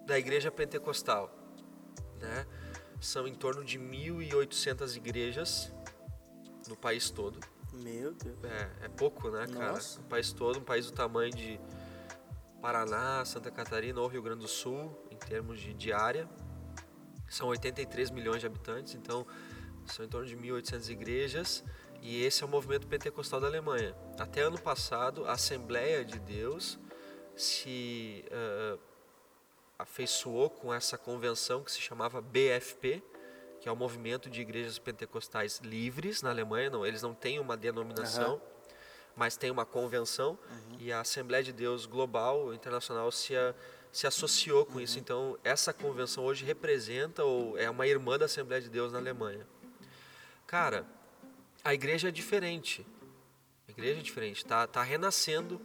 da 0.06 0.20
igreja 0.20 0.52
pentecostal, 0.52 1.34
né? 2.20 2.45
São 3.02 3.28
em 3.28 3.34
torno 3.34 3.64
de 3.64 3.80
1.800 3.80 4.97
igrejas 4.97 5.74
no 6.70 6.78
país 6.78 7.09
todo. 7.09 7.39
Meu 7.74 8.13
Deus. 8.13 8.38
É, 8.43 8.86
é 8.86 8.88
pouco, 8.88 9.30
né, 9.30 9.45
cara? 9.47 9.74
Nossa. 9.74 9.99
O 9.99 10.03
país 10.03 10.32
todo, 10.32 10.59
um 10.59 10.63
país 10.63 10.86
do 10.86 10.93
tamanho 10.93 11.32
de 11.32 11.59
Paraná, 12.61 13.24
Santa 13.26 13.51
Catarina 13.51 13.99
ou 13.99 14.07
Rio 14.07 14.22
Grande 14.22 14.41
do 14.41 14.47
Sul, 14.47 14.95
em 15.11 15.17
termos 15.17 15.59
de, 15.59 15.74
de 15.74 15.91
área. 15.91 16.30
São 17.28 17.47
83 17.47 18.09
milhões 18.11 18.39
de 18.39 18.47
habitantes, 18.47 18.95
então 18.95 19.26
são 19.86 20.05
em 20.05 20.07
torno 20.07 20.28
de 20.28 20.36
1.800 20.36 20.89
igrejas. 20.89 21.63
E 22.01 22.24
esse 22.24 22.43
é 22.43 22.45
o 22.45 22.49
movimento 22.49 22.88
pentecostal 22.88 23.41
da 23.41 23.47
Alemanha. 23.47 23.93
Até 24.17 24.41
ano 24.41 24.59
passado, 24.59 25.26
a 25.26 25.34
Assembleia 25.34 26.05
de 26.05 26.17
Deus 26.20 26.80
se 27.36 28.26
ah, 28.32 28.78
afeiçoou 29.80 30.49
com 30.49 30.74
essa 30.74 30.97
convenção 30.97 31.63
que 31.63 31.72
se 31.72 31.80
chamava 31.80 32.22
BFP, 32.22 33.01
que 33.60 33.68
é 33.68 33.72
o 33.72 33.76
movimento 33.76 34.30
de 34.30 34.41
igrejas 34.41 34.80
pentecostais 34.80 35.60
livres 35.60 36.22
na 36.22 36.30
Alemanha. 36.30 36.70
Não, 36.70 36.86
eles 36.86 37.01
não 37.01 37.14
têm 37.14 37.39
uma 37.39 37.57
denominação, 37.57 38.41
mas 39.16 39.36
tem 39.36 39.51
uma 39.51 39.66
convenção 39.66 40.39
E 40.80 40.93
a 40.93 41.01
Assembleia 41.01 41.43
de 41.43 41.51
Deus 41.51 41.86
Global, 41.86 42.53
internacional, 42.53 43.12
se, 43.12 43.36
a, 43.36 43.53
se 43.91 44.07
associou 44.07 44.66
com 44.66 44.80
isso. 44.80 44.97
Então, 44.97 45.38
essa 45.43 45.74
convenção 45.74 46.24
hoje 46.24 46.45
representa 46.45 47.24
ou 47.24 47.57
é 47.57 47.70
uma 47.70 47.86
irmã 47.86 48.18
da 48.18 48.26
Assembleia 48.26 48.62
de 48.62 48.70
Deus 48.70 48.93
na 48.93 48.99
Alemanha. 48.99 49.45
Cara, 50.47 50.86
a 51.64 51.74
igreja 51.74 52.07
é 52.07 52.12
diferente. 52.12 52.86
A 53.68 53.72
igreja 53.72 53.99
é 53.99 54.03
diferente, 54.03 54.45
tá, 54.45 54.66
tá 54.66 54.82
renascendo. 54.82 55.62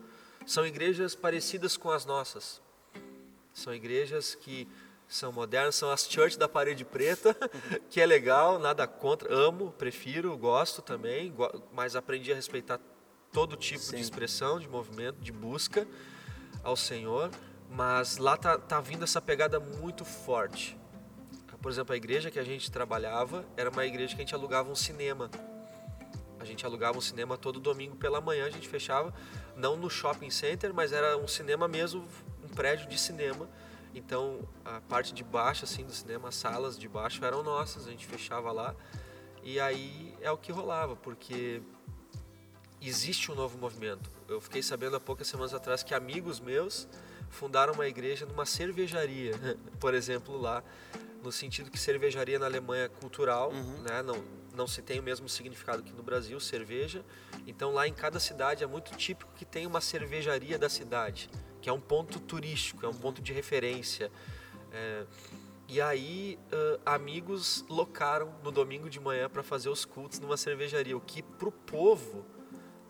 São 0.47 0.67
igrejas 0.67 1.15
parecidas 1.15 1.77
com 1.77 1.91
as 1.91 2.05
nossas. 2.05 2.61
São 3.55 3.73
igrejas 3.73 4.35
que 4.35 4.69
são 5.15 5.31
modernas, 5.31 5.77
são 5.77 5.91
as 5.91 6.09
church 6.11 6.37
da 6.37 6.49
parede 6.49 6.85
preta, 6.85 7.37
que 7.89 8.01
é 8.01 8.07
legal, 8.07 8.59
nada 8.59 8.85
contra, 8.85 9.33
amo, 9.33 9.71
prefiro, 9.71 10.37
gosto 10.37 10.83
também, 10.83 11.33
mas 11.73 11.95
aprendi 11.95 12.33
a 12.33 12.35
respeitar 12.35 12.81
todo 13.31 13.57
tipo 13.57 13.81
Sim. 13.81 13.97
de 13.97 14.03
expressão, 14.03 14.59
de 14.59 14.69
movimento, 14.69 15.21
de 15.21 15.31
busca 15.31 15.87
ao 16.65 16.77
Senhor, 16.77 17.31
mas 17.71 18.17
lá 18.17 18.37
tá, 18.37 18.59
tá 18.59 18.81
vindo 18.81 19.05
essa 19.05 19.21
pegada 19.21 19.61
muito 19.61 20.05
forte. 20.05 20.77
Por 21.63 21.71
exemplo, 21.71 21.95
a 21.95 21.97
igreja 21.97 22.29
que 22.29 22.39
a 22.39 22.45
gente 22.45 22.71
trabalhava 22.71 23.45
era 23.57 23.71
uma 23.71 23.87
igreja 23.87 24.17
que 24.17 24.21
a 24.21 24.25
gente 24.25 24.35
alugava 24.35 24.69
um 24.69 24.75
cinema. 24.75 25.31
A 26.41 26.45
gente 26.45 26.67
alugava 26.67 26.99
um 26.99 27.01
cinema 27.01 27.39
todo 27.39 27.61
domingo 27.61 27.95
pela 27.97 28.21
manhã, 28.21 28.47
a 28.47 28.51
gente 28.51 28.69
fechava, 28.69 29.15
não 29.57 29.77
no 29.77 29.89
shopping 29.89 30.31
center, 30.31 30.75
mas 30.75 30.93
era 30.93 31.17
um 31.17 31.29
cinema 31.29 31.69
mesmo, 31.69 32.05
um 32.43 32.49
prédio 32.49 32.89
de 32.89 32.99
cinema 32.99 33.49
então 33.95 34.41
a 34.65 34.81
parte 34.81 35.15
de 35.15 35.23
baixo 35.23 35.65
assim 35.65 35.85
do 35.85 35.93
cinema, 35.93 36.29
as 36.29 36.35
salas 36.35 36.79
de 36.79 36.89
baixo 36.89 37.25
eram 37.25 37.43
nossas, 37.43 37.87
a 37.87 37.91
gente 37.91 38.07
fechava 38.07 38.51
lá. 38.51 38.75
E 39.43 39.61
aí 39.61 40.15
é 40.21 40.31
o 40.31 40.37
que 40.37 40.51
rolava, 40.51 40.97
porque 40.97 41.63
existe 42.81 43.31
um 43.31 43.35
novo 43.35 43.57
movimento. 43.59 44.11
Eu 44.29 44.41
fiquei 44.41 44.63
sabendo 44.63 44.97
há 44.97 45.01
poucas 45.01 45.27
semanas 45.27 45.55
atrás 45.55 45.83
que 45.83 45.95
amigos 45.95 46.41
meus 46.41 46.89
fundaram 47.31 47.75
uma 47.75 47.87
igreja 47.87 48.27
numa 48.27 48.47
cervejaria, 48.47 49.33
por 49.79 49.95
exemplo, 49.95 50.37
lá, 50.41 50.63
no 51.23 51.33
sentido 51.33 51.71
que 51.71 51.79
cervejaria 51.79 52.39
na 52.39 52.47
Alemanha 52.47 52.85
é 52.85 52.89
cultural, 52.89 53.51
uhum. 53.51 53.83
né? 53.83 54.03
não, 54.03 54.25
não 54.55 54.67
se 54.67 54.83
tem 54.83 55.01
o 55.01 55.03
mesmo 55.03 55.29
significado 55.29 55.83
que 55.83 55.93
no 55.93 56.03
Brasil, 56.03 56.39
cerveja. 56.41 57.05
Então 57.47 57.73
lá 57.73 57.89
em 57.89 57.93
cada 57.93 58.21
cidade 58.21 58.63
é 58.63 58.67
muito 58.67 58.97
típico 58.97 59.33
que 59.35 59.45
tem 59.45 59.67
uma 59.67 59.81
cervejaria 59.81 60.59
da 60.59 60.69
cidade 60.69 61.31
que 61.65 61.71
é 61.71 61.73
um 61.73 61.81
ponto 61.81 62.21
turístico, 62.21 62.85
é 62.85 62.89
um 62.91 62.93
ponto 62.93 63.23
de 63.23 63.33
referência. 63.33 64.13
É, 64.71 65.07
e 65.67 65.81
aí, 65.81 66.39
uh, 66.53 66.79
amigos 66.85 67.65
locaram 67.71 68.35
no 68.45 68.53
domingo 68.53 68.91
de 68.91 69.01
manhã 69.01 69.31
para 69.31 69.43
fazer 69.43 69.71
os 69.71 69.83
cultos 69.83 70.21
numa 70.21 70.37
cervejaria, 70.37 70.95
o 70.95 71.01
que 71.01 71.23
para 71.23 71.49
o 71.49 71.51
povo 71.51 72.27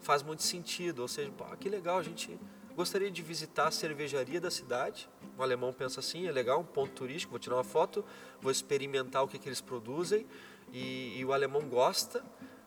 faz 0.00 0.24
muito 0.24 0.42
sentido. 0.42 1.02
Ou 1.02 1.06
seja, 1.06 1.30
que 1.60 1.68
legal, 1.68 1.98
a 1.98 2.02
gente 2.02 2.36
gostaria 2.74 3.12
de 3.12 3.22
visitar 3.22 3.68
a 3.68 3.70
cervejaria 3.70 4.40
da 4.40 4.50
cidade. 4.50 5.08
O 5.38 5.42
alemão 5.44 5.72
pensa 5.72 6.00
assim: 6.00 6.26
é 6.26 6.32
legal, 6.32 6.58
um 6.58 6.64
ponto 6.64 6.94
turístico, 6.94 7.30
vou 7.30 7.38
tirar 7.38 7.54
uma 7.54 7.62
foto, 7.62 8.04
vou 8.40 8.50
experimentar 8.50 9.22
o 9.22 9.28
que, 9.28 9.38
que 9.38 9.48
eles 9.48 9.60
produzem. 9.60 10.26
E, 10.72 11.16
e 11.16 11.24
o 11.24 11.32
alemão 11.32 11.62
gosta. 11.68 12.24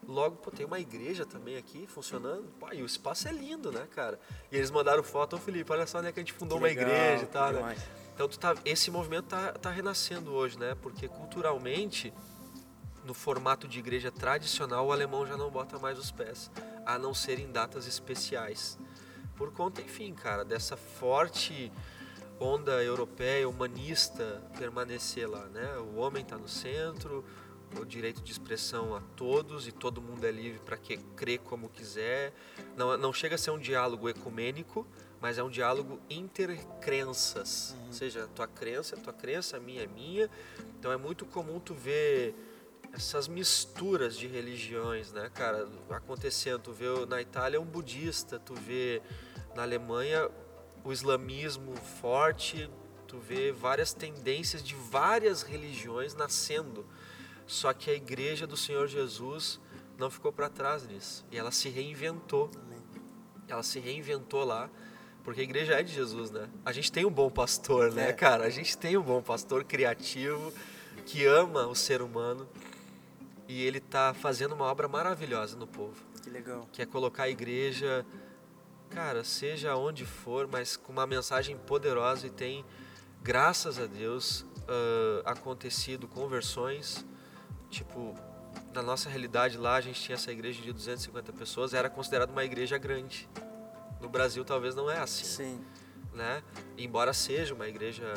Logo, 0.07 0.37
pô, 0.37 0.49
tem 0.49 0.65
uma 0.65 0.79
igreja 0.79 1.25
também 1.25 1.57
aqui 1.57 1.85
funcionando. 1.85 2.45
Pô, 2.57 2.71
e 2.71 2.81
o 2.81 2.85
espaço 2.85 3.27
é 3.27 3.31
lindo, 3.31 3.71
né, 3.71 3.85
cara? 3.93 4.17
E 4.49 4.55
eles 4.55 4.71
mandaram 4.71 5.03
foto, 5.03 5.35
ô 5.35 5.39
Felipe, 5.39 5.69
olha 5.71 5.85
só 5.85 5.99
onde 5.99 6.07
é 6.07 6.11
que 6.13 6.19
a 6.19 6.23
gente 6.23 6.31
fundou 6.31 6.57
que 6.57 6.63
uma 6.63 6.67
legal, 6.69 6.89
igreja 6.89 7.23
e 7.23 7.27
tal, 7.27 7.51
né? 7.51 7.75
Então 8.15 8.27
tá, 8.29 8.55
esse 8.63 8.89
movimento 8.89 9.25
tá, 9.25 9.51
tá 9.51 9.69
renascendo 9.69 10.31
hoje, 10.31 10.57
né? 10.57 10.75
Porque 10.81 11.09
culturalmente, 11.09 12.13
no 13.03 13.13
formato 13.13 13.67
de 13.67 13.79
igreja 13.79 14.09
tradicional, 14.09 14.87
o 14.87 14.91
alemão 14.93 15.27
já 15.27 15.35
não 15.35 15.51
bota 15.51 15.77
mais 15.77 15.99
os 15.99 16.09
pés, 16.09 16.49
a 16.85 16.97
não 16.97 17.13
ser 17.13 17.37
em 17.37 17.51
datas 17.51 17.85
especiais. 17.85 18.79
Por 19.35 19.51
conta, 19.51 19.81
enfim, 19.81 20.13
cara, 20.13 20.45
dessa 20.45 20.77
forte 20.77 21.71
onda 22.39 22.83
europeia, 22.83 23.47
humanista 23.47 24.41
permanecer 24.57 25.29
lá, 25.29 25.45
né? 25.47 25.77
O 25.79 25.97
homem 25.97 26.23
está 26.23 26.37
no 26.37 26.47
centro, 26.47 27.25
o 27.79 27.85
direito 27.85 28.21
de 28.21 28.31
expressão 28.31 28.95
a 28.95 29.01
todos 29.15 29.67
e 29.67 29.71
todo 29.71 30.01
mundo 30.01 30.25
é 30.25 30.31
livre 30.31 30.59
para 30.59 30.77
que 30.77 30.97
crer 31.15 31.39
como 31.39 31.69
quiser. 31.69 32.33
Não, 32.75 32.97
não 32.97 33.11
chega 33.11 33.35
a 33.35 33.37
ser 33.37 33.51
um 33.51 33.59
diálogo 33.59 34.07
ecumênico, 34.09 34.87
mas 35.19 35.37
é 35.37 35.43
um 35.43 35.49
diálogo 35.49 35.99
intercrenças. 36.09 37.75
Uhum. 37.77 37.87
Ou 37.87 37.93
seja, 37.93 38.23
a 38.23 38.27
tua 38.27 38.47
crença 38.47 38.95
é 38.95 38.99
tua 38.99 39.13
crença, 39.13 39.57
a 39.57 39.59
minha 39.59 39.83
é 39.83 39.87
minha. 39.87 40.29
Então 40.79 40.91
é 40.91 40.97
muito 40.97 41.25
comum 41.25 41.59
tu 41.59 41.73
ver 41.73 42.35
essas 42.93 43.27
misturas 43.27 44.17
de 44.17 44.27
religiões, 44.27 45.11
né, 45.11 45.29
cara, 45.33 45.67
acontecendo. 45.89 46.59
Tu 46.59 46.71
vê 46.71 47.05
na 47.07 47.21
Itália 47.21 47.59
um 47.59 47.65
budista, 47.65 48.39
tu 48.39 48.53
vê 48.53 49.01
na 49.55 49.63
Alemanha 49.63 50.29
o 50.83 50.91
islamismo 50.91 51.75
forte, 51.75 52.69
tu 53.07 53.17
vê 53.17 53.51
várias 53.51 53.93
tendências 53.93 54.63
de 54.63 54.75
várias 54.75 55.41
religiões 55.41 56.13
nascendo. 56.13 56.85
Só 57.47 57.73
que 57.73 57.89
a 57.89 57.93
igreja 57.93 58.45
do 58.45 58.57
Senhor 58.57 58.87
Jesus 58.87 59.59
não 59.97 60.11
ficou 60.11 60.31
para 60.31 60.49
trás 60.49 60.85
nisso. 60.85 61.25
E 61.31 61.37
ela 61.37 61.49
se 61.49 61.69
reinventou. 61.69 62.51
Ela 63.47 63.63
se 63.63 63.79
reinventou 63.79 64.43
lá, 64.43 64.69
porque 65.23 65.39
a 65.39 65.43
igreja 65.43 65.73
é 65.73 65.81
de 65.81 65.93
Jesus, 65.93 66.29
né? 66.29 66.49
A 66.65 66.73
gente 66.73 66.91
tem 66.91 67.05
um 67.05 67.09
bom 67.09 67.29
pastor, 67.29 67.93
né, 67.93 68.09
é. 68.09 68.13
cara? 68.13 68.43
A 68.43 68.49
gente 68.49 68.77
tem 68.77 68.97
um 68.97 69.01
bom 69.01 69.21
pastor 69.21 69.63
criativo 69.63 70.53
que 71.05 71.25
ama 71.25 71.65
o 71.65 71.73
ser 71.73 72.01
humano 72.01 72.45
e 73.47 73.63
ele 73.63 73.77
está 73.77 74.13
fazendo 74.13 74.53
uma 74.53 74.65
obra 74.65 74.89
maravilhosa 74.89 75.55
no 75.55 75.65
povo. 75.65 75.95
Que 76.21 76.29
legal. 76.29 76.67
Que 76.73 76.81
é 76.81 76.85
colocar 76.85 77.23
a 77.23 77.29
igreja, 77.29 78.05
cara, 78.89 79.23
seja 79.23 79.77
onde 79.77 80.05
for, 80.05 80.45
mas 80.45 80.75
com 80.75 80.91
uma 80.91 81.07
mensagem 81.07 81.57
poderosa 81.57 82.27
e 82.27 82.29
tem, 82.29 82.65
graças 83.23 83.79
a 83.79 83.85
Deus, 83.85 84.41
uh, 84.41 85.21
acontecido 85.23 86.05
conversões 86.05 87.05
Tipo, 87.69 88.15
na 88.73 88.81
nossa 88.81 89.09
realidade 89.09 89.57
lá, 89.57 89.75
a 89.75 89.81
gente 89.81 90.01
tinha 90.01 90.15
essa 90.15 90.31
igreja 90.31 90.61
de 90.61 90.71
250 90.71 91.33
pessoas, 91.33 91.73
era 91.73 91.89
considerada 91.89 92.31
uma 92.31 92.43
igreja 92.43 92.77
grande. 92.77 93.29
No 93.99 94.09
Brasil 94.09 94.45
talvez 94.45 94.75
não 94.75 94.89
é 94.89 94.99
assim. 94.99 95.25
Sim. 95.25 95.65
Né? 96.13 96.43
Embora 96.77 97.13
seja 97.13 97.53
uma 97.53 97.67
igreja 97.67 98.13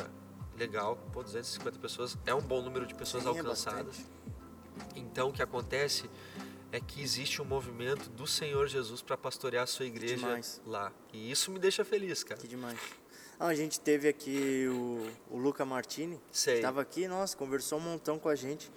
legal, 0.57 0.95
pô, 1.11 1.23
250 1.23 1.79
pessoas 1.79 2.17
é 2.25 2.33
um 2.33 2.41
bom 2.41 2.61
número 2.61 2.85
de 2.85 2.95
pessoas 2.95 3.23
Sim, 3.23 3.29
é 3.29 3.31
alcançadas. 3.37 3.99
É 3.99 4.99
então 4.99 5.29
o 5.29 5.33
que 5.33 5.41
acontece 5.41 6.09
é 6.71 6.79
que 6.79 7.01
existe 7.01 7.41
um 7.41 7.45
movimento 7.45 8.09
do 8.09 8.25
Senhor 8.25 8.67
Jesus 8.67 9.01
para 9.01 9.17
pastorear 9.17 9.63
a 9.63 9.67
sua 9.67 9.85
igreja 9.85 10.39
lá. 10.65 10.91
E 11.11 11.29
isso 11.29 11.51
me 11.51 11.59
deixa 11.59 11.83
feliz, 11.83 12.23
cara. 12.23 12.39
Que 12.39 12.47
demais. 12.47 12.79
Ah, 13.39 13.47
a 13.47 13.55
gente 13.55 13.79
teve 13.79 14.07
aqui 14.07 14.67
o, 14.67 15.35
o 15.35 15.37
Luca 15.37 15.65
Martini, 15.65 16.21
estava 16.31 16.79
aqui, 16.81 17.07
nossa, 17.07 17.35
conversou 17.35 17.79
um 17.79 17.81
montão 17.81 18.19
com 18.19 18.29
a 18.29 18.35
gente. 18.35 18.71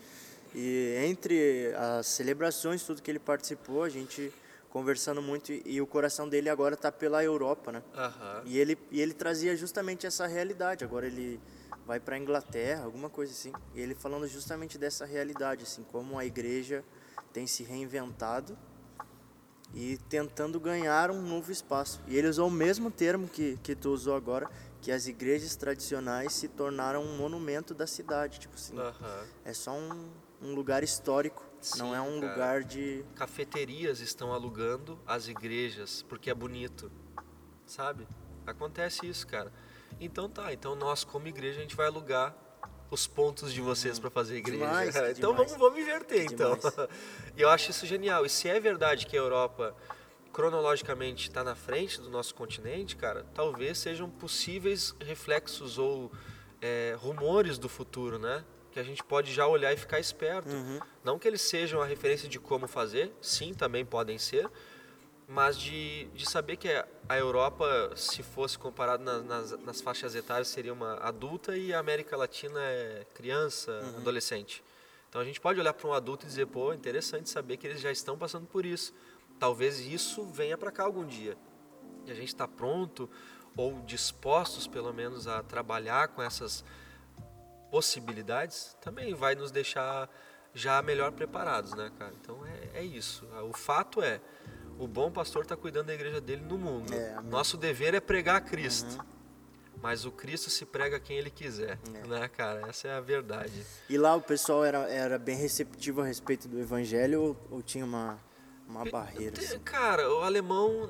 E 0.55 0.95
entre 1.07 1.73
as 1.77 2.07
celebrações, 2.07 2.83
tudo 2.83 3.03
que 3.03 3.11
ele 3.11 3.19
participou, 3.19 3.83
a 3.83 3.89
gente 3.89 4.33
conversando 4.71 5.23
muito 5.23 5.53
e, 5.53 5.63
e 5.65 5.81
o 5.81 5.87
coração 5.87 6.29
dele 6.29 6.49
agora 6.49 6.75
está 6.75 6.91
pela 6.91 7.23
Europa, 7.23 7.71
né? 7.73 7.83
Uhum. 7.95 8.43
E 8.45 8.59
ele 8.59 8.79
e 8.91 9.01
ele 9.01 9.15
trazia 9.15 9.57
justamente 9.57 10.07
essa 10.07 10.27
realidade. 10.27 10.85
Agora 10.85 11.07
ele 11.07 11.41
vai 11.87 12.01
para 12.01 12.17
a 12.17 12.19
Inglaterra, 12.19 12.85
alguma 12.85 13.09
coisa 13.11 13.33
assim. 13.33 13.53
E 13.75 13.81
ele 13.81 13.95
falando 13.95 14.27
justamente 14.27 14.79
dessa 14.79 15.05
realidade, 15.05 15.65
assim, 15.65 15.85
como 15.93 16.19
a 16.19 16.25
igreja 16.25 16.85
tem 17.33 17.47
se 17.47 17.63
reinventado 17.63 18.57
e 19.75 19.99
tentando 20.09 20.59
ganhar 20.61 21.11
um 21.11 21.21
novo 21.21 21.51
espaço. 21.51 22.01
E 22.07 22.17
ele 22.17 22.29
usou 22.29 22.49
o 22.49 22.51
mesmo 22.51 22.91
termo 22.91 23.29
que, 23.29 23.59
que 23.63 23.75
tu 23.75 23.91
usou 23.91 24.15
agora, 24.15 24.49
que 24.81 24.93
as 24.93 25.07
igrejas 25.07 25.57
tradicionais 25.57 26.33
se 26.33 26.49
tornaram 26.49 27.03
um 27.03 27.17
monumento 27.17 27.75
da 27.75 27.87
cidade, 27.87 28.39
tipo 28.39 28.55
assim. 28.55 28.79
Uhum. 28.79 29.27
É 29.45 29.53
só 29.53 29.73
um, 29.73 30.09
um 30.45 30.55
lugar 30.55 30.85
histórico, 30.85 31.45
Sim, 31.61 31.79
não 31.79 31.95
é 31.95 32.01
um 32.01 32.21
cara. 32.21 32.33
lugar 32.33 32.65
de. 32.65 33.05
Cafeterias 33.15 34.01
estão 34.01 34.33
alugando 34.33 34.99
as 35.07 35.29
igrejas 35.29 36.03
porque 36.09 36.31
é 36.31 36.35
bonito, 36.35 36.91
sabe? 37.67 38.07
Acontece 38.47 39.07
isso, 39.07 39.27
cara. 39.27 39.53
Então 40.01 40.29
tá, 40.29 40.53
então 40.53 40.75
nós 40.75 41.05
como 41.05 41.27
igreja 41.27 41.59
a 41.59 41.63
gente 41.63 41.77
vai 41.77 41.87
alugar 41.87 42.37
os 42.91 43.07
pontos 43.07 43.53
de 43.53 43.61
vocês 43.61 43.97
uhum. 43.97 44.03
para 44.03 44.11
fazer 44.11 44.37
igreja. 44.37 44.65
Demais, 44.65 44.95
então 45.17 45.33
demais. 45.33 45.51
vamos, 45.51 45.53
vamos 45.57 45.79
inverter 45.79 46.25
então. 46.31 46.59
e 47.37 47.41
eu 47.41 47.49
acho 47.49 47.71
isso 47.71 47.87
genial. 47.87 48.25
E 48.27 48.29
se 48.29 48.49
é 48.49 48.61
verdade 48.61 49.07
que 49.07 49.17
a 49.17 49.21
Europa 49.21 49.75
cronologicamente 50.33 51.29
está 51.29 51.45
na 51.45 51.55
frente 51.55 52.01
do 52.01 52.11
nosso 52.11 52.35
continente, 52.35 52.97
cara, 52.97 53.25
talvez 53.35 53.79
sejam 53.79 54.11
possíveis 54.11 54.95
reflexos 55.01 55.79
ou 55.79 56.11
é, 56.61 56.97
rumores 56.99 57.57
do 57.57 57.69
futuro, 57.69 58.19
né? 58.19 58.45
Que 58.75 58.81
a 58.81 58.83
gente 58.83 59.05
pode 59.05 59.33
já 59.33 59.47
olhar 59.47 59.73
e 59.73 59.77
ficar 59.77 60.01
esperto. 60.01 60.51
Uhum. 60.51 60.81
Não 61.05 61.17
que 61.17 61.29
eles 61.29 61.41
sejam 61.41 61.81
a 61.81 61.87
referência 61.87 62.29
de 62.29 62.41
como 62.41 62.67
fazer, 62.67 63.13
sim, 63.23 63.55
também 63.55 63.85
podem 63.85 64.19
ser, 64.19 64.51
mas 65.29 65.57
de, 65.57 66.07
de 66.07 66.29
saber 66.29 66.57
que 66.57 66.69
a 67.09 67.17
Europa, 67.17 67.93
se 67.95 68.21
fosse 68.21 68.59
comparado 68.59 69.05
na, 69.05 69.21
nas, 69.21 69.53
nas 69.61 69.81
faixas 69.81 70.17
etárias, 70.17 70.49
seria 70.49 70.73
uma 70.73 70.97
adulta 70.97 71.57
e 71.57 71.73
a 71.73 71.79
América 71.79 72.17
Latina 72.17 72.61
é 72.61 73.07
criança, 73.15 73.71
uhum. 73.71 73.99
adolescente. 73.99 74.63
Então 75.09 75.21
a 75.21 75.25
gente 75.25 75.41
pode 75.41 75.61
olhar 75.61 75.73
para 75.73 75.89
um 75.89 75.93
adulto 75.93 76.27
e 76.27 76.29
dizer, 76.29 76.47
pô, 76.47 76.75
interessante 76.75 77.31
saber 77.31 77.57
que 77.57 77.69
eles 77.69 77.81
já 77.81 77.93
estão 77.93 78.19
passando 78.19 78.47
por 78.49 78.67
isso. 78.67 78.93
Talvez 79.39 79.79
isso 79.79 80.25
venha 80.25 80.59
para 80.59 80.73
cá 80.73 80.83
algum 80.83 81.07
dia. 81.07 81.37
e 82.07 82.11
a 82.11 82.15
gente 82.15 82.29
está 82.29 82.49
pronto 82.49 83.09
ou 83.57 83.81
dispostos, 83.83 84.67
pelo 84.67 84.93
menos, 84.93 85.29
a 85.29 85.45
trabalhar 85.45 86.09
com 86.09 86.21
essas 86.21 86.65
possibilidades, 87.75 88.77
também 88.81 89.15
vai 89.15 89.35
nos 89.35 89.51
deixar 89.51 90.09
já 90.55 90.81
melhor 90.81 91.11
preparados, 91.11 91.75
né, 91.75 91.91
cara? 91.99 92.13
Então 92.21 92.47
é, 92.47 92.79
é 92.79 92.85
isso. 92.85 93.27
O 93.51 93.53
fato 93.53 94.01
é, 94.01 94.21
o 94.79 94.87
bom 94.87 95.11
pastor 95.11 95.43
está 95.43 95.57
cuidando 95.57 95.89
da 95.89 95.95
igreja 95.95 96.21
dele 96.21 96.43
no 96.43 96.57
mundo. 96.57 96.95
É, 96.95 97.21
Nosso 97.23 97.57
dever 97.57 97.93
é 97.93 97.99
pregar 97.99 98.37
a 98.37 98.41
Cristo. 98.41 98.97
Uhum. 98.97 99.05
Mas 99.83 100.05
o 100.05 100.13
Cristo 100.13 100.51
se 100.51 100.65
prega 100.65 101.01
quem 101.01 101.19
ele 101.19 101.31
quiser, 101.31 101.77
é. 101.93 102.07
né, 102.07 102.29
cara? 102.29 102.69
Essa 102.69 102.87
é 102.87 102.93
a 102.93 103.01
verdade. 103.01 103.67
E 103.91 103.99
lá 103.99 104.15
o 104.15 104.23
pessoal 104.23 104.65
era, 104.65 104.89
era 104.89 105.19
bem 105.19 105.37
receptivo 105.37 106.01
a 106.01 106.05
respeito 106.05 106.47
do 106.47 106.61
evangelho 106.61 107.21
ou, 107.21 107.37
ou 107.51 107.61
tinha 107.61 107.85
uma, 107.85 108.21
uma 108.69 108.85
barreira? 108.85 109.37
Assim? 109.37 109.59
Cara, 109.59 110.09
o 110.15 110.23
alemão 110.23 110.89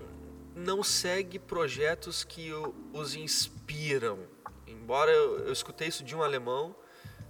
não 0.55 0.83
segue 0.83 1.39
projetos 1.39 2.25
que 2.25 2.53
os 2.93 3.15
inspiram. 3.15 4.34
Embora 4.85 5.11
eu, 5.11 5.39
eu 5.47 5.53
escutei 5.55 5.89
isso 5.89 6.05
de 6.05 6.15
um 6.15 6.23
alemão, 6.23 6.77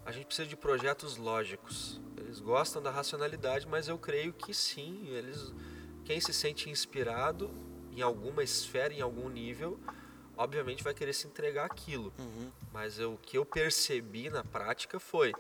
a 0.05 0.11
gente 0.11 0.27
precisa 0.27 0.49
de 0.49 0.57
projetos 0.57 1.17
lógicos. 1.17 2.01
Eles 2.17 2.41
gostam 2.41 2.83
da 2.83 2.91
racionalidade, 2.91 3.65
mas 3.69 3.87
eu 3.87 3.97
creio 3.97 4.33
que 4.33 4.53
sim, 4.53 5.07
eles 5.11 5.53
quem 6.05 6.19
se 6.21 6.33
sente 6.33 6.69
inspirado 6.69 7.49
em 7.93 8.03
alguma 8.03 8.43
esfera, 8.43 8.93
em 8.93 9.01
algum 9.01 9.29
nível, 9.29 9.79
obviamente 10.37 10.83
vai 10.83 10.93
querer 10.93 11.13
se 11.13 11.29
entregar 11.29 11.65
aquilo. 11.67 12.13
Uhum. 12.19 12.51
Mas 12.73 12.99
eu, 12.99 13.13
o 13.13 13.19
que 13.19 13.39
eu 13.39 13.47
percebi 13.47 14.29
na 14.29 14.43
prática 14.43 14.99
foi 14.99 15.33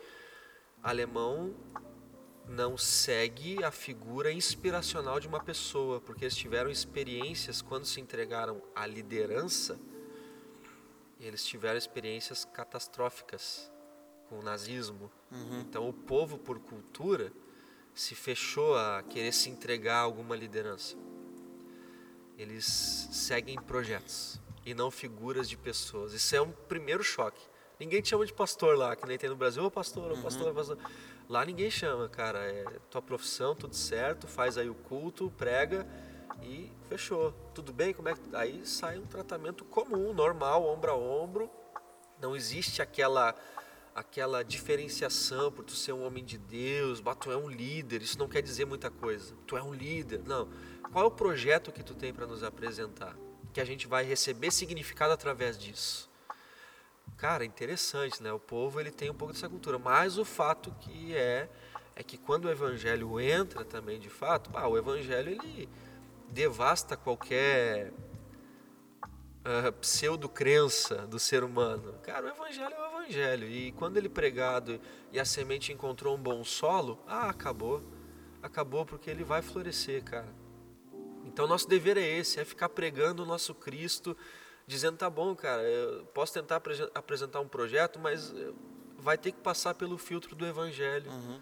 alemão 0.84 1.52
não 2.48 2.78
segue 2.78 3.64
a 3.64 3.72
figura 3.72 4.30
inspiracional 4.30 5.18
de 5.18 5.26
uma 5.26 5.42
pessoa, 5.42 6.00
porque 6.00 6.26
eles 6.26 6.36
tiveram 6.36 6.70
experiências 6.70 7.60
quando 7.60 7.86
se 7.86 8.00
entregaram 8.00 8.62
à 8.72 8.86
liderança, 8.86 9.80
eles 11.26 11.44
tiveram 11.44 11.78
experiências 11.78 12.44
catastróficas 12.44 13.70
com 14.28 14.38
o 14.38 14.42
nazismo. 14.42 15.10
Uhum. 15.30 15.60
Então 15.60 15.88
o 15.88 15.92
povo 15.92 16.38
por 16.38 16.58
cultura 16.58 17.32
se 17.94 18.14
fechou 18.14 18.76
a 18.76 19.02
querer 19.02 19.32
se 19.32 19.48
entregar 19.48 19.96
a 19.96 20.02
alguma 20.02 20.36
liderança. 20.36 20.96
Eles 22.36 22.64
seguem 22.64 23.56
projetos 23.56 24.40
e 24.66 24.74
não 24.74 24.90
figuras 24.90 25.48
de 25.48 25.56
pessoas. 25.56 26.12
Isso 26.12 26.34
é 26.34 26.42
um 26.42 26.50
primeiro 26.50 27.02
choque. 27.02 27.40
Ninguém 27.78 28.02
te 28.02 28.08
chama 28.08 28.26
de 28.26 28.32
pastor 28.32 28.76
lá, 28.76 28.94
que 28.94 29.06
nem 29.06 29.16
tem 29.16 29.30
no 29.30 29.36
Brasil, 29.36 29.64
ô 29.64 29.70
pastor, 29.70 30.12
ô 30.12 30.16
pastor, 30.16 30.50
ô 30.50 30.54
pastor. 30.54 30.78
Lá 31.28 31.44
ninguém 31.44 31.70
chama, 31.70 32.08
cara. 32.08 32.38
É 32.38 32.64
tua 32.90 33.00
profissão, 33.00 33.54
tudo 33.54 33.74
certo, 33.74 34.26
faz 34.26 34.58
aí 34.58 34.68
o 34.68 34.74
culto, 34.74 35.32
prega 35.36 35.86
e 36.42 36.70
fechou. 36.88 37.32
Tudo 37.54 37.72
bem? 37.72 37.92
Como 37.92 38.08
é 38.08 38.14
que... 38.14 38.20
Aí 38.34 38.66
sai 38.66 38.98
um 38.98 39.06
tratamento 39.06 39.64
comum, 39.64 40.12
normal, 40.12 40.66
ombro 40.66 40.90
a 40.90 40.96
ombro. 40.96 41.50
Não 42.20 42.34
existe 42.34 42.80
aquela 42.80 43.34
aquela 43.94 44.42
diferenciação 44.42 45.52
por 45.52 45.64
tu 45.64 45.72
ser 45.72 45.92
um 45.92 46.04
homem 46.04 46.24
de 46.24 46.36
Deus, 46.36 47.00
bah, 47.00 47.14
tu 47.14 47.30
é 47.30 47.36
um 47.36 47.48
líder, 47.48 48.02
isso 48.02 48.18
não 48.18 48.26
quer 48.26 48.42
dizer 48.42 48.64
muita 48.64 48.90
coisa. 48.90 49.34
Tu 49.46 49.56
é 49.56 49.62
um 49.62 49.72
líder. 49.72 50.20
Não. 50.26 50.48
Qual 50.92 51.04
é 51.04 51.06
o 51.06 51.10
projeto 51.10 51.70
que 51.70 51.82
tu 51.82 51.94
tem 51.94 52.12
para 52.12 52.26
nos 52.26 52.42
apresentar? 52.42 53.16
Que 53.52 53.60
a 53.60 53.64
gente 53.64 53.86
vai 53.86 54.04
receber 54.04 54.50
significado 54.50 55.12
através 55.12 55.56
disso. 55.56 56.10
Cara, 57.16 57.44
interessante, 57.44 58.20
né? 58.20 58.32
O 58.32 58.40
povo 58.40 58.80
ele 58.80 58.90
tem 58.90 59.08
um 59.08 59.14
pouco 59.14 59.32
dessa 59.32 59.48
cultura, 59.48 59.78
mas 59.78 60.18
o 60.18 60.24
fato 60.24 60.74
que 60.80 61.14
é 61.14 61.48
é 61.96 62.02
que 62.02 62.18
quando 62.18 62.46
o 62.46 62.50
evangelho 62.50 63.20
entra 63.20 63.64
também 63.64 64.00
de 64.00 64.10
fato, 64.10 64.50
bah, 64.50 64.66
o 64.66 64.76
evangelho 64.76 65.30
ele 65.30 65.68
devasta 66.30 66.96
qualquer 66.96 67.92
uh, 69.44 69.72
pseudo-crença 69.80 71.06
do 71.06 71.18
ser 71.18 71.44
humano. 71.44 71.94
Cara, 72.02 72.26
o 72.26 72.28
evangelho 72.28 72.74
é 72.74 72.80
o 72.80 72.86
evangelho. 72.86 73.48
E 73.48 73.72
quando 73.72 73.96
ele 73.96 74.08
pregado 74.08 74.80
e 75.12 75.20
a 75.20 75.24
semente 75.24 75.72
encontrou 75.72 76.16
um 76.16 76.20
bom 76.20 76.42
solo, 76.44 76.98
ah, 77.06 77.28
acabou. 77.28 77.82
Acabou 78.42 78.84
porque 78.84 79.10
ele 79.10 79.24
vai 79.24 79.42
florescer, 79.42 80.02
cara. 80.02 80.28
Então 81.24 81.46
nosso 81.46 81.68
dever 81.68 81.96
é 81.96 82.06
esse, 82.06 82.38
é 82.38 82.44
ficar 82.44 82.68
pregando 82.68 83.22
o 83.22 83.26
nosso 83.26 83.54
Cristo, 83.54 84.16
dizendo, 84.66 84.98
tá 84.98 85.08
bom, 85.08 85.34
cara, 85.34 85.62
eu 85.62 86.04
posso 86.06 86.32
tentar 86.32 86.60
apresentar 86.94 87.40
um 87.40 87.48
projeto, 87.48 87.98
mas 87.98 88.30
eh, 88.30 88.52
vai 88.98 89.16
ter 89.16 89.32
que 89.32 89.40
passar 89.40 89.74
pelo 89.74 89.96
filtro 89.96 90.34
do 90.34 90.46
evangelho. 90.46 91.10
Uhum. 91.10 91.40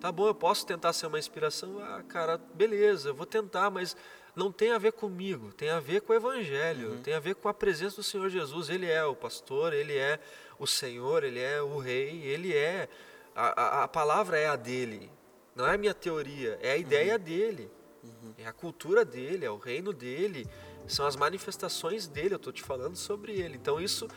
Tá 0.00 0.12
bom, 0.12 0.28
eu 0.28 0.34
posso 0.34 0.64
tentar 0.64 0.92
ser 0.92 1.06
uma 1.06 1.18
inspiração? 1.18 1.80
Ah, 1.80 2.02
cara, 2.08 2.38
beleza, 2.54 3.08
eu 3.08 3.14
vou 3.14 3.26
tentar, 3.26 3.68
mas 3.68 3.96
não 4.34 4.52
tem 4.52 4.70
a 4.70 4.78
ver 4.78 4.92
comigo, 4.92 5.52
tem 5.52 5.70
a 5.70 5.80
ver 5.80 6.02
com 6.02 6.12
o 6.12 6.16
Evangelho, 6.16 6.92
uhum. 6.92 7.02
tem 7.02 7.14
a 7.14 7.18
ver 7.18 7.34
com 7.34 7.48
a 7.48 7.54
presença 7.54 7.96
do 7.96 8.04
Senhor 8.04 8.28
Jesus. 8.28 8.68
Ele 8.68 8.86
é 8.86 9.04
o 9.04 9.16
pastor, 9.16 9.72
ele 9.72 9.96
é 9.96 10.20
o 10.56 10.66
Senhor, 10.66 11.24
ele 11.24 11.40
é 11.40 11.60
o 11.60 11.78
Rei, 11.78 12.22
ele 12.22 12.54
é. 12.54 12.88
A, 13.34 13.60
a, 13.60 13.84
a 13.84 13.88
palavra 13.88 14.38
é 14.38 14.46
a 14.46 14.54
dele, 14.54 15.10
não 15.54 15.66
é 15.66 15.74
a 15.74 15.78
minha 15.78 15.94
teoria, 15.94 16.58
é 16.62 16.72
a 16.72 16.76
ideia 16.76 17.14
uhum. 17.14 17.20
dele, 17.20 17.70
uhum. 18.04 18.34
é 18.38 18.46
a 18.46 18.52
cultura 18.52 19.04
dele, 19.04 19.44
é 19.44 19.50
o 19.50 19.58
reino 19.58 19.92
dele, 19.92 20.48
são 20.86 21.06
as 21.06 21.16
manifestações 21.16 22.06
dele. 22.06 22.34
Eu 22.34 22.36
estou 22.36 22.52
te 22.52 22.62
falando 22.62 22.94
sobre 22.94 23.32
ele. 23.32 23.56
Então 23.56 23.80
isso 23.80 24.08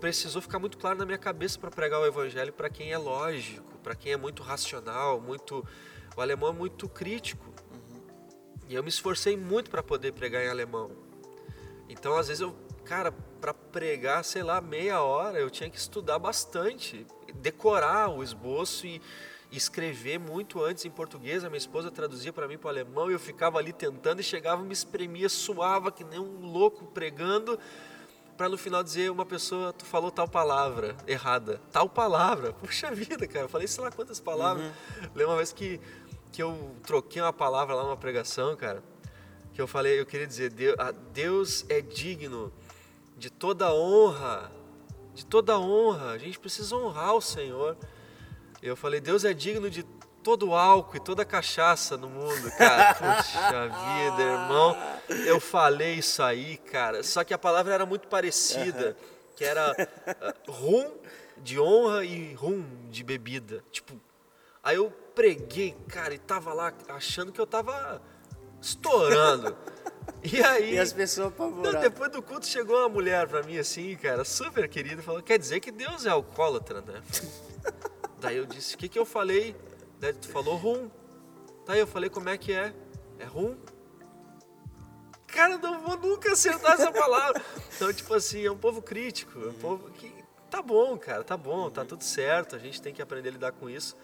precisou 0.00 0.40
ficar 0.40 0.58
muito 0.58 0.78
claro 0.78 0.98
na 0.98 1.04
minha 1.04 1.18
cabeça 1.18 1.58
para 1.58 1.70
pregar 1.70 2.00
o 2.00 2.06
Evangelho 2.06 2.52
para 2.52 2.70
quem 2.70 2.92
é 2.92 2.98
lógico, 2.98 3.78
para 3.82 3.94
quem 3.94 4.12
é 4.12 4.16
muito 4.16 4.42
racional, 4.42 5.20
muito. 5.20 5.66
O 6.16 6.20
alemão 6.20 6.50
é 6.50 6.52
muito 6.52 6.88
crítico. 6.88 7.44
E 8.68 8.74
eu 8.74 8.82
me 8.82 8.88
esforcei 8.88 9.36
muito 9.36 9.70
para 9.70 9.82
poder 9.82 10.12
pregar 10.12 10.44
em 10.44 10.48
alemão. 10.48 10.90
Então, 11.88 12.16
às 12.16 12.28
vezes 12.28 12.40
eu, 12.40 12.54
cara, 12.84 13.12
para 13.40 13.54
pregar, 13.54 14.24
sei 14.24 14.42
lá, 14.42 14.60
meia 14.60 15.00
hora, 15.02 15.38
eu 15.38 15.48
tinha 15.48 15.70
que 15.70 15.78
estudar 15.78 16.18
bastante, 16.18 17.06
decorar 17.36 18.10
o 18.10 18.22
esboço 18.22 18.86
e, 18.86 19.00
e 19.50 19.56
escrever 19.56 20.18
muito 20.18 20.62
antes 20.62 20.84
em 20.84 20.90
português. 20.90 21.44
A 21.44 21.48
minha 21.48 21.58
esposa 21.58 21.90
traduzia 21.90 22.32
para 22.32 22.46
mim 22.46 22.58
para 22.58 22.66
o 22.66 22.70
alemão 22.70 23.10
e 23.10 23.14
eu 23.14 23.18
ficava 23.18 23.58
ali 23.58 23.72
tentando 23.72 24.20
e 24.20 24.24
chegava, 24.24 24.62
me 24.62 24.72
espremia, 24.72 25.28
suava 25.28 25.90
que 25.90 26.04
nem 26.04 26.18
um 26.18 26.46
louco 26.46 26.86
pregando 26.86 27.58
para 28.38 28.48
no 28.48 28.56
final 28.56 28.84
dizer 28.84 29.10
uma 29.10 29.26
pessoa, 29.26 29.72
tu 29.72 29.84
falou 29.84 30.12
tal 30.12 30.28
palavra 30.28 30.96
errada. 31.08 31.60
Tal 31.72 31.88
palavra. 31.88 32.52
Puxa 32.52 32.90
vida, 32.92 33.26
cara. 33.26 33.46
Eu 33.46 33.48
falei 33.48 33.66
sei 33.66 33.82
lá 33.82 33.90
quantas 33.90 34.20
palavras. 34.20 34.64
Uhum. 34.64 34.72
Lembro 35.14 35.32
uma 35.32 35.36
vez 35.36 35.52
que 35.52 35.80
que 36.30 36.42
eu 36.42 36.76
troquei 36.84 37.20
uma 37.22 37.32
palavra 37.32 37.74
lá 37.74 37.82
numa 37.82 37.96
pregação, 37.96 38.54
cara, 38.54 38.82
que 39.54 39.60
eu 39.60 39.66
falei, 39.66 39.98
eu 39.98 40.06
queria 40.06 40.26
dizer, 40.26 40.52
Deus 41.12 41.64
é 41.68 41.80
digno 41.80 42.52
de 43.16 43.30
toda 43.30 43.72
honra, 43.74 44.52
de 45.14 45.24
toda 45.24 45.58
honra. 45.58 46.10
A 46.10 46.18
gente 46.18 46.38
precisa 46.38 46.76
honrar 46.76 47.14
o 47.14 47.20
Senhor. 47.20 47.76
Eu 48.62 48.76
falei, 48.76 49.00
Deus 49.00 49.24
é 49.24 49.32
digno 49.32 49.70
de 49.70 49.84
todo 50.28 50.52
álcool 50.52 50.94
e 50.94 51.00
toda 51.00 51.24
cachaça 51.24 51.96
no 51.96 52.06
mundo, 52.06 52.50
cara. 52.58 52.92
Puxa 53.00 53.66
vida, 53.66 54.22
irmão. 54.22 54.76
Eu 55.24 55.40
falei 55.40 55.94
isso 55.94 56.22
aí, 56.22 56.58
cara. 56.58 57.02
Só 57.02 57.24
que 57.24 57.32
a 57.32 57.38
palavra 57.38 57.72
era 57.72 57.86
muito 57.86 58.08
parecida, 58.08 58.94
que 59.34 59.42
era 59.42 59.72
uh, 59.72 60.52
rum 60.52 60.92
de 61.38 61.58
honra 61.58 62.04
e 62.04 62.34
rum 62.34 62.62
de 62.90 63.02
bebida. 63.02 63.64
Tipo, 63.72 63.98
aí 64.62 64.76
eu 64.76 64.90
preguei, 65.14 65.74
cara, 65.88 66.12
e 66.12 66.18
tava 66.18 66.52
lá 66.52 66.74
achando 66.90 67.32
que 67.32 67.40
eu 67.40 67.46
tava 67.46 68.02
estourando. 68.60 69.56
E 70.22 70.44
aí. 70.44 70.74
E 70.74 70.78
as 70.78 70.92
pessoas 70.92 71.28
apavoradas. 71.28 71.80
Depois 71.80 72.12
do 72.12 72.20
culto 72.20 72.46
chegou 72.46 72.76
uma 72.80 72.88
mulher 72.90 73.26
pra 73.26 73.42
mim 73.42 73.56
assim, 73.56 73.96
cara, 73.96 74.26
super 74.26 74.68
querida, 74.68 75.00
falou: 75.00 75.22
quer 75.22 75.38
dizer 75.38 75.60
que 75.60 75.70
Deus 75.70 76.04
é 76.04 76.10
alcoólatra, 76.10 76.82
né? 76.82 77.00
Daí 78.20 78.36
eu 78.36 78.44
disse: 78.44 78.74
o 78.74 78.78
que, 78.78 78.90
que 78.90 78.98
eu 78.98 79.06
falei? 79.06 79.56
Daí 79.98 80.12
tu 80.12 80.28
falou 80.28 80.56
rum. 80.56 80.90
Daí 81.66 81.80
eu 81.80 81.86
falei: 81.86 82.10
como 82.10 82.28
é 82.28 82.38
que 82.38 82.52
é? 82.52 82.74
É 83.18 83.24
rum? 83.24 83.56
Cara, 85.26 85.58
não 85.58 85.80
vou 85.80 85.98
nunca 85.98 86.32
acertar 86.32 86.72
essa 86.72 86.90
palavra. 86.90 87.42
Então, 87.76 87.92
tipo 87.92 88.14
assim, 88.14 88.44
é 88.44 88.50
um 88.50 88.56
povo 88.56 88.80
crítico, 88.80 89.38
é 89.44 89.48
um 89.48 89.54
povo 89.54 89.90
que. 89.90 90.12
Tá 90.50 90.62
bom, 90.62 90.96
cara, 90.96 91.22
tá 91.22 91.36
bom, 91.36 91.70
tá 91.70 91.84
tudo 91.84 92.02
certo, 92.02 92.56
a 92.56 92.58
gente 92.58 92.80
tem 92.80 92.94
que 92.94 93.02
aprender 93.02 93.28
a 93.28 93.32
lidar 93.32 93.52
com 93.52 93.68
isso 93.68 93.94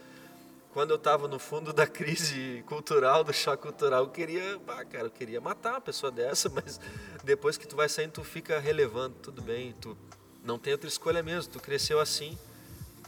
quando 0.75 0.91
eu 0.91 0.97
estava 0.97 1.29
no 1.29 1.39
fundo 1.39 1.73
da 1.73 1.87
crise 1.87 2.65
cultural, 2.67 3.23
do 3.23 3.33
choque 3.33 3.63
cultural, 3.63 4.03
eu 4.03 4.11
queria, 4.11 4.61
ah, 4.67 4.85
cara, 4.85 5.05
eu 5.05 5.11
queria 5.11 5.41
matar 5.41 5.75
uma 5.75 5.81
pessoa 5.81 6.11
dessa, 6.11 6.49
mas 6.53 6.81
depois 7.23 7.57
que 7.57 7.65
tu 7.65 7.77
vai 7.77 7.89
saindo, 7.89 8.11
tu 8.11 8.25
fica 8.25 8.59
relevando, 8.59 9.15
tudo 9.23 9.41
bem, 9.41 9.73
tu 9.81 9.97
não 10.43 10.59
tem 10.59 10.73
outra 10.73 10.89
escolha 10.89 11.23
mesmo, 11.23 11.53
tu 11.53 11.61
cresceu 11.61 12.01
assim, 12.01 12.37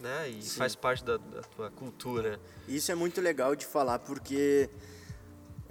né, 0.06 0.28
e 0.28 0.42
Sim. 0.42 0.58
faz 0.58 0.74
parte 0.76 1.04
da, 1.04 1.16
da, 1.16 1.42
tua 1.42 1.70
cultura. 1.70 2.40
Isso 2.68 2.92
é 2.92 2.94
muito 2.94 3.20
legal 3.20 3.56
de 3.56 3.66
falar, 3.66 3.98
porque, 3.98 4.70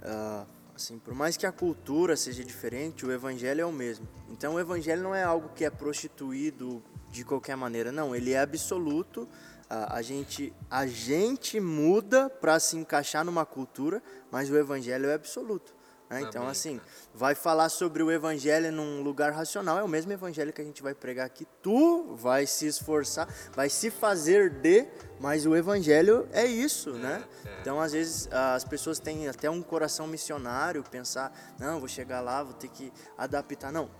uh, 0.00 0.46
assim, 0.74 0.98
por 0.98 1.14
mais 1.14 1.36
que 1.36 1.46
a 1.46 1.52
cultura 1.52 2.16
seja 2.16 2.44
diferente, 2.44 3.06
o 3.06 3.10
evangelho 3.10 3.62
é 3.62 3.66
o 3.66 3.72
mesmo. 3.72 4.06
Então, 4.30 4.54
o 4.54 4.60
evangelho 4.60 5.02
não 5.02 5.14
é 5.14 5.22
algo 5.22 5.48
que 5.54 5.64
é 5.64 5.70
prostituído 5.70 6.82
de 7.10 7.24
qualquer 7.24 7.56
maneira, 7.56 7.90
não, 7.90 8.14
ele 8.14 8.32
é 8.32 8.40
absoluto, 8.40 9.26
a, 9.70 9.96
a 9.96 10.02
gente, 10.02 10.52
a 10.70 10.86
gente 10.86 11.58
muda 11.58 12.28
para 12.28 12.60
se 12.60 12.76
encaixar 12.76 13.24
numa 13.24 13.46
cultura, 13.46 14.02
mas 14.30 14.50
o 14.50 14.56
evangelho 14.56 15.06
é 15.06 15.14
absoluto. 15.14 15.74
Né? 16.08 16.20
Então, 16.22 16.42
assim, 16.50 16.80
vai 17.12 17.34
falar 17.34 17.68
sobre 17.68 18.00
o 18.02 18.10
evangelho 18.12 18.70
num 18.70 19.02
lugar 19.02 19.32
racional, 19.32 19.78
é 19.78 19.82
o 19.82 19.88
mesmo 19.88 20.12
evangelho 20.12 20.52
que 20.52 20.60
a 20.60 20.64
gente 20.64 20.82
vai 20.82 20.94
pregar 20.94 21.26
aqui. 21.26 21.44
Tu 21.62 22.14
vai 22.14 22.46
se 22.46 22.66
esforçar, 22.66 23.28
vai 23.54 23.68
se 23.68 23.90
fazer 23.90 24.50
de, 24.50 24.86
mas 25.18 25.46
o 25.46 25.56
evangelho 25.56 26.28
é 26.32 26.46
isso, 26.46 26.92
né? 26.92 27.24
é. 27.44 27.60
Então, 27.60 27.80
às 27.80 27.92
vezes, 27.92 28.28
as 28.32 28.64
pessoas 28.64 28.98
têm 29.00 29.26
até 29.28 29.50
um 29.50 29.60
coração 29.62 30.06
missionário, 30.06 30.82
pensar, 30.84 31.32
não, 31.58 31.80
vou 31.80 31.88
chegar 31.88 32.20
lá, 32.20 32.42
vou 32.42 32.54
ter 32.54 32.68
que 32.68 32.92
adaptar. 33.18 33.72
Não, 33.72 33.90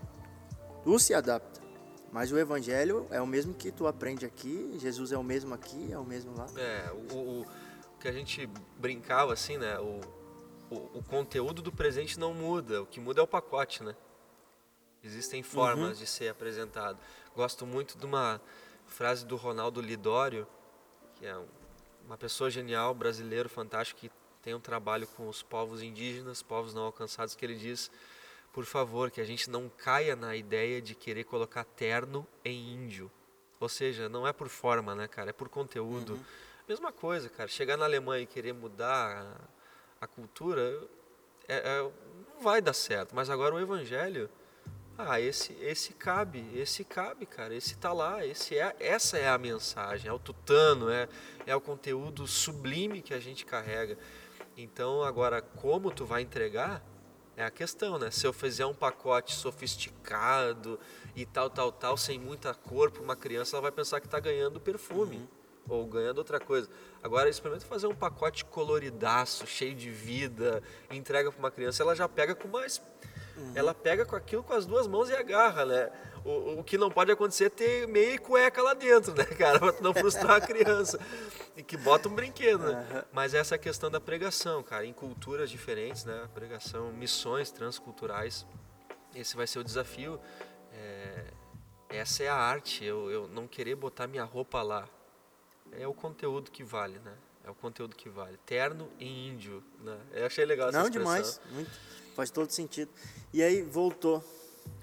tu 0.84 0.98
se 1.00 1.12
adapta. 1.12 1.60
Mas 2.12 2.30
o 2.30 2.38
evangelho 2.38 3.06
é 3.10 3.20
o 3.20 3.26
mesmo 3.26 3.52
que 3.52 3.72
tu 3.72 3.86
aprende 3.86 4.24
aqui, 4.24 4.74
Jesus 4.78 5.10
é 5.10 5.18
o 5.18 5.24
mesmo 5.24 5.52
aqui, 5.54 5.92
é 5.92 5.98
o 5.98 6.04
mesmo 6.04 6.34
lá. 6.36 6.46
É, 6.56 6.90
o, 7.12 7.14
o- 7.16 7.40
o 7.42 7.98
que 7.98 8.06
a 8.06 8.12
gente 8.12 8.48
brincava 8.78 9.32
assim, 9.32 9.58
né? 9.58 9.76
O, 9.80 10.00
o, 10.70 10.98
o 10.98 11.02
conteúdo 11.02 11.62
do 11.62 11.70
presente 11.72 12.18
não 12.18 12.32
muda, 12.34 12.82
o 12.82 12.86
que 12.86 12.98
muda 13.00 13.20
é 13.20 13.24
o 13.24 13.26
pacote, 13.26 13.82
né? 13.82 13.94
Existem 15.04 15.42
formas 15.42 15.98
de 15.98 16.06
ser 16.06 16.28
apresentado. 16.28 16.98
Gosto 17.34 17.64
muito 17.66 17.96
de 17.96 18.04
uma 18.06 18.40
frase 18.86 19.24
do 19.24 19.36
Ronaldo 19.36 19.80
Lidório, 19.80 20.46
que 21.14 21.26
é 21.26 21.36
um- 21.36 21.46
uma 22.04 22.16
pessoa 22.18 22.50
genial, 22.50 22.94
brasileiro, 22.94 23.48
fantástico, 23.48 24.00
que 24.00 24.10
tem 24.42 24.54
um 24.54 24.60
trabalho 24.60 25.06
com 25.08 25.28
os 25.28 25.42
povos 25.42 25.82
indígenas, 25.82 26.42
povos 26.42 26.72
não 26.74 26.82
alcançados, 26.82 27.34
que 27.34 27.44
ele 27.44 27.56
diz, 27.56 27.90
por 28.52 28.64
favor, 28.64 29.10
que 29.10 29.20
a 29.20 29.24
gente 29.24 29.50
não 29.50 29.68
caia 29.68 30.14
na 30.16 30.34
ideia 30.36 30.80
de 30.80 30.94
querer 30.94 31.24
colocar 31.24 31.64
terno 31.64 32.26
em 32.44 32.74
índio. 32.74 33.10
Ou 33.58 33.68
seja, 33.68 34.08
não 34.08 34.26
é 34.26 34.32
por 34.32 34.48
forma, 34.48 34.94
né, 34.94 35.08
cara? 35.08 35.30
É 35.30 35.32
por 35.32 35.48
conteúdo. 35.48 36.18
Mesma 36.68 36.92
coisa, 36.92 37.28
cara. 37.28 37.48
Chegar 37.48 37.76
na 37.76 37.84
Alemanha 37.84 38.22
e 38.22 38.26
querer 38.26 38.52
mudar 38.52 39.40
a, 40.00 40.06
cultura, 40.06 40.82
é- 41.48 41.78
é- 41.78 41.90
não 42.34 42.42
vai 42.42 42.60
dar 42.60 42.72
certo. 42.72 43.14
Mas 43.14 43.30
agora 43.30 43.54
o 43.54 43.60
evangelho, 43.60 44.28
ah, 44.98 45.20
esse, 45.20 45.52
esse 45.60 45.92
cabe, 45.92 46.44
esse 46.54 46.84
cabe, 46.84 47.26
cara. 47.26 47.54
Esse 47.54 47.76
tá 47.76 47.92
lá, 47.92 48.24
esse 48.24 48.58
é, 48.58 48.74
essa 48.80 49.18
é 49.18 49.28
a 49.28 49.38
mensagem, 49.38 50.08
é 50.08 50.12
o 50.12 50.18
tutano, 50.18 50.88
é, 50.90 51.08
é 51.46 51.54
o 51.54 51.60
conteúdo 51.60 52.26
sublime 52.26 53.02
que 53.02 53.14
a 53.14 53.20
gente 53.20 53.44
carrega. 53.44 53.98
Então, 54.56 55.02
agora, 55.02 55.42
como 55.42 55.90
tu 55.90 56.06
vai 56.06 56.22
entregar, 56.22 56.82
é 57.36 57.44
a 57.44 57.50
questão, 57.50 57.98
né? 57.98 58.10
Se 58.10 58.26
eu 58.26 58.32
fizer 58.32 58.64
um 58.64 58.74
pacote 58.74 59.34
sofisticado 59.34 60.80
e 61.14 61.26
tal, 61.26 61.50
tal, 61.50 61.70
tal, 61.70 61.96
sem 61.96 62.18
muita 62.18 62.54
cor 62.54 62.90
para 62.90 63.02
uma 63.02 63.14
criança, 63.14 63.56
ela 63.56 63.62
vai 63.62 63.72
pensar 63.72 64.00
que 64.00 64.06
está 64.06 64.18
ganhando 64.18 64.58
perfume 64.58 65.28
ou 65.68 65.86
ganhando 65.86 66.18
outra 66.18 66.38
coisa. 66.38 66.68
Agora, 67.02 67.28
experimenta 67.28 67.66
fazer 67.66 67.86
um 67.86 67.94
pacote 67.94 68.44
coloridaço, 68.44 69.46
cheio 69.46 69.74
de 69.74 69.90
vida, 69.90 70.62
e 70.90 70.96
entrega 70.96 71.30
para 71.30 71.38
uma 71.38 71.50
criança, 71.50 71.82
ela 71.82 71.94
já 71.94 72.08
pega 72.08 72.34
com 72.34 72.48
mais. 72.48 72.80
Ela 73.54 73.74
pega 73.74 74.04
com 74.06 74.16
aquilo 74.16 74.42
com 74.42 74.54
as 74.54 74.64
duas 74.64 74.86
mãos 74.86 75.10
e 75.10 75.14
agarra, 75.14 75.64
né? 75.66 75.90
O, 76.24 76.60
o 76.60 76.64
que 76.64 76.78
não 76.78 76.90
pode 76.90 77.12
acontecer 77.12 77.44
é 77.44 77.50
ter 77.50 77.86
meia 77.86 78.18
cueca 78.18 78.62
lá 78.62 78.74
dentro, 78.74 79.14
né, 79.14 79.24
cara? 79.38 79.58
Pra 79.58 79.74
não 79.80 79.92
frustrar 79.92 80.36
a 80.36 80.40
criança. 80.40 80.98
E 81.56 81.62
que 81.62 81.76
bota 81.76 82.08
um 82.08 82.14
brinquedo, 82.14 82.64
né? 82.64 83.04
Mas 83.12 83.34
essa 83.34 83.54
é 83.54 83.56
a 83.56 83.58
questão 83.58 83.90
da 83.90 84.00
pregação, 84.00 84.62
cara. 84.62 84.86
Em 84.86 84.92
culturas 84.92 85.50
diferentes, 85.50 86.04
né? 86.04 86.28
Pregação, 86.34 86.90
missões 86.92 87.50
transculturais. 87.50 88.46
Esse 89.14 89.36
vai 89.36 89.46
ser 89.46 89.58
o 89.58 89.64
desafio. 89.64 90.18
É, 90.72 91.24
essa 91.90 92.24
é 92.24 92.28
a 92.28 92.34
arte. 92.34 92.84
Eu, 92.84 93.10
eu 93.10 93.28
não 93.28 93.46
querer 93.46 93.76
botar 93.76 94.06
minha 94.06 94.24
roupa 94.24 94.62
lá. 94.62 94.88
É 95.78 95.86
o 95.86 95.94
conteúdo 95.94 96.50
que 96.50 96.64
vale, 96.64 96.98
né? 96.98 97.12
É 97.44 97.50
o 97.50 97.54
conteúdo 97.54 97.94
que 97.94 98.08
vale. 98.08 98.36
Terno 98.44 98.88
e 98.98 99.28
índio, 99.28 99.62
né? 99.80 99.96
Eu 100.12 100.26
achei 100.26 100.44
legal 100.44 100.68
essa 100.68 100.78
Não, 100.78 100.86
expressão. 100.86 101.12
demais, 101.14 101.40
muito. 101.52 101.70
Faz 102.14 102.30
todo 102.30 102.50
sentido. 102.50 102.90
E 103.32 103.42
aí, 103.42 103.62
voltou. 103.62 104.24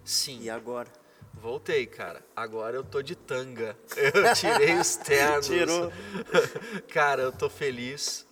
Sim. 0.06 0.42
E 0.42 0.50
agora? 0.50 0.90
Voltei, 1.34 1.86
cara. 1.86 2.24
Agora 2.36 2.76
eu 2.78 2.84
tô 2.84 3.02
de 3.02 3.16
tanga. 3.16 3.76
Eu 3.98 4.34
tirei 4.34 4.76
os 4.76 4.96
ternos. 4.96 5.48
Tirou. 5.48 5.92
Cara, 6.88 7.24
eu 7.24 7.32
tô 7.32 7.50
feliz. 7.50 8.26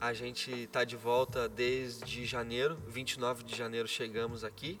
A 0.00 0.12
gente 0.12 0.68
tá 0.68 0.84
de 0.84 0.94
volta 0.94 1.48
desde 1.48 2.24
janeiro, 2.24 2.78
29 2.86 3.42
de 3.42 3.56
janeiro 3.56 3.88
chegamos 3.88 4.44
aqui. 4.44 4.80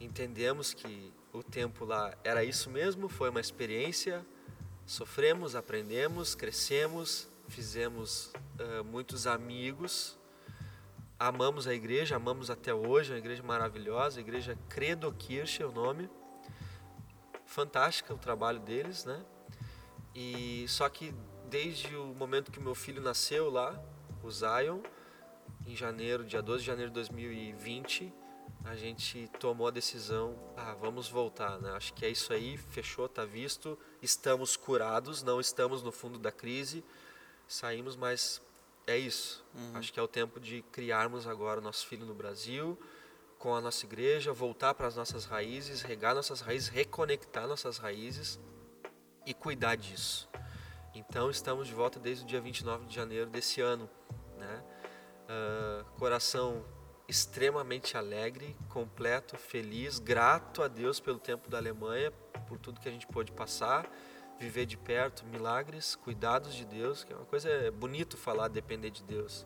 Entendemos 0.00 0.72
que 0.72 1.12
o 1.32 1.42
tempo 1.42 1.84
lá 1.84 2.16
era 2.22 2.44
isso 2.44 2.70
mesmo, 2.70 3.08
foi 3.08 3.30
uma 3.30 3.40
experiência. 3.40 4.24
Sofremos, 4.90 5.54
aprendemos, 5.54 6.34
crescemos, 6.34 7.28
fizemos 7.46 8.32
ah, 8.58 8.82
muitos 8.82 9.24
amigos. 9.24 10.18
Amamos 11.16 11.68
a 11.68 11.72
igreja, 11.72 12.16
amamos 12.16 12.50
até 12.50 12.74
hoje, 12.74 13.12
é 13.12 13.14
uma 13.14 13.20
igreja 13.20 13.40
maravilhosa, 13.40 14.18
a 14.18 14.20
igreja 14.20 14.58
Credo 14.68 15.12
Kirche 15.12 15.62
é 15.62 15.66
o 15.66 15.70
nome 15.70 16.10
fantástica 17.46 18.12
o 18.12 18.18
trabalho 18.18 18.58
deles, 18.58 19.04
né? 19.04 19.24
E 20.12 20.66
só 20.66 20.88
que 20.88 21.14
desde 21.48 21.94
o 21.94 22.06
momento 22.06 22.50
que 22.50 22.58
meu 22.58 22.74
filho 22.74 23.00
nasceu 23.00 23.48
lá, 23.48 23.80
o 24.24 24.28
Zion, 24.28 24.80
em 25.68 25.76
janeiro, 25.76 26.24
dia 26.24 26.42
12 26.42 26.62
de 26.62 26.66
janeiro 26.66 26.90
de 26.90 26.94
2020, 26.94 28.12
a 28.64 28.74
gente 28.76 29.28
tomou 29.38 29.66
a 29.66 29.70
decisão, 29.70 30.36
ah, 30.56 30.74
vamos 30.74 31.08
voltar, 31.08 31.58
né? 31.60 31.70
Acho 31.72 31.94
que 31.94 32.04
é 32.04 32.08
isso 32.08 32.32
aí, 32.32 32.56
fechou, 32.56 33.08
tá 33.08 33.24
visto, 33.24 33.78
estamos 34.02 34.56
curados, 34.56 35.22
não 35.22 35.40
estamos 35.40 35.82
no 35.82 35.90
fundo 35.90 36.18
da 36.18 36.30
crise, 36.30 36.84
saímos, 37.48 37.96
mas 37.96 38.40
é 38.86 38.96
isso. 38.96 39.44
Acho 39.74 39.92
que 39.92 39.98
é 39.98 40.02
o 40.02 40.08
tempo 40.08 40.38
de 40.38 40.62
criarmos 40.70 41.26
agora 41.26 41.60
o 41.60 41.62
nosso 41.62 41.86
filho 41.86 42.04
no 42.04 42.14
Brasil, 42.14 42.78
com 43.38 43.54
a 43.54 43.60
nossa 43.60 43.86
igreja, 43.86 44.32
voltar 44.32 44.74
para 44.74 44.86
as 44.86 44.96
nossas 44.96 45.24
raízes, 45.24 45.80
regar 45.80 46.14
nossas 46.14 46.40
raízes, 46.40 46.68
reconectar 46.68 47.46
nossas 47.46 47.78
raízes 47.78 48.38
e 49.24 49.32
cuidar 49.32 49.76
disso. 49.76 50.28
Então 50.94 51.30
estamos 51.30 51.66
de 51.66 51.72
volta 51.72 51.98
desde 51.98 52.24
o 52.24 52.26
dia 52.26 52.40
29 52.40 52.84
de 52.86 52.94
janeiro 52.94 53.30
desse 53.30 53.60
ano, 53.60 53.88
né? 54.36 54.62
Ah, 55.28 55.84
coração 55.96 56.64
extremamente 57.10 57.96
alegre, 57.96 58.56
completo, 58.68 59.36
feliz, 59.36 59.98
grato 59.98 60.62
a 60.62 60.68
Deus 60.68 61.00
pelo 61.00 61.18
tempo 61.18 61.50
da 61.50 61.58
Alemanha, 61.58 62.12
por 62.46 62.56
tudo 62.58 62.80
que 62.80 62.88
a 62.88 62.92
gente 62.92 63.06
pôde 63.06 63.32
passar, 63.32 63.90
viver 64.38 64.64
de 64.64 64.76
perto, 64.76 65.24
milagres, 65.26 65.96
cuidados 65.96 66.54
de 66.54 66.64
Deus, 66.64 67.02
que 67.02 67.12
é 67.12 67.16
uma 67.16 67.26
coisa 67.26 67.48
é 67.50 67.70
bonito 67.70 68.16
falar 68.16 68.46
depender 68.48 68.90
de 68.90 69.02
Deus. 69.02 69.44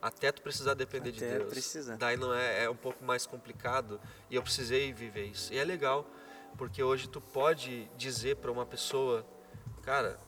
Até 0.00 0.30
tu 0.30 0.42
precisar 0.42 0.74
depender 0.74 1.10
de 1.10 1.24
Até 1.24 1.38
Deus. 1.38 1.48
precisar. 1.48 1.96
Daí 1.96 2.18
não 2.18 2.34
é, 2.34 2.64
é 2.64 2.70
um 2.70 2.76
pouco 2.76 3.02
mais 3.02 3.26
complicado 3.26 3.98
e 4.30 4.36
eu 4.36 4.42
precisei 4.42 4.92
viver 4.92 5.24
isso. 5.24 5.52
E 5.54 5.58
é 5.58 5.64
legal, 5.64 6.06
porque 6.58 6.82
hoje 6.82 7.08
tu 7.08 7.20
pode 7.20 7.86
dizer 7.96 8.36
para 8.36 8.52
uma 8.52 8.66
pessoa, 8.66 9.26
cara, 9.82 10.20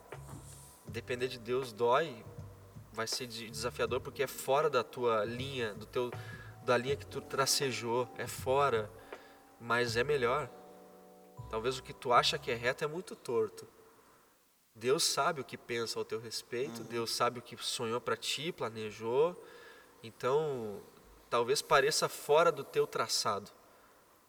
depender 0.86 1.28
de 1.28 1.38
Deus 1.38 1.70
dói, 1.70 2.24
vai 2.94 3.06
ser 3.06 3.26
de- 3.26 3.50
desafiador 3.50 4.00
porque 4.00 4.22
é 4.22 4.26
fora 4.26 4.70
da 4.70 4.82
tua 4.82 5.22
linha, 5.26 5.74
do 5.74 5.84
teu 5.84 6.10
da 6.68 6.76
linha 6.76 6.96
que 6.96 7.06
tu 7.06 7.22
tracejou, 7.22 8.06
é 8.18 8.26
fora, 8.26 8.90
mas 9.58 9.96
é 9.96 10.04
melhor. 10.04 10.50
Talvez 11.48 11.78
o 11.78 11.82
que 11.82 11.94
tu 11.94 12.12
acha 12.12 12.38
que 12.38 12.50
é 12.50 12.54
reto 12.54 12.84
é 12.84 12.86
muito 12.86 13.16
torto. 13.16 13.66
Deus 14.74 15.02
sabe 15.02 15.40
o 15.40 15.44
que 15.44 15.56
pensa 15.56 15.98
ao 15.98 16.04
teu 16.04 16.20
respeito, 16.20 16.84
Deus 16.84 17.10
sabe 17.10 17.38
o 17.38 17.42
que 17.42 17.56
sonhou 17.56 17.98
para 18.02 18.18
ti, 18.18 18.52
planejou. 18.52 19.42
Então, 20.02 20.82
talvez 21.30 21.62
pareça 21.62 22.06
fora 22.06 22.52
do 22.52 22.62
teu 22.62 22.86
traçado, 22.86 23.50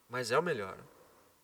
mas 0.08 0.32
é 0.32 0.40
o 0.40 0.42
melhor. 0.42 0.78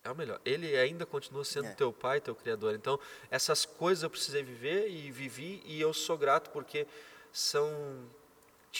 É 0.02 0.10
o 0.10 0.14
melhor. 0.16 0.40
Ele 0.46 0.74
ainda 0.78 1.04
continua 1.04 1.44
sendo 1.44 1.66
É. 1.66 1.74
teu 1.74 1.92
pai, 1.92 2.22
teu 2.22 2.34
criador. 2.34 2.74
Então, 2.74 2.98
essas 3.30 3.66
coisas 3.66 4.02
eu 4.02 4.08
precisei 4.08 4.42
viver 4.42 4.88
e 4.88 5.10
vivi 5.10 5.62
e 5.66 5.78
eu 5.78 5.92
sou 5.92 6.16
grato 6.16 6.50
porque 6.50 6.86
são 7.30 8.08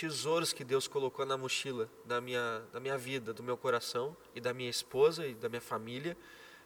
tesouros 0.00 0.52
que 0.52 0.62
Deus 0.62 0.86
colocou 0.86 1.24
na 1.24 1.38
mochila 1.38 1.88
da 2.04 2.20
minha, 2.20 2.62
da 2.70 2.78
minha 2.78 2.98
vida, 2.98 3.32
do 3.32 3.42
meu 3.42 3.56
coração 3.56 4.14
e 4.34 4.40
da 4.40 4.52
minha 4.52 4.68
esposa 4.68 5.26
e 5.26 5.34
da 5.34 5.48
minha 5.48 5.60
família, 5.60 6.16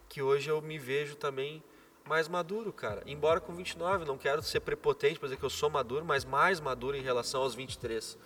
que 0.08 0.20
hoje 0.20 0.50
eu 0.50 0.60
me 0.60 0.78
vejo 0.78 1.14
também 1.14 1.62
mais 2.04 2.26
maduro, 2.26 2.72
cara. 2.72 3.04
Embora 3.06 3.40
com 3.40 3.54
29, 3.54 4.04
não 4.04 4.18
quero 4.18 4.42
ser 4.42 4.58
prepotente 4.60 5.20
para 5.20 5.28
dizer 5.28 5.36
que 5.36 5.44
eu 5.44 5.50
sou 5.50 5.70
maduro, 5.70 6.04
mas 6.04 6.24
mais 6.24 6.58
maduro 6.58 6.96
em 6.96 7.02
relação 7.02 7.42
aos 7.42 7.54
23, 7.54 8.18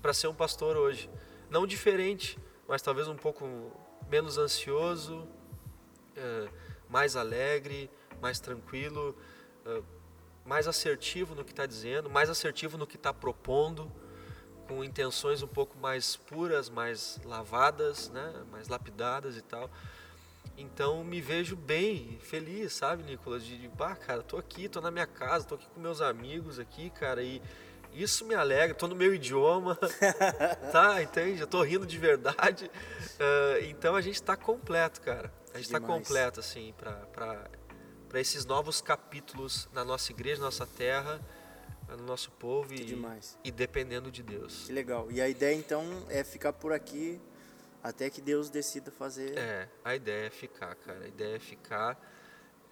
para 0.00 0.14
ser 0.14 0.28
um 0.28 0.34
pastor 0.34 0.74
hoje. 0.74 1.10
Não 1.50 1.66
diferente, 1.66 2.38
mas 2.66 2.80
talvez 2.80 3.08
um 3.08 3.16
pouco 3.16 3.70
menos 4.08 4.38
ansioso, 4.38 5.28
eh, 6.16 6.48
mais 6.88 7.14
alegre, 7.14 7.90
mais 8.22 8.40
tranquilo, 8.40 9.14
eh, 9.66 9.82
mais 10.46 10.66
assertivo 10.66 11.34
no 11.34 11.44
que 11.44 11.52
está 11.52 11.66
dizendo, 11.66 12.08
mais 12.08 12.30
assertivo 12.30 12.78
no 12.78 12.86
que 12.86 12.96
está 12.96 13.12
propondo, 13.12 13.92
com 14.66 14.84
intenções 14.84 15.42
um 15.42 15.46
pouco 15.46 15.78
mais 15.78 16.16
puras, 16.16 16.68
mais 16.68 17.18
lavadas, 17.24 18.08
né, 18.10 18.32
mais 18.50 18.68
lapidadas 18.68 19.36
e 19.36 19.42
tal. 19.42 19.70
Então 20.58 21.04
me 21.04 21.20
vejo 21.20 21.54
bem, 21.54 22.18
feliz, 22.22 22.72
sabe, 22.72 23.02
Nicolas? 23.02 23.44
De, 23.44 23.58
de 23.58 23.68
bah, 23.68 23.94
cara, 23.94 24.22
tô 24.22 24.38
aqui, 24.38 24.68
tô 24.68 24.80
na 24.80 24.90
minha 24.90 25.06
casa, 25.06 25.46
tô 25.46 25.54
aqui 25.56 25.66
com 25.74 25.80
meus 25.80 26.00
amigos 26.00 26.58
aqui, 26.58 26.88
cara, 26.90 27.22
e, 27.22 27.42
Isso 27.92 28.24
me 28.24 28.34
alegra, 28.34 28.74
tô 28.74 28.86
no 28.86 28.94
meu 28.94 29.14
idioma, 29.14 29.78
tá? 30.72 31.02
Entende? 31.02 31.40
Eu 31.40 31.46
tô 31.46 31.62
rindo 31.62 31.86
de 31.86 31.98
verdade. 31.98 32.70
Uh, 33.14 33.64
então 33.68 33.94
a 33.94 34.00
gente 34.00 34.16
está 34.16 34.36
completo, 34.36 35.00
cara. 35.00 35.32
A 35.52 35.58
gente 35.58 35.66
está 35.66 35.80
completo, 35.80 36.40
assim, 36.40 36.74
para 36.76 37.48
esses 38.14 38.44
novos 38.44 38.80
capítulos 38.80 39.68
na 39.72 39.84
nossa 39.84 40.12
igreja, 40.12 40.40
na 40.40 40.46
nossa 40.46 40.66
terra, 40.66 41.20
no 41.94 42.04
nosso 42.04 42.30
povo 42.32 42.74
e, 42.74 42.98
e 43.44 43.50
dependendo 43.50 44.10
de 44.10 44.22
Deus. 44.22 44.64
Que 44.66 44.72
legal. 44.72 45.10
E 45.10 45.20
a 45.20 45.28
ideia 45.28 45.54
então 45.54 45.84
é 46.08 46.24
ficar 46.24 46.52
por 46.52 46.72
aqui 46.72 47.20
até 47.82 48.10
que 48.10 48.20
Deus 48.20 48.50
decida 48.50 48.90
fazer. 48.90 49.38
É, 49.38 49.68
a 49.84 49.94
ideia 49.94 50.26
é 50.26 50.30
ficar, 50.30 50.74
cara. 50.74 51.04
A 51.04 51.08
ideia 51.08 51.36
é 51.36 51.38
ficar. 51.38 51.96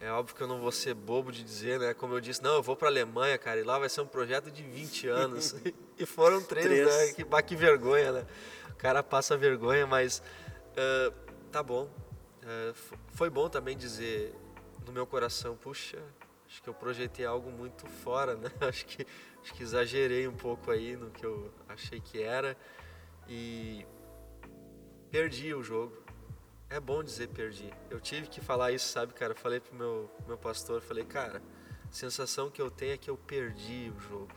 É 0.01 0.11
óbvio 0.11 0.35
que 0.35 0.43
eu 0.43 0.49
não 0.49 0.61
vou 0.61 0.73
ser 0.73 0.93
bobo 0.93 1.31
de 1.31 1.45
dizer, 1.45 1.79
né? 1.79 1.95
Como 1.95 2.15
eu 2.15 2.21
disse, 2.21 2.43
não, 2.43 2.55
eu 2.55 2.62
vou 2.62 2.75
para 2.75 2.89
Alemanha, 2.89 3.39
cara, 3.39 3.61
e 3.61 3.62
lá 3.62 3.79
vai 3.79 3.89
ser 3.89 4.01
um 4.01 4.07
projeto 4.07 4.51
de 4.51 4.62
20 4.62 5.07
anos. 5.09 5.55
e 5.97 6.05
foram 6.05 6.43
três, 6.43 6.67
três. 6.67 6.87
né? 6.87 7.12
Que, 7.12 7.43
que 7.43 7.57
vergonha, 7.57 8.11
né? 8.11 8.27
O 8.71 8.75
cara 8.75 9.03
passa 9.03 9.37
vergonha, 9.37 9.87
mas 9.87 10.21
uh, 10.73 11.15
tá 11.53 11.62
bom. 11.62 11.85
Uh, 12.43 12.75
foi 13.12 13.31
bom 13.31 13.49
também 13.49 13.77
dizer 13.77 14.35
no 14.85 14.93
meu 14.93 15.07
coração, 15.07 15.57
puxa, 15.57 16.03
acho 16.55 16.63
que 16.63 16.69
eu 16.69 16.75
projetei 16.75 17.27
algo 17.27 17.51
muito 17.51 17.85
fora, 17.85 18.37
né? 18.37 18.49
Acho 18.61 18.87
que, 18.87 19.05
acho 19.43 19.55
que 19.55 19.63
exagerei 19.63 20.29
um 20.29 20.37
pouco 20.37 20.71
aí 20.71 20.97
no 20.97 21.11
que 21.11 21.27
eu 21.27 21.53
achei 21.69 22.01
que 22.01 22.23
era 22.23 22.57
e 23.29 23.85
perdi 25.11 25.53
o 25.53 25.65
jogo. 25.65 26.01
É 26.71 26.79
bom 26.79 27.03
dizer 27.03 27.29
perdi. 27.29 27.73
Eu 27.91 28.01
tive 28.01 28.29
que 28.29 28.41
falar 28.41 28.71
isso, 28.71 28.87
sabe, 28.87 29.13
cara? 29.15 29.35
Falei 29.35 29.59
pro 29.59 29.75
meu, 29.75 30.09
meu 30.29 30.39
pastor, 30.39 30.81
falei, 30.81 31.05
cara, 31.05 31.43
a 31.89 31.93
sensação 31.93 32.49
que 32.49 32.63
eu 32.63 32.71
tenho 32.71 32.93
é 32.93 32.97
que 32.97 33.11
eu 33.11 33.17
perdi 33.17 33.93
o 33.97 34.01
jogo. 34.01 34.33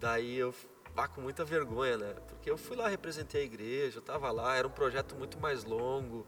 Daí 0.00 0.36
eu 0.36 0.52
ah, 0.96 1.06
com 1.06 1.20
muita 1.20 1.44
vergonha, 1.44 1.96
né? 1.96 2.14
Porque 2.26 2.50
eu 2.50 2.58
fui 2.58 2.76
lá, 2.76 2.88
representei 2.88 3.42
a 3.42 3.44
igreja, 3.44 3.98
eu 3.98 4.02
tava 4.02 4.32
lá, 4.32 4.56
era 4.56 4.66
um 4.66 4.70
projeto 4.70 5.14
muito 5.14 5.38
mais 5.38 5.62
longo. 5.62 6.26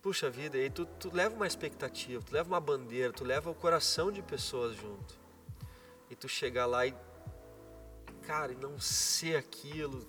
Puxa 0.00 0.30
vida, 0.30 0.56
e 0.56 0.62
aí 0.62 0.70
tu, 0.70 0.86
tu 0.86 1.10
leva 1.12 1.34
uma 1.34 1.46
expectativa, 1.46 2.22
tu 2.22 2.32
leva 2.32 2.48
uma 2.48 2.60
bandeira, 2.60 3.12
tu 3.12 3.24
leva 3.24 3.50
o 3.50 3.54
coração 3.54 4.12
de 4.12 4.22
pessoas 4.22 4.76
junto. 4.76 5.18
E 6.08 6.14
tu 6.14 6.28
chegar 6.28 6.66
lá 6.66 6.86
e, 6.86 6.94
cara, 8.22 8.52
e 8.52 8.56
não 8.56 8.78
ser 8.78 9.36
aquilo, 9.36 10.08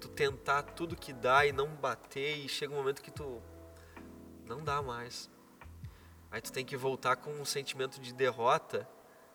tu 0.00 0.08
tentar 0.08 0.62
tudo 0.62 0.96
que 0.96 1.12
dá 1.12 1.46
e 1.46 1.52
não 1.52 1.68
bater 1.68 2.38
e 2.38 2.48
chega 2.48 2.72
um 2.72 2.76
momento 2.76 3.00
que 3.00 3.10
tu 3.12 3.40
não 4.46 4.64
dá 4.64 4.82
mais. 4.82 5.30
Aí 6.30 6.40
tu 6.40 6.52
tem 6.52 6.64
que 6.64 6.76
voltar 6.76 7.16
com 7.16 7.30
um 7.30 7.44
sentimento 7.44 8.00
de 8.00 8.12
derrota. 8.12 8.88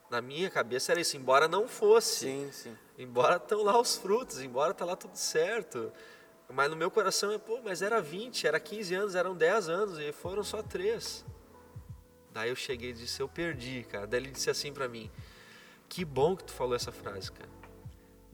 Na 0.10 0.22
minha 0.22 0.50
cabeça 0.50 0.91
era 0.91 1.00
isso, 1.00 1.16
embora 1.16 1.48
não 1.48 1.68
fosse. 1.68 2.26
Sim, 2.26 2.52
sim. 2.52 2.78
Embora 2.98 3.38
estão 3.38 3.64
lá 3.64 3.80
os 3.80 3.96
frutos, 3.96 4.41
embora 4.41 4.74
tá 4.74 4.84
lá 4.84 4.96
tudo 4.96 5.16
certo. 5.16 5.91
Mas 6.50 6.70
no 6.70 6.76
meu 6.76 6.91
coração 6.91 7.32
é, 7.32 7.38
pô, 7.38 7.60
mas 7.64 7.82
era 7.82 8.02
20, 8.02 8.48
era 8.48 8.60
15 8.60 8.96
anos, 8.96 9.16
eram 9.16 9.36
10 9.36 9.70
anos 9.70 10.00
e 10.00 10.12
foram 10.12 10.43
só 10.43 10.62
3. 10.62 11.26
Daí 12.32 12.50
eu 12.50 12.56
cheguei 12.56 12.91
e 12.91 12.93
disse, 12.93 13.22
eu 13.22 13.28
perdi, 13.28 13.84
cara. 13.89 14.06
Daí 14.06 14.20
ele 14.20 14.32
disse 14.32 14.50
assim 14.50 14.72
para 14.72 14.88
mim, 14.88 15.10
que 15.88 16.04
bom 16.06 16.36
que 16.36 16.43
tu 16.43 16.54
falou 16.54 16.76
essa 16.76 16.91
frase, 16.91 17.32
cara. 17.32 17.50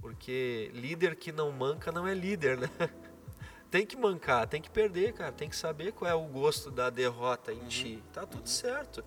Porque 0.01 0.71
líder 0.73 1.15
que 1.15 1.31
não 1.31 1.51
manca 1.51 1.91
não 1.91 2.07
é 2.07 2.13
líder, 2.13 2.57
né? 2.57 2.69
Tem 3.69 3.85
que 3.85 3.95
mancar, 3.95 4.45
tem 4.47 4.61
que 4.61 4.69
perder, 4.69 5.13
cara. 5.13 5.31
Tem 5.31 5.47
que 5.47 5.55
saber 5.55 5.93
qual 5.93 6.11
é 6.11 6.13
o 6.13 6.25
gosto 6.25 6.69
da 6.69 6.89
derrota 6.89 7.53
em 7.53 7.59
uhum. 7.59 7.67
ti. 7.69 8.03
Tá 8.11 8.25
tudo 8.25 8.49
certo. 8.49 9.01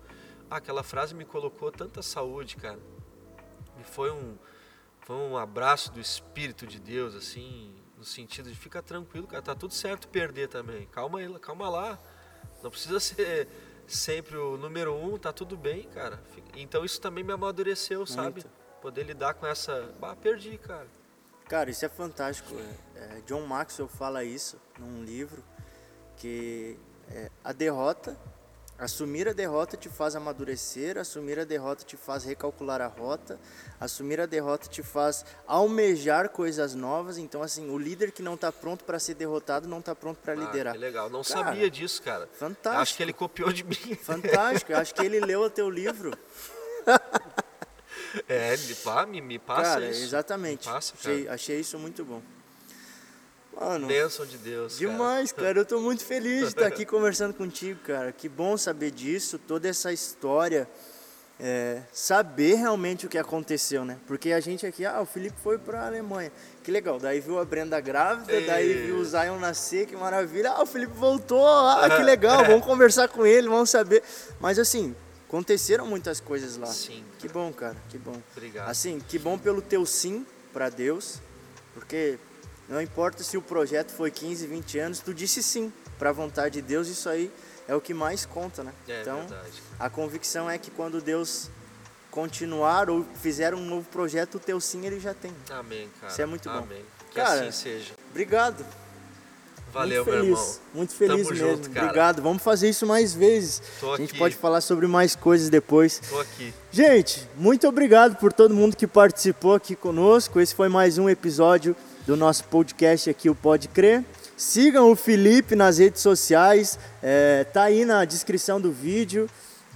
Ah, 0.49 0.55
aquela 0.55 0.81
frase 0.81 1.13
me 1.13 1.23
colocou 1.23 1.71
tanta 1.71 2.01
saúde, 2.01 2.55
cara. 2.55 2.79
E 3.79 3.83
foi 3.83 4.09
um, 4.09 4.35
foi 5.01 5.15
um 5.17 5.37
abraço 5.37 5.91
do 5.91 5.99
Espírito 5.99 6.65
de 6.65 6.79
Deus, 6.79 7.13
assim, 7.13 7.75
no 7.97 8.03
sentido 8.03 8.49
de 8.49 8.55
fica 8.55 8.81
tranquilo, 8.81 9.27
cara. 9.27 9.41
Tá 9.41 9.55
tudo 9.55 9.73
certo 9.73 10.07
perder 10.07 10.47
também. 10.47 10.85
Calma 10.87 11.19
aí, 11.19 11.39
calma 11.39 11.69
lá. 11.69 11.99
Não 12.63 12.69
precisa 12.69 12.99
ser 12.99 13.47
sempre 13.87 14.37
o 14.37 14.57
número 14.57 14.95
um, 14.95 15.17
tá 15.17 15.31
tudo 15.31 15.55
bem, 15.55 15.83
cara. 15.89 16.21
Então 16.55 16.83
isso 16.83 16.99
também 16.99 17.23
me 17.23 17.33
amadureceu, 17.33 17.99
Muito. 17.99 18.11
sabe? 18.11 18.45
poder 18.85 19.03
lidar 19.03 19.33
com 19.33 19.47
essa. 19.47 19.95
Bah, 19.99 20.15
perdi, 20.15 20.59
cara. 20.59 20.87
Cara, 21.49 21.71
isso 21.71 21.83
é 21.83 21.89
fantástico. 21.89 22.53
É, 22.95 23.17
é, 23.17 23.21
John 23.25 23.43
Maxwell 23.47 23.87
fala 23.87 24.23
isso 24.23 24.61
num 24.77 25.03
livro 25.03 25.43
que 26.17 26.77
é, 27.09 27.31
a 27.43 27.51
derrota, 27.51 28.15
assumir 28.77 29.27
a 29.27 29.33
derrota 29.33 29.77
te 29.77 29.89
faz 29.89 30.15
amadurecer, 30.15 30.97
assumir 30.97 31.39
a 31.39 31.43
derrota 31.43 31.83
te 31.83 31.95
faz 31.95 32.23
recalcular 32.23 32.81
a 32.81 32.87
rota, 32.87 33.39
assumir 33.79 34.19
a 34.19 34.25
derrota 34.25 34.67
te 34.67 34.83
faz 34.83 35.25
almejar 35.47 36.29
coisas 36.29 36.75
novas. 36.75 37.17
Então, 37.17 37.41
assim, 37.41 37.69
o 37.69 37.77
líder 37.77 38.11
que 38.11 38.21
não 38.21 38.35
está 38.35 38.51
pronto 38.51 38.83
para 38.83 38.99
ser 38.99 39.15
derrotado 39.15 39.67
não 39.67 39.79
está 39.79 39.95
pronto 39.95 40.17
para 40.17 40.33
ah, 40.33 40.35
liderar. 40.35 40.73
Que 40.73 40.79
legal, 40.79 41.09
não 41.09 41.23
cara, 41.23 41.45
sabia 41.45 41.69
disso, 41.69 42.01
cara. 42.01 42.27
Fantástico. 42.33 42.81
Acho 42.81 42.97
que 42.97 43.03
ele 43.03 43.13
copiou 43.13 43.51
de 43.51 43.63
mim. 43.63 43.95
Fantástico, 44.01 44.73
acho 44.73 44.93
que 44.93 45.05
ele 45.05 45.19
leu 45.19 45.41
o 45.41 45.49
teu 45.49 45.69
livro. 45.69 46.11
É, 48.29 48.55
me, 49.07 49.19
me 49.19 49.39
passa 49.39 49.61
cara, 49.61 49.89
isso. 49.89 50.03
Exatamente. 50.03 50.65
Passa, 50.65 50.93
achei, 50.97 51.27
achei, 51.27 51.59
isso 51.59 51.77
muito 51.77 52.05
bom. 52.05 52.21
Mano, 53.59 53.87
Bênção 53.87 54.25
de 54.25 54.37
Deus. 54.37 54.77
Demais, 54.77 55.31
cara. 55.31 55.47
cara. 55.47 55.59
Eu 55.59 55.65
tô 55.65 55.79
muito 55.79 56.03
feliz 56.03 56.41
de 56.41 56.47
estar 56.47 56.67
aqui 56.67 56.83
conversando 56.85 57.33
contigo, 57.33 57.79
cara. 57.81 58.11
Que 58.11 58.27
bom 58.27 58.57
saber 58.57 58.91
disso, 58.91 59.39
toda 59.39 59.67
essa 59.67 59.93
história. 59.93 60.67
É, 61.37 61.81
saber 61.91 62.55
realmente 62.55 63.05
o 63.05 63.09
que 63.09 63.17
aconteceu, 63.17 63.83
né? 63.83 63.97
Porque 64.07 64.31
a 64.31 64.39
gente 64.39 64.65
aqui, 64.65 64.85
ah, 64.85 65.01
o 65.01 65.05
Felipe 65.05 65.35
foi 65.43 65.57
para 65.57 65.81
a 65.81 65.87
Alemanha, 65.87 66.31
que 66.63 66.71
legal. 66.71 66.97
Daí 66.97 67.19
viu 67.19 67.37
a 67.37 67.43
Brenda 67.43 67.77
grávida, 67.81 68.31
Ei. 68.31 68.45
daí 68.45 68.73
viu 68.85 68.95
o 68.95 69.03
Zion 69.03 69.37
nascer, 69.37 69.85
que 69.85 69.97
maravilha. 69.97 70.51
Ah, 70.51 70.63
o 70.63 70.65
Felipe 70.65 70.93
voltou, 70.93 71.45
ah, 71.45 71.89
que 71.89 72.03
legal, 72.03 72.45
vamos 72.45 72.65
conversar 72.65 73.09
com 73.09 73.25
ele, 73.25 73.49
vamos 73.49 73.69
saber. 73.69 74.01
Mas 74.39 74.57
assim, 74.57 74.95
aconteceram 75.27 75.85
muitas 75.85 76.21
coisas 76.21 76.55
lá. 76.55 76.67
Sim. 76.67 77.03
Que 77.19 77.27
bom, 77.27 77.51
cara, 77.51 77.75
que 77.89 77.97
bom. 77.97 78.15
Obrigado. 78.31 78.69
Assim, 78.69 79.01
que 79.05 79.19
bom 79.19 79.37
pelo 79.37 79.61
teu 79.61 79.85
sim 79.85 80.25
para 80.53 80.69
Deus, 80.69 81.19
porque 81.73 82.17
não 82.67 82.81
importa 82.81 83.23
se 83.23 83.37
o 83.37 83.41
projeto 83.41 83.91
foi 83.91 84.09
15, 84.11 84.47
20 84.47 84.79
anos, 84.79 84.99
tu 84.99 85.13
disse 85.13 85.43
sim 85.43 85.71
para 85.99 86.09
a 86.09 86.13
vontade 86.13 86.55
de 86.55 86.61
Deus, 86.61 86.87
isso 86.87 87.07
aí 87.07 87.31
é 87.67 87.75
o 87.75 87.81
que 87.81 87.93
mais 87.93 88.25
conta, 88.25 88.63
né? 88.63 88.73
É, 88.87 89.01
então, 89.01 89.19
verdade. 89.19 89.61
a 89.79 89.89
convicção 89.89 90.49
é 90.49 90.57
que 90.57 90.71
quando 90.71 91.01
Deus 91.01 91.49
continuar 92.11 92.89
ou 92.89 93.05
fizer 93.21 93.53
um 93.53 93.65
novo 93.65 93.87
projeto, 93.89 94.35
o 94.35 94.39
teu 94.39 94.59
sim 94.59 94.85
ele 94.85 94.99
já 94.99 95.13
tem. 95.13 95.31
Amém, 95.49 95.89
cara. 95.99 96.11
Isso 96.11 96.21
é 96.21 96.25
muito 96.25 96.49
Amém. 96.49 96.61
bom. 96.61 96.67
Amém. 96.67 96.85
Que 97.09 97.15
cara, 97.15 97.41
assim 97.41 97.51
seja. 97.51 97.93
Obrigado. 98.09 98.65
Valeu, 99.71 100.05
muito 100.05 100.15
feliz, 100.15 100.29
meu 100.29 100.37
irmão. 100.37 100.59
Muito 100.73 100.95
feliz 100.95 101.27
Tamo 101.27 101.29
mesmo. 101.31 101.35
Junto, 101.35 101.69
cara. 101.69 101.85
Obrigado. 101.85 102.21
Vamos 102.21 102.41
fazer 102.41 102.69
isso 102.69 102.87
mais 102.87 103.13
vezes. 103.13 103.61
Tô 103.81 103.93
a 103.93 103.97
gente 103.97 104.11
aqui. 104.11 104.19
pode 104.19 104.35
falar 104.35 104.61
sobre 104.61 104.87
mais 104.87 105.17
coisas 105.17 105.49
depois. 105.49 105.99
Tô 106.09 106.17
aqui. 106.17 106.53
Gente, 106.71 107.27
muito 107.35 107.67
obrigado 107.67 108.15
por 108.15 108.31
todo 108.31 108.53
mundo 108.53 108.77
que 108.77 108.87
participou 108.87 109.53
aqui 109.53 109.75
conosco. 109.75 110.39
Esse 110.39 110.55
foi 110.55 110.69
mais 110.69 110.97
um 110.97 111.09
episódio 111.09 111.75
do 112.05 112.15
nosso 112.15 112.43
podcast 112.45 113.09
aqui, 113.09 113.29
o 113.29 113.35
Pode 113.35 113.67
Crer. 113.67 114.03
Sigam 114.37 114.91
o 114.91 114.95
Felipe 114.95 115.55
nas 115.55 115.77
redes 115.77 116.01
sociais. 116.01 116.77
É, 117.01 117.43
tá 117.45 117.63
aí 117.63 117.85
na 117.85 118.05
descrição 118.05 118.61
do 118.61 118.71
vídeo. 118.71 119.29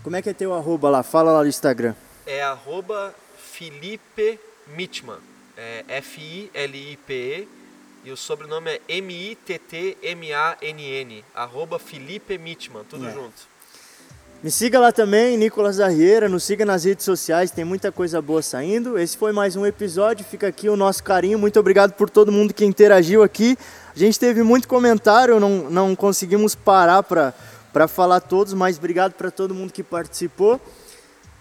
Como 0.04 0.16
é 0.16 0.22
que 0.22 0.30
é 0.30 0.34
teu 0.34 0.54
arroba 0.54 0.90
lá? 0.90 1.02
Fala 1.04 1.32
lá 1.32 1.42
no 1.42 1.48
Instagram. 1.48 1.96
É 2.26 2.44
arroba 2.44 3.16
Felipe 3.38 4.40
Mitman. 4.68 5.18
É 5.58 5.84
F-I-L-I-P-E 5.88 7.48
e 8.04 8.12
o 8.12 8.18
sobrenome 8.18 8.72
é 8.72 8.82
M-I-T-T-M-A-N-N, 8.88 10.06
arroba 11.36 11.78
Felipe 11.78 12.38
Mitman, 12.38 12.86
tudo 12.86 13.08
é. 13.08 13.12
junto. 13.14 13.50
Me 14.42 14.50
siga 14.50 14.80
lá 14.80 14.90
também, 14.90 15.36
Nicolas 15.36 15.82
Arrieira, 15.82 16.30
nos 16.30 16.46
siga 16.46 16.64
nas 16.64 16.86
redes 16.86 17.04
sociais, 17.04 17.52
tem 17.52 17.66
muita 17.66 17.92
coisa 17.92 18.22
boa 18.22 18.42
saindo. 18.42 18.98
Esse 18.98 19.18
foi 19.18 19.34
mais 19.34 19.58
um 19.58 19.66
episódio, 19.66 20.24
fica 20.24 20.48
aqui 20.48 20.70
o 20.70 20.78
nosso 20.78 21.04
carinho. 21.04 21.38
Muito 21.38 21.60
obrigado 21.60 21.92
por 21.92 22.10
todo 22.10 22.32
mundo 22.32 22.54
que 22.54 22.64
interagiu 22.64 23.22
aqui. 23.22 23.58
A 23.94 24.00
gente 24.00 24.18
teve 24.18 24.42
muito 24.42 24.66
comentário, 24.66 25.42
não, 25.42 25.70
não 25.70 25.94
conseguimos 25.94 26.56
parar 26.56 27.04
para 27.04 27.88
falar 27.90 28.22
todos, 28.22 28.54
mas 28.54 28.78
obrigado 28.78 29.12
para 29.12 29.30
todo 29.30 29.54
mundo 29.54 29.74
que 29.74 29.84
participou. 29.84 30.58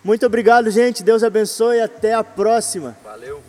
Muito 0.02 0.26
obrigado, 0.26 0.68
gente. 0.68 1.04
Deus 1.04 1.22
abençoe. 1.22 1.80
Até 1.80 2.14
a 2.14 2.24
próxima. 2.24 2.96
Valeu. 3.04 3.40